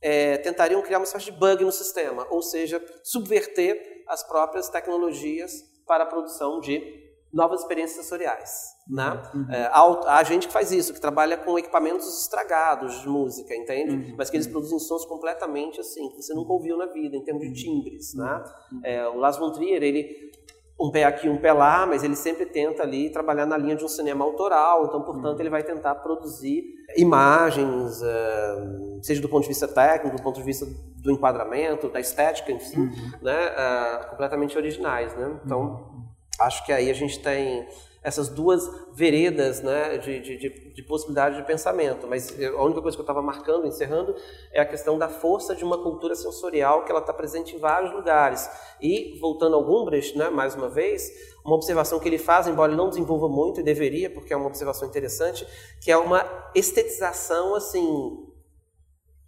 é, 0.00 0.38
tentariam 0.38 0.80
criar 0.82 0.98
uma 0.98 1.04
espécie 1.04 1.26
de 1.26 1.32
bug 1.32 1.64
no 1.64 1.72
sistema, 1.72 2.26
ou 2.30 2.42
seja, 2.42 2.82
subverter 3.02 4.04
as 4.08 4.22
próprias 4.26 4.68
tecnologias 4.68 5.52
para 5.86 6.04
a 6.04 6.06
produção 6.06 6.60
de 6.60 7.05
novas 7.36 7.60
experiências 7.60 8.02
sensoriais. 8.02 8.74
Né? 8.88 9.22
Uhum. 9.34 9.46
É, 9.50 9.66
há, 9.66 10.16
há, 10.16 10.24
gente 10.24 10.46
que 10.46 10.52
faz 10.52 10.72
isso, 10.72 10.94
que 10.94 11.00
trabalha 11.00 11.36
com 11.36 11.58
equipamentos 11.58 12.22
estragados 12.22 13.02
de 13.02 13.08
música, 13.08 13.54
entende? 13.54 13.94
Uhum. 13.94 14.14
Mas 14.16 14.30
que 14.30 14.36
eles 14.36 14.46
produzem 14.46 14.78
sons 14.78 15.04
completamente 15.04 15.78
assim, 15.78 16.08
que 16.08 16.22
você 16.22 16.32
nunca 16.32 16.52
ouviu 16.52 16.78
na 16.78 16.86
vida, 16.86 17.14
em 17.14 17.22
termos 17.22 17.42
de 17.42 17.52
timbres. 17.52 18.14
Né? 18.14 18.44
Uhum. 18.72 18.80
É, 18.82 19.08
o 19.08 19.18
Lars 19.18 19.36
von 19.36 19.52
Trier, 19.52 19.82
ele 19.82 20.32
um 20.78 20.90
pé 20.90 21.04
aqui, 21.04 21.28
um 21.28 21.38
pé 21.38 21.52
lá, 21.52 21.86
mas 21.86 22.02
ele 22.04 22.16
sempre 22.16 22.44
tenta 22.44 22.82
ali 22.82 23.10
trabalhar 23.10 23.46
na 23.46 23.56
linha 23.56 23.74
de 23.74 23.84
um 23.84 23.88
cinema 23.88 24.24
autoral, 24.24 24.84
então, 24.84 25.02
portanto, 25.02 25.40
ele 25.40 25.48
vai 25.48 25.62
tentar 25.62 25.94
produzir 25.96 26.64
imagens, 26.98 28.02
uh, 28.02 29.02
seja 29.02 29.22
do 29.22 29.28
ponto 29.28 29.42
de 29.42 29.48
vista 29.48 29.66
técnico, 29.66 30.18
do 30.18 30.22
ponto 30.22 30.36
de 30.36 30.42
vista 30.42 30.66
do 30.98 31.10
enquadramento, 31.10 31.88
da 31.88 31.98
estética 31.98 32.58
si, 32.58 32.78
uhum. 32.78 32.90
né, 33.22 33.48
uh, 33.48 34.10
completamente 34.10 34.56
originais, 34.58 35.16
né? 35.16 35.40
Então, 35.46 35.60
uhum. 35.60 36.05
Acho 36.40 36.64
que 36.64 36.72
aí 36.72 36.90
a 36.90 36.94
gente 36.94 37.18
tem 37.20 37.66
essas 38.06 38.28
duas 38.28 38.70
veredas 38.92 39.60
né, 39.62 39.98
de, 39.98 40.20
de, 40.20 40.72
de, 40.72 40.82
possibilidade 40.84 41.38
de 41.38 41.42
pensamento. 41.42 42.06
Mas 42.06 42.32
a 42.40 42.62
única 42.62 42.80
coisa 42.80 42.96
que 42.96 43.00
eu 43.00 43.04
estava 43.04 43.20
marcando, 43.20 43.66
encerrando, 43.66 44.14
é 44.52 44.60
a 44.60 44.64
questão 44.64 44.96
da 44.96 45.08
força 45.08 45.56
de 45.56 45.64
uma 45.64 45.82
cultura 45.82 46.14
sensorial 46.14 46.84
que 46.84 46.92
ela 46.92 47.00
está 47.00 47.12
presente 47.12 47.56
em 47.56 47.58
vários 47.58 47.92
lugares. 47.92 48.48
E, 48.80 49.18
voltando 49.18 49.56
ao 49.56 49.64
Gumbrecht, 49.64 50.16
né, 50.16 50.30
mais 50.30 50.54
uma 50.54 50.68
vez, 50.68 51.10
uma 51.44 51.56
observação 51.56 51.98
que 51.98 52.08
ele 52.08 52.16
faz, 52.16 52.46
embora 52.46 52.70
ele 52.70 52.78
não 52.78 52.90
desenvolva 52.90 53.28
muito, 53.28 53.58
e 53.58 53.64
deveria, 53.64 54.08
porque 54.08 54.32
é 54.32 54.36
uma 54.36 54.46
observação 54.46 54.86
interessante, 54.86 55.44
que 55.82 55.90
é 55.90 55.96
uma 55.96 56.24
estetização, 56.54 57.56
assim, 57.56 58.24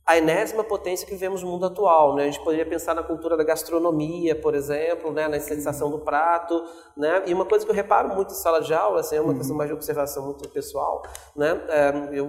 a 0.08 0.16
enésima 0.16 0.64
potência 0.64 1.06
que 1.06 1.12
vivemos 1.12 1.42
no 1.42 1.50
mundo 1.50 1.66
atual. 1.66 2.14
Né? 2.14 2.22
A 2.22 2.26
gente 2.26 2.42
poderia 2.42 2.64
pensar 2.64 2.94
na 2.94 3.02
cultura 3.02 3.36
da 3.36 3.44
gastronomia, 3.44 4.34
por 4.34 4.54
exemplo, 4.54 5.12
né? 5.12 5.28
na 5.28 5.36
estetização 5.36 5.90
do 5.90 5.98
prato. 5.98 6.64
Né? 6.96 7.24
E 7.26 7.34
uma 7.34 7.44
coisa 7.44 7.66
que 7.66 7.70
eu 7.70 7.76
reparo 7.76 8.08
muito 8.08 8.32
em 8.32 8.36
sala 8.36 8.62
de 8.62 8.72
aula, 8.72 9.00
assim, 9.00 9.16
é 9.16 9.20
uma 9.20 9.34
questão 9.34 9.54
mais 9.54 9.68
de 9.68 9.74
observação 9.74 10.24
muito 10.24 10.48
pessoal, 10.48 11.02
né? 11.36 11.60
É, 11.68 11.92
eu 12.12 12.26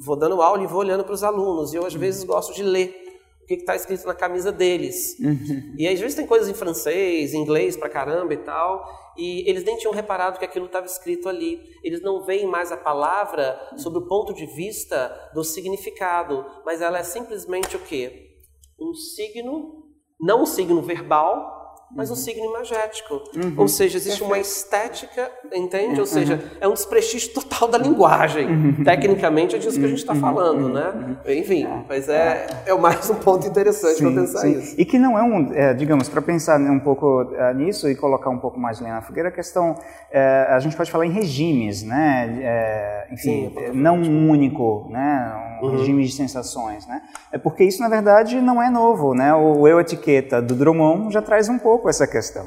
vou 0.00 0.16
dando 0.16 0.40
aula 0.40 0.62
e 0.62 0.66
vou 0.66 0.80
olhando 0.80 1.04
para 1.04 1.12
os 1.12 1.22
alunos, 1.22 1.74
e 1.74 1.76
eu 1.76 1.84
às 1.84 1.94
vezes 1.94 2.24
gosto 2.24 2.54
de 2.54 2.62
ler 2.62 3.07
que 3.48 3.54
está 3.54 3.74
escrito 3.74 4.06
na 4.06 4.14
camisa 4.14 4.52
deles. 4.52 5.16
Uhum. 5.18 5.74
E 5.78 5.88
às 5.88 5.98
vezes 5.98 6.14
tem 6.14 6.26
coisas 6.26 6.48
em 6.48 6.54
francês, 6.54 7.32
em 7.32 7.38
inglês 7.38 7.76
pra 7.76 7.88
caramba 7.88 8.34
e 8.34 8.36
tal, 8.36 8.84
e 9.16 9.48
eles 9.48 9.64
nem 9.64 9.78
tinham 9.78 9.92
reparado 9.92 10.38
que 10.38 10.44
aquilo 10.44 10.66
estava 10.66 10.84
escrito 10.84 11.28
ali. 11.28 11.58
Eles 11.82 12.02
não 12.02 12.24
veem 12.24 12.46
mais 12.46 12.70
a 12.70 12.76
palavra 12.76 13.58
sob 13.78 13.98
o 13.98 14.06
ponto 14.06 14.34
de 14.34 14.44
vista 14.44 15.30
do 15.34 15.42
significado, 15.42 16.44
mas 16.64 16.82
ela 16.82 16.98
é 16.98 17.02
simplesmente 17.02 17.74
o 17.74 17.80
quê? 17.80 18.36
Um 18.78 18.92
signo, 18.92 19.86
não 20.20 20.42
um 20.42 20.46
signo 20.46 20.82
verbal, 20.82 21.57
mas 21.90 22.10
um 22.10 22.12
uhum. 22.12 22.18
signo 22.18 22.44
imagético. 22.44 23.14
Uhum. 23.34 23.54
Ou 23.56 23.68
seja, 23.68 23.96
existe 23.96 24.22
uma 24.22 24.38
estética, 24.38 25.30
entende? 25.52 25.94
Ou 25.94 26.00
uhum. 26.00 26.06
seja, 26.06 26.42
é 26.60 26.68
um 26.68 26.74
desprestígio 26.74 27.32
total 27.32 27.68
da 27.68 27.78
linguagem. 27.78 28.46
Uhum. 28.46 28.84
Tecnicamente 28.84 29.56
é 29.56 29.58
disso 29.58 29.78
que 29.78 29.84
a 29.84 29.88
gente 29.88 29.98
está 29.98 30.12
uhum. 30.12 30.20
falando, 30.20 30.68
né? 30.68 31.16
Enfim, 31.26 31.64
é. 31.64 31.84
mas 31.88 32.08
é, 32.08 32.46
é 32.66 32.74
mais 32.74 33.08
um 33.08 33.14
ponto 33.14 33.46
interessante 33.46 34.02
para 34.02 34.10
pensar 34.10 34.40
sim. 34.40 34.58
isso. 34.58 34.74
E 34.78 34.84
que 34.84 34.98
não 34.98 35.18
é 35.18 35.22
um, 35.22 35.52
é, 35.54 35.74
digamos, 35.74 36.08
para 36.08 36.20
pensar 36.20 36.60
um 36.60 36.80
pouco 36.80 37.32
é, 37.34 37.54
nisso 37.54 37.88
e 37.88 37.94
colocar 37.94 38.30
um 38.30 38.38
pouco 38.38 38.58
mais 38.58 38.78
linha 38.78 38.94
na 38.94 39.02
fogueira, 39.02 39.30
a 39.30 39.32
questão, 39.32 39.74
é, 40.10 40.46
a 40.50 40.58
gente 40.58 40.76
pode 40.76 40.90
falar 40.90 41.06
em 41.06 41.12
regimes, 41.12 41.82
né? 41.82 42.38
É, 42.42 43.08
enfim, 43.12 43.52
sim, 43.56 43.70
não 43.72 43.96
um 43.96 44.30
único, 44.30 44.86
né? 44.90 45.47
Um 45.62 45.66
uhum. 45.66 45.76
regime 45.76 46.04
de 46.04 46.12
sensações, 46.12 46.86
né? 46.86 47.02
É 47.32 47.38
porque 47.38 47.64
isso, 47.64 47.80
na 47.80 47.88
verdade, 47.88 48.40
não 48.40 48.62
é 48.62 48.70
novo, 48.70 49.14
né? 49.14 49.34
O 49.34 49.66
eu 49.66 49.80
etiqueta 49.80 50.40
do 50.40 50.54
Drummond 50.54 51.12
já 51.12 51.22
traz 51.22 51.48
um 51.48 51.58
pouco 51.58 51.88
essa 51.88 52.06
questão. 52.06 52.46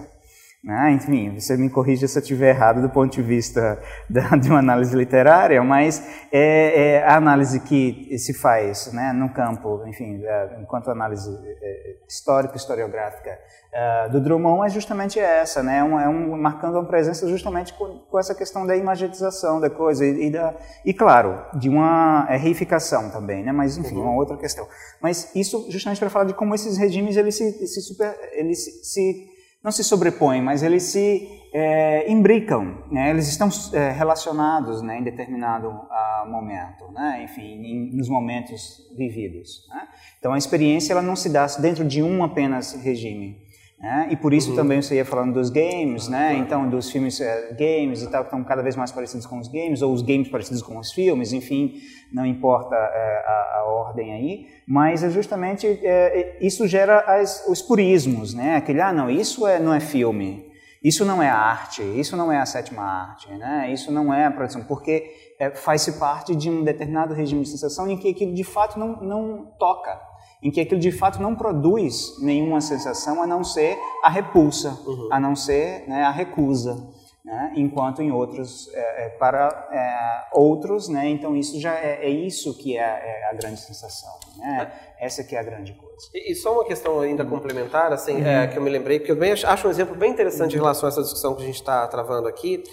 Né? 0.64 0.92
Enfim, 0.92 1.40
você 1.40 1.58
me 1.58 1.72
corrija 1.72 2.08
se 2.08 2.18
eu 2.20 2.22
estiver 2.22 2.50
errado 2.50 2.84
do 2.84 2.90
ponto 2.90 3.12
de 3.12 3.22
vista 3.24 3.82
da, 4.08 4.36
de 4.36 4.48
uma 4.48 4.60
análise 4.60 4.96
literária, 4.96 5.64
mas 5.64 6.08
é, 6.32 6.98
é, 6.98 7.04
a 7.04 7.16
análise 7.16 7.60
que 7.62 8.16
se 8.20 8.32
faz 8.32 8.94
né, 8.94 9.12
no 9.12 9.30
campo, 9.34 9.84
enfim, 9.88 10.22
é, 10.24 10.60
enquanto 10.62 10.92
análise 10.92 11.36
é, 11.44 11.96
histórica, 12.08 12.56
historiográfica 12.56 13.40
é, 13.74 14.10
do 14.10 14.22
Drummond 14.22 14.68
é 14.68 14.70
justamente 14.70 15.20
essa, 15.20 15.64
né? 15.64 15.84
Um, 15.84 16.00
é 16.00 16.08
um, 16.08 16.38
marcando 16.38 16.76
uma 16.76 16.86
presença 16.86 17.28
justamente 17.28 17.74
com, 17.74 18.00
com, 18.00 18.20
essa 18.20 18.36
questão 18.36 18.68
da 18.68 18.76
imagetização 18.76 19.60
da 19.60 19.70
coisa 19.70 20.06
e, 20.06 20.28
e, 20.28 20.30
da, 20.30 20.54
e 20.86 20.94
claro, 20.94 21.44
de 21.58 21.70
uma 21.70 22.26
reificação 22.26 23.10
também, 23.10 23.44
né? 23.44 23.52
Mas 23.52 23.78
enfim, 23.78 23.96
uhum. 23.96 24.04
uma 24.04 24.16
outra 24.16 24.38
questão. 24.38 24.68
Mas 25.02 25.34
isso 25.34 25.66
justamente 25.72 26.00
para 26.00 26.10
falar 26.10 26.26
de 26.26 26.34
como 26.34 26.54
esses 26.54 26.78
regimes 26.78 27.16
eles 27.18 27.36
se, 27.36 27.66
se 27.66 27.82
super, 27.82 28.14
eles 28.34 28.82
se 28.84 29.31
não 29.64 29.72
se 29.72 29.84
sobrepõem, 29.84 30.42
mas 30.42 30.64
eles 30.64 30.84
se 30.84 31.28
é, 31.54 32.10
imbricam, 32.10 32.84
né? 32.92 33.10
eles 33.10 33.28
estão 33.28 33.50
é, 33.74 33.92
relacionados 33.92 34.82
né, 34.82 35.00
em 35.00 35.04
determinado 35.04 35.68
uh, 35.68 36.30
momento, 36.30 36.90
né? 36.94 37.24
enfim, 37.24 37.42
em, 37.42 37.96
nos 37.96 38.08
momentos 38.08 38.90
vividos. 38.98 39.68
Né? 39.70 39.88
Então 40.18 40.34
a 40.34 40.38
experiência 40.38 40.94
ela 40.94 41.02
não 41.02 41.16
se 41.16 41.30
dá 41.30 41.46
dentro 41.60 41.84
de 41.84 42.02
um 42.02 42.24
apenas 42.24 42.74
regime. 42.74 43.38
Né? 43.82 44.10
E 44.12 44.16
por 44.16 44.32
isso 44.32 44.52
uhum. 44.52 44.56
também 44.56 44.80
você 44.80 44.98
ia 44.98 45.06
falando 45.06 45.34
dos 45.34 45.50
games, 45.50 46.08
né? 46.08 46.36
então 46.36 46.70
dos 46.70 46.92
filmes 46.92 47.20
é, 47.20 47.52
games 47.54 48.04
e 48.04 48.12
tal, 48.12 48.22
que 48.22 48.28
estão 48.28 48.44
cada 48.44 48.62
vez 48.62 48.76
mais 48.76 48.92
parecidos 48.92 49.26
com 49.26 49.40
os 49.40 49.48
games, 49.48 49.82
ou 49.82 49.92
os 49.92 50.04
games 50.04 50.28
parecidos 50.28 50.62
com 50.62 50.78
os 50.78 50.92
filmes, 50.92 51.34
enfim, 51.34 51.74
não 52.14 52.24
importa 52.24 52.76
é, 52.76 53.24
a, 53.26 53.58
a, 53.58 53.66
ordem 53.66 54.14
aí, 54.14 54.48
mas 54.68 55.04
é 55.04 55.10
justamente 55.10 55.66
é, 55.66 56.38
isso 56.40 56.68
gera 56.68 57.00
as, 57.00 57.44
os 57.48 57.60
purismos, 57.64 58.36
né? 58.36 58.58
aquele, 58.58 58.82
ah 58.82 58.94
não, 58.94 59.10
isso 59.10 59.48
é, 59.48 59.60
não 59.60 59.74
é 59.74 59.80
filme, 59.80 60.46
isso 60.84 61.04
não 61.04 61.20
é 61.20 61.30
arte, 61.30 61.82
isso 61.82 62.16
não 62.16 62.32
é 62.32 62.38
a 62.38 62.46
sétima 62.46 62.84
arte, 62.84 63.34
né? 63.34 63.72
isso 63.74 63.92
não 63.92 64.14
é 64.14 64.28
a 64.28 64.32
produção, 64.32 64.64
porque 64.64 65.12
faz-se 65.56 65.94
parte 65.94 66.36
de 66.36 66.52
um 66.52 66.64
determinado 66.64 67.16
regime 67.16 67.42
de 67.42 67.50
sensação 67.50 67.90
em 67.90 67.98
que 67.98 68.10
aquilo 68.10 68.32
de 68.32 68.44
fato 68.44 68.78
não, 68.78 69.02
não 69.02 69.46
toca 69.58 70.11
em 70.42 70.50
que 70.50 70.60
aquilo 70.60 70.80
de 70.80 70.92
fato 70.92 71.22
não 71.22 71.36
produz 71.36 72.18
nenhuma 72.20 72.62
sensação 72.62 73.22
a 73.22 73.28
não 73.28 73.44
ser 73.44 73.78
a 74.04 74.10
repulsa, 74.10 74.78
uhum. 74.86 75.10
a 75.12 75.20
não 75.20 75.36
ser 75.36 75.88
né, 75.88 76.04
a 76.04 76.12
recusa. 76.12 76.90
Né? 77.24 77.54
enquanto 77.56 78.02
em 78.02 78.12
outros 78.12 78.68
é, 78.74 79.06
é, 79.06 79.10
para 79.10 79.70
é, 79.72 80.36
outros, 80.36 80.90
né? 80.90 81.08
então 81.08 81.38
isso 81.38 81.60
já 81.60 81.76
é, 81.76 82.00
é 82.02 82.10
isso 82.10 82.58
que 82.58 82.76
é, 82.76 82.82
é, 82.82 83.30
a 83.30 83.34
grande 83.36 83.60
sensação, 83.60 84.10
né? 84.38 84.72
essa 85.00 85.24
que 85.24 85.36
é 85.36 85.40
a 85.40 85.44
grande 85.44 85.72
coisa. 85.74 86.10
E, 86.16 86.32
e 86.32 86.36
só 86.36 86.52
uma 86.52 86.66
questão 86.66 87.00
ainda 87.00 87.24
complementar, 87.24 87.94
assim, 87.94 88.16
uhum. 88.16 88.26
É, 88.26 88.48
que 88.48 88.58
eu 88.58 88.62
me 88.64 88.72
lembrei, 88.72 88.98
porque 88.98 89.12
eu 89.12 89.16
bem, 89.16 89.34
acho 89.34 89.68
um 89.68 89.70
exemplo 89.70 89.96
bem 89.96 90.10
interessante 90.10 90.56
em 90.56 90.58
relação 90.58 90.88
a 90.88 90.92
essa 90.92 91.04
discussão 91.04 91.36
que 91.36 91.44
a 91.44 91.46
gente 91.46 91.56
está 91.56 91.88
travando 91.88 92.28
aqui, 92.28 92.64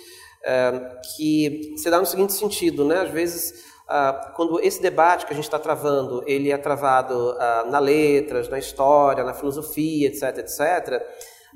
que 1.14 1.74
se 1.76 1.90
dá 1.90 2.00
no 2.00 2.06
seguinte 2.06 2.32
sentido, 2.32 2.86
né? 2.86 3.02
Às 3.02 3.10
vezes, 3.10 3.67
ah, 3.88 4.32
quando 4.36 4.60
esse 4.60 4.82
debate 4.82 5.24
que 5.24 5.32
a 5.32 5.36
gente 5.36 5.46
está 5.46 5.58
travando, 5.58 6.22
ele 6.26 6.52
é 6.52 6.58
travado 6.58 7.34
ah, 7.38 7.64
na 7.70 7.78
letras, 7.78 8.48
na 8.48 8.58
história, 8.58 9.24
na 9.24 9.32
filosofia, 9.32 10.08
etc., 10.08 10.38
etc., 10.38 11.02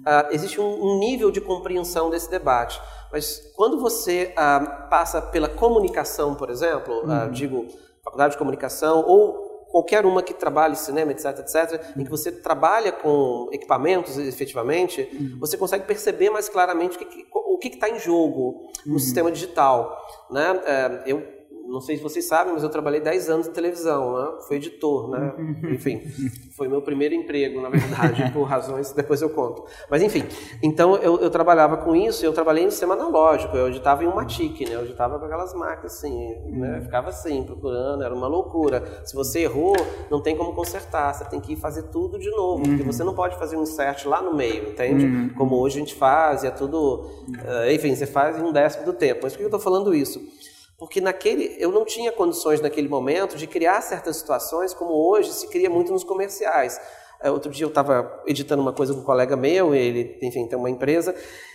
ah, 0.06 0.28
existe 0.30 0.58
um, 0.58 0.64
um, 0.64 0.98
nível 0.98 1.30
de 1.30 1.40
compreensão 1.40 2.08
desse 2.08 2.30
debate. 2.30 2.80
Mas 3.12 3.52
quando 3.54 3.78
você 3.78 4.32
ah, 4.36 4.86
passa 4.88 5.20
pela 5.20 5.48
comunicação, 5.48 6.34
por 6.34 6.48
exemplo, 6.48 6.94
uhum. 7.04 7.30
digo, 7.30 7.66
faculdade 8.02 8.32
de 8.32 8.38
comunicação 8.38 9.04
ou 9.06 9.52
qualquer 9.70 10.04
uma 10.06 10.22
que 10.22 10.32
trabalhe 10.32 10.76
cinema, 10.76 11.12
etc, 11.12 11.38
etc, 11.38 11.96
em 11.96 12.04
que 12.04 12.10
você 12.10 12.32
trabalha 12.32 12.92
com 12.92 13.48
equipamentos 13.52 14.16
efetivamente, 14.18 15.08
uhum. 15.12 15.38
você 15.38 15.56
consegue 15.56 15.86
perceber 15.86 16.30
mais 16.30 16.48
claramente 16.48 16.98
o 17.34 17.58
que, 17.58 17.68
está 17.68 17.88
em 17.88 17.98
jogo 17.98 18.70
no 18.86 18.94
uhum. 18.94 18.98
sistema 18.98 19.30
digital. 19.30 19.98
Né? 20.30 20.60
É, 20.66 21.02
eu 21.06 21.41
não 21.72 21.80
sei 21.80 21.96
se 21.96 22.02
vocês 22.02 22.26
sabem, 22.26 22.52
mas 22.52 22.62
eu 22.62 22.68
trabalhei 22.68 23.00
10 23.00 23.30
anos 23.30 23.48
em 23.48 23.52
televisão, 23.52 24.18
né? 24.18 24.32
Fui 24.46 24.56
editor, 24.56 25.08
né? 25.08 25.32
Enfim, 25.70 26.02
foi 26.54 26.68
meu 26.68 26.82
primeiro 26.82 27.14
emprego, 27.14 27.62
na 27.62 27.70
verdade, 27.70 28.30
por 28.30 28.42
razões 28.42 28.92
depois 28.94 29.22
eu 29.22 29.30
conto. 29.30 29.64
Mas 29.90 30.02
enfim, 30.02 30.24
então 30.62 30.96
eu, 30.96 31.18
eu 31.18 31.30
trabalhava 31.30 31.78
com 31.78 31.96
isso, 31.96 32.24
eu 32.26 32.32
trabalhei 32.32 32.64
no 32.64 32.70
sistema 32.70 32.94
analógico, 32.94 33.56
eu 33.56 33.68
editava 33.68 34.04
em 34.04 34.06
uma 34.06 34.24
TIC, 34.24 34.66
né? 34.66 34.74
Eu 34.74 34.82
editava 34.82 35.18
com 35.18 35.24
aquelas 35.24 35.54
máquinas 35.54 35.94
assim, 35.94 36.34
né? 36.50 36.82
Ficava 36.82 37.08
assim, 37.08 37.42
procurando, 37.42 38.02
era 38.02 38.14
uma 38.14 38.26
loucura. 38.26 39.02
Se 39.04 39.14
você 39.14 39.40
errou, 39.40 39.74
não 40.10 40.20
tem 40.20 40.36
como 40.36 40.54
consertar, 40.54 41.14
você 41.14 41.24
tem 41.24 41.40
que 41.40 41.54
ir 41.54 41.56
fazer 41.56 41.84
tudo 41.84 42.18
de 42.18 42.30
novo, 42.30 42.62
porque 42.64 42.82
você 42.82 43.02
não 43.02 43.14
pode 43.14 43.38
fazer 43.38 43.56
um 43.56 43.62
insert 43.62 44.04
lá 44.06 44.20
no 44.20 44.34
meio, 44.34 44.70
entende? 44.70 45.06
Uhum. 45.06 45.30
Como 45.30 45.56
hoje 45.56 45.76
a 45.76 45.80
gente 45.80 45.94
faz, 45.94 46.44
e 46.44 46.48
é 46.48 46.50
tudo, 46.50 47.06
uh, 47.28 47.70
enfim, 47.72 47.94
você 47.94 48.06
faz 48.06 48.38
em 48.38 48.42
um 48.42 48.52
décimo 48.52 48.84
do 48.84 48.92
tempo. 48.92 49.20
Mas 49.22 49.32
por 49.32 49.38
que 49.38 49.44
eu 49.44 49.48
estou 49.48 49.60
falando 49.60 49.94
isso? 49.94 50.20
Porque 50.82 51.00
naquele 51.00 51.54
eu 51.60 51.70
não 51.70 51.84
tinha 51.84 52.10
condições 52.10 52.60
naquele 52.60 52.88
momento 52.88 53.36
de 53.36 53.46
criar 53.46 53.80
certas 53.82 54.16
situações 54.16 54.74
como 54.74 54.92
hoje 54.92 55.32
se 55.32 55.46
cria 55.46 55.70
muito 55.70 55.92
nos 55.92 56.02
comerciais. 56.02 56.80
É, 57.20 57.30
outro 57.30 57.52
dia 57.52 57.64
eu 57.64 57.68
estava 57.68 58.20
editando 58.26 58.60
uma 58.60 58.72
coisa 58.72 58.92
com 58.92 58.98
um 58.98 59.04
colega 59.04 59.36
meu, 59.36 59.76
ele, 59.76 60.18
enfim, 60.20 60.44
tem 60.44 60.58
uma 60.58 60.68
empresa, 60.68 61.14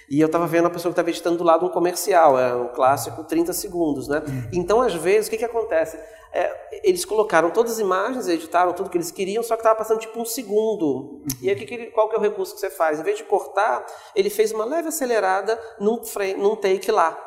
e 0.09 0.21
eu 0.21 0.28
estava 0.28 0.47
vendo 0.47 0.67
a 0.67 0.69
pessoa 0.69 0.91
que 0.91 0.93
estava 0.93 1.09
editando 1.09 1.39
do 1.39 1.43
lado 1.43 1.65
um 1.65 1.69
comercial, 1.69 2.39
é 2.39 2.55
um 2.55 2.69
clássico 2.69 3.21
30 3.25 3.51
segundos, 3.51 4.07
né? 4.07 4.23
Então, 4.53 4.82
às 4.82 4.93
vezes, 4.93 5.28
o 5.28 5.32
que, 5.32 5.36
que 5.36 5.43
acontece? 5.43 5.99
É, 6.32 6.80
eles 6.84 7.03
colocaram 7.03 7.49
todas 7.49 7.73
as 7.73 7.80
imagens, 7.80 8.30
editaram 8.30 8.71
tudo 8.71 8.89
que 8.89 8.95
eles 8.97 9.11
queriam, 9.11 9.43
só 9.43 9.55
que 9.55 9.59
estava 9.59 9.75
passando 9.75 9.99
tipo 9.99 10.17
um 10.21 10.25
segundo. 10.25 11.21
E 11.41 11.49
aí, 11.49 11.55
que 11.57 11.65
que 11.65 11.88
qual 11.88 12.07
que 12.07 12.15
é 12.15 12.17
o 12.19 12.21
recurso 12.21 12.53
que 12.53 12.61
você 12.61 12.69
faz? 12.69 12.97
Em 12.97 13.03
vez 13.03 13.17
de 13.17 13.25
cortar, 13.25 13.86
ele 14.15 14.30
fez 14.30 14.53
uma 14.53 14.63
leve 14.63 14.88
acelerada 14.88 15.59
num, 15.82 16.01
frame, 16.01 16.36
num 16.36 16.55
take 16.55 16.89
lá. 16.89 17.26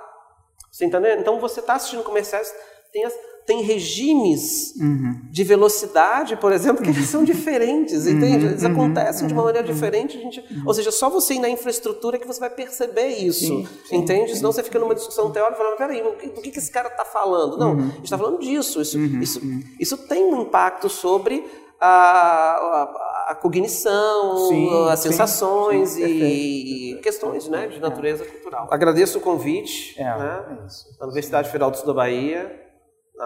Você 0.70 0.84
entendeu? 0.84 1.18
Então 1.18 1.40
você 1.40 1.60
está 1.60 1.74
assistindo 1.74 2.02
comerciais, 2.04 2.52
tem, 2.92 3.04
as, 3.04 3.14
tem 3.46 3.62
regimes 3.62 4.74
uhum. 4.76 5.20
de 5.30 5.42
velocidade, 5.42 6.36
por 6.36 6.52
exemplo, 6.52 6.82
que 6.82 6.90
eles 6.90 7.08
são 7.08 7.24
diferentes, 7.24 8.06
uhum. 8.06 8.12
entende? 8.12 8.46
Eles 8.46 8.62
uhum. 8.62 8.72
acontecem 8.72 9.26
de 9.26 9.34
uma 9.34 9.44
maneira 9.44 9.66
uhum. 9.66 9.74
diferente. 9.74 10.16
A 10.16 10.20
gente, 10.20 10.62
ou 10.64 10.72
seja, 10.72 10.92
só 10.92 11.10
você 11.10 11.34
ir 11.34 11.40
na 11.40 11.48
infraestrutura 11.48 12.18
que 12.18 12.26
você 12.26 12.38
vai 12.38 12.50
perceber 12.50 13.08
isso, 13.08 13.46
sim, 13.46 13.68
sim, 13.86 13.96
entende? 13.96 14.30
Sim. 14.30 14.36
Senão 14.36 14.52
você 14.52 14.62
fica 14.62 14.78
numa 14.78 14.94
discussão 14.94 15.30
teórica 15.32 15.58
falando, 15.58 15.76
peraí, 15.76 16.02
do 16.02 16.40
que, 16.40 16.50
que 16.50 16.58
esse 16.58 16.70
cara 16.70 16.88
está 16.88 17.04
falando? 17.04 17.58
Não, 17.58 17.72
uhum. 17.72 17.78
a 17.80 17.90
gente 17.96 18.04
está 18.04 18.18
falando 18.18 18.38
disso. 18.38 18.80
Isso, 18.80 18.98
isso, 18.98 19.40
isso 19.78 19.96
tem 20.06 20.24
um 20.24 20.42
impacto 20.42 20.88
sobre 20.88 21.44
a, 21.80 21.88
a, 21.88 22.82
a 22.82 23.19
cognição, 23.34 24.48
sim, 24.48 24.88
as 24.88 25.00
sensações 25.00 25.90
sim, 25.90 26.04
sim, 26.04 26.10
e, 26.10 26.92
e, 26.92 27.00
questões 27.00 27.48
né, 27.48 27.66
de 27.66 27.80
natureza 27.80 28.24
é. 28.24 28.26
cultural. 28.26 28.68
Agradeço 28.70 29.18
o 29.18 29.20
convite 29.20 30.00
é, 30.00 30.04
né, 30.04 30.44
é 30.48 30.98
da 30.98 31.04
Universidade 31.06 31.48
Federal 31.48 31.70
do 31.70 31.76
Sul 31.76 31.86
da 31.86 31.94
Bahia, 31.94 32.60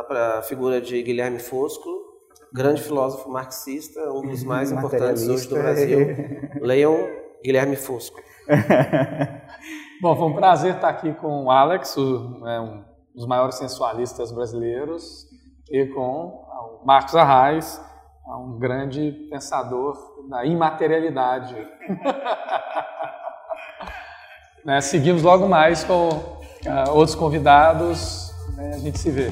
para 0.08 0.38
a 0.38 0.42
figura 0.42 0.80
de 0.80 1.02
Guilherme 1.02 1.38
Fosco, 1.38 1.88
grande 2.52 2.82
filósofo 2.82 3.28
marxista, 3.30 4.00
um 4.12 4.22
dos 4.28 4.42
mais 4.44 4.72
importantes 4.72 5.28
hoje 5.28 5.48
do 5.48 5.54
Brasil. 5.56 5.98
Leiam 6.60 7.08
Guilherme 7.44 7.76
Fosco. 7.76 8.20
Bom, 10.00 10.16
foi 10.16 10.26
um 10.26 10.34
prazer 10.34 10.74
estar 10.74 10.88
aqui 10.88 11.12
com 11.14 11.44
o 11.44 11.50
Alex, 11.50 11.96
o, 11.96 12.40
né, 12.40 12.60
um 12.60 12.84
dos 13.14 13.26
maiores 13.26 13.56
sensualistas 13.56 14.32
brasileiros, 14.32 15.26
e 15.70 15.86
com 15.86 16.44
o 16.80 16.84
Marcos 16.84 17.14
Arraes, 17.14 17.80
a 18.26 18.38
um 18.38 18.58
grande 18.58 19.12
pensador 19.30 19.96
da 20.28 20.44
imaterialidade. 20.44 21.54
né, 24.64 24.80
seguimos 24.80 25.22
logo 25.22 25.48
mais 25.48 25.84
com 25.84 26.08
uh, 26.08 26.90
outros 26.90 27.14
convidados, 27.14 28.32
né, 28.56 28.72
a 28.74 28.78
gente 28.78 28.98
se 28.98 29.10
vê. 29.10 29.30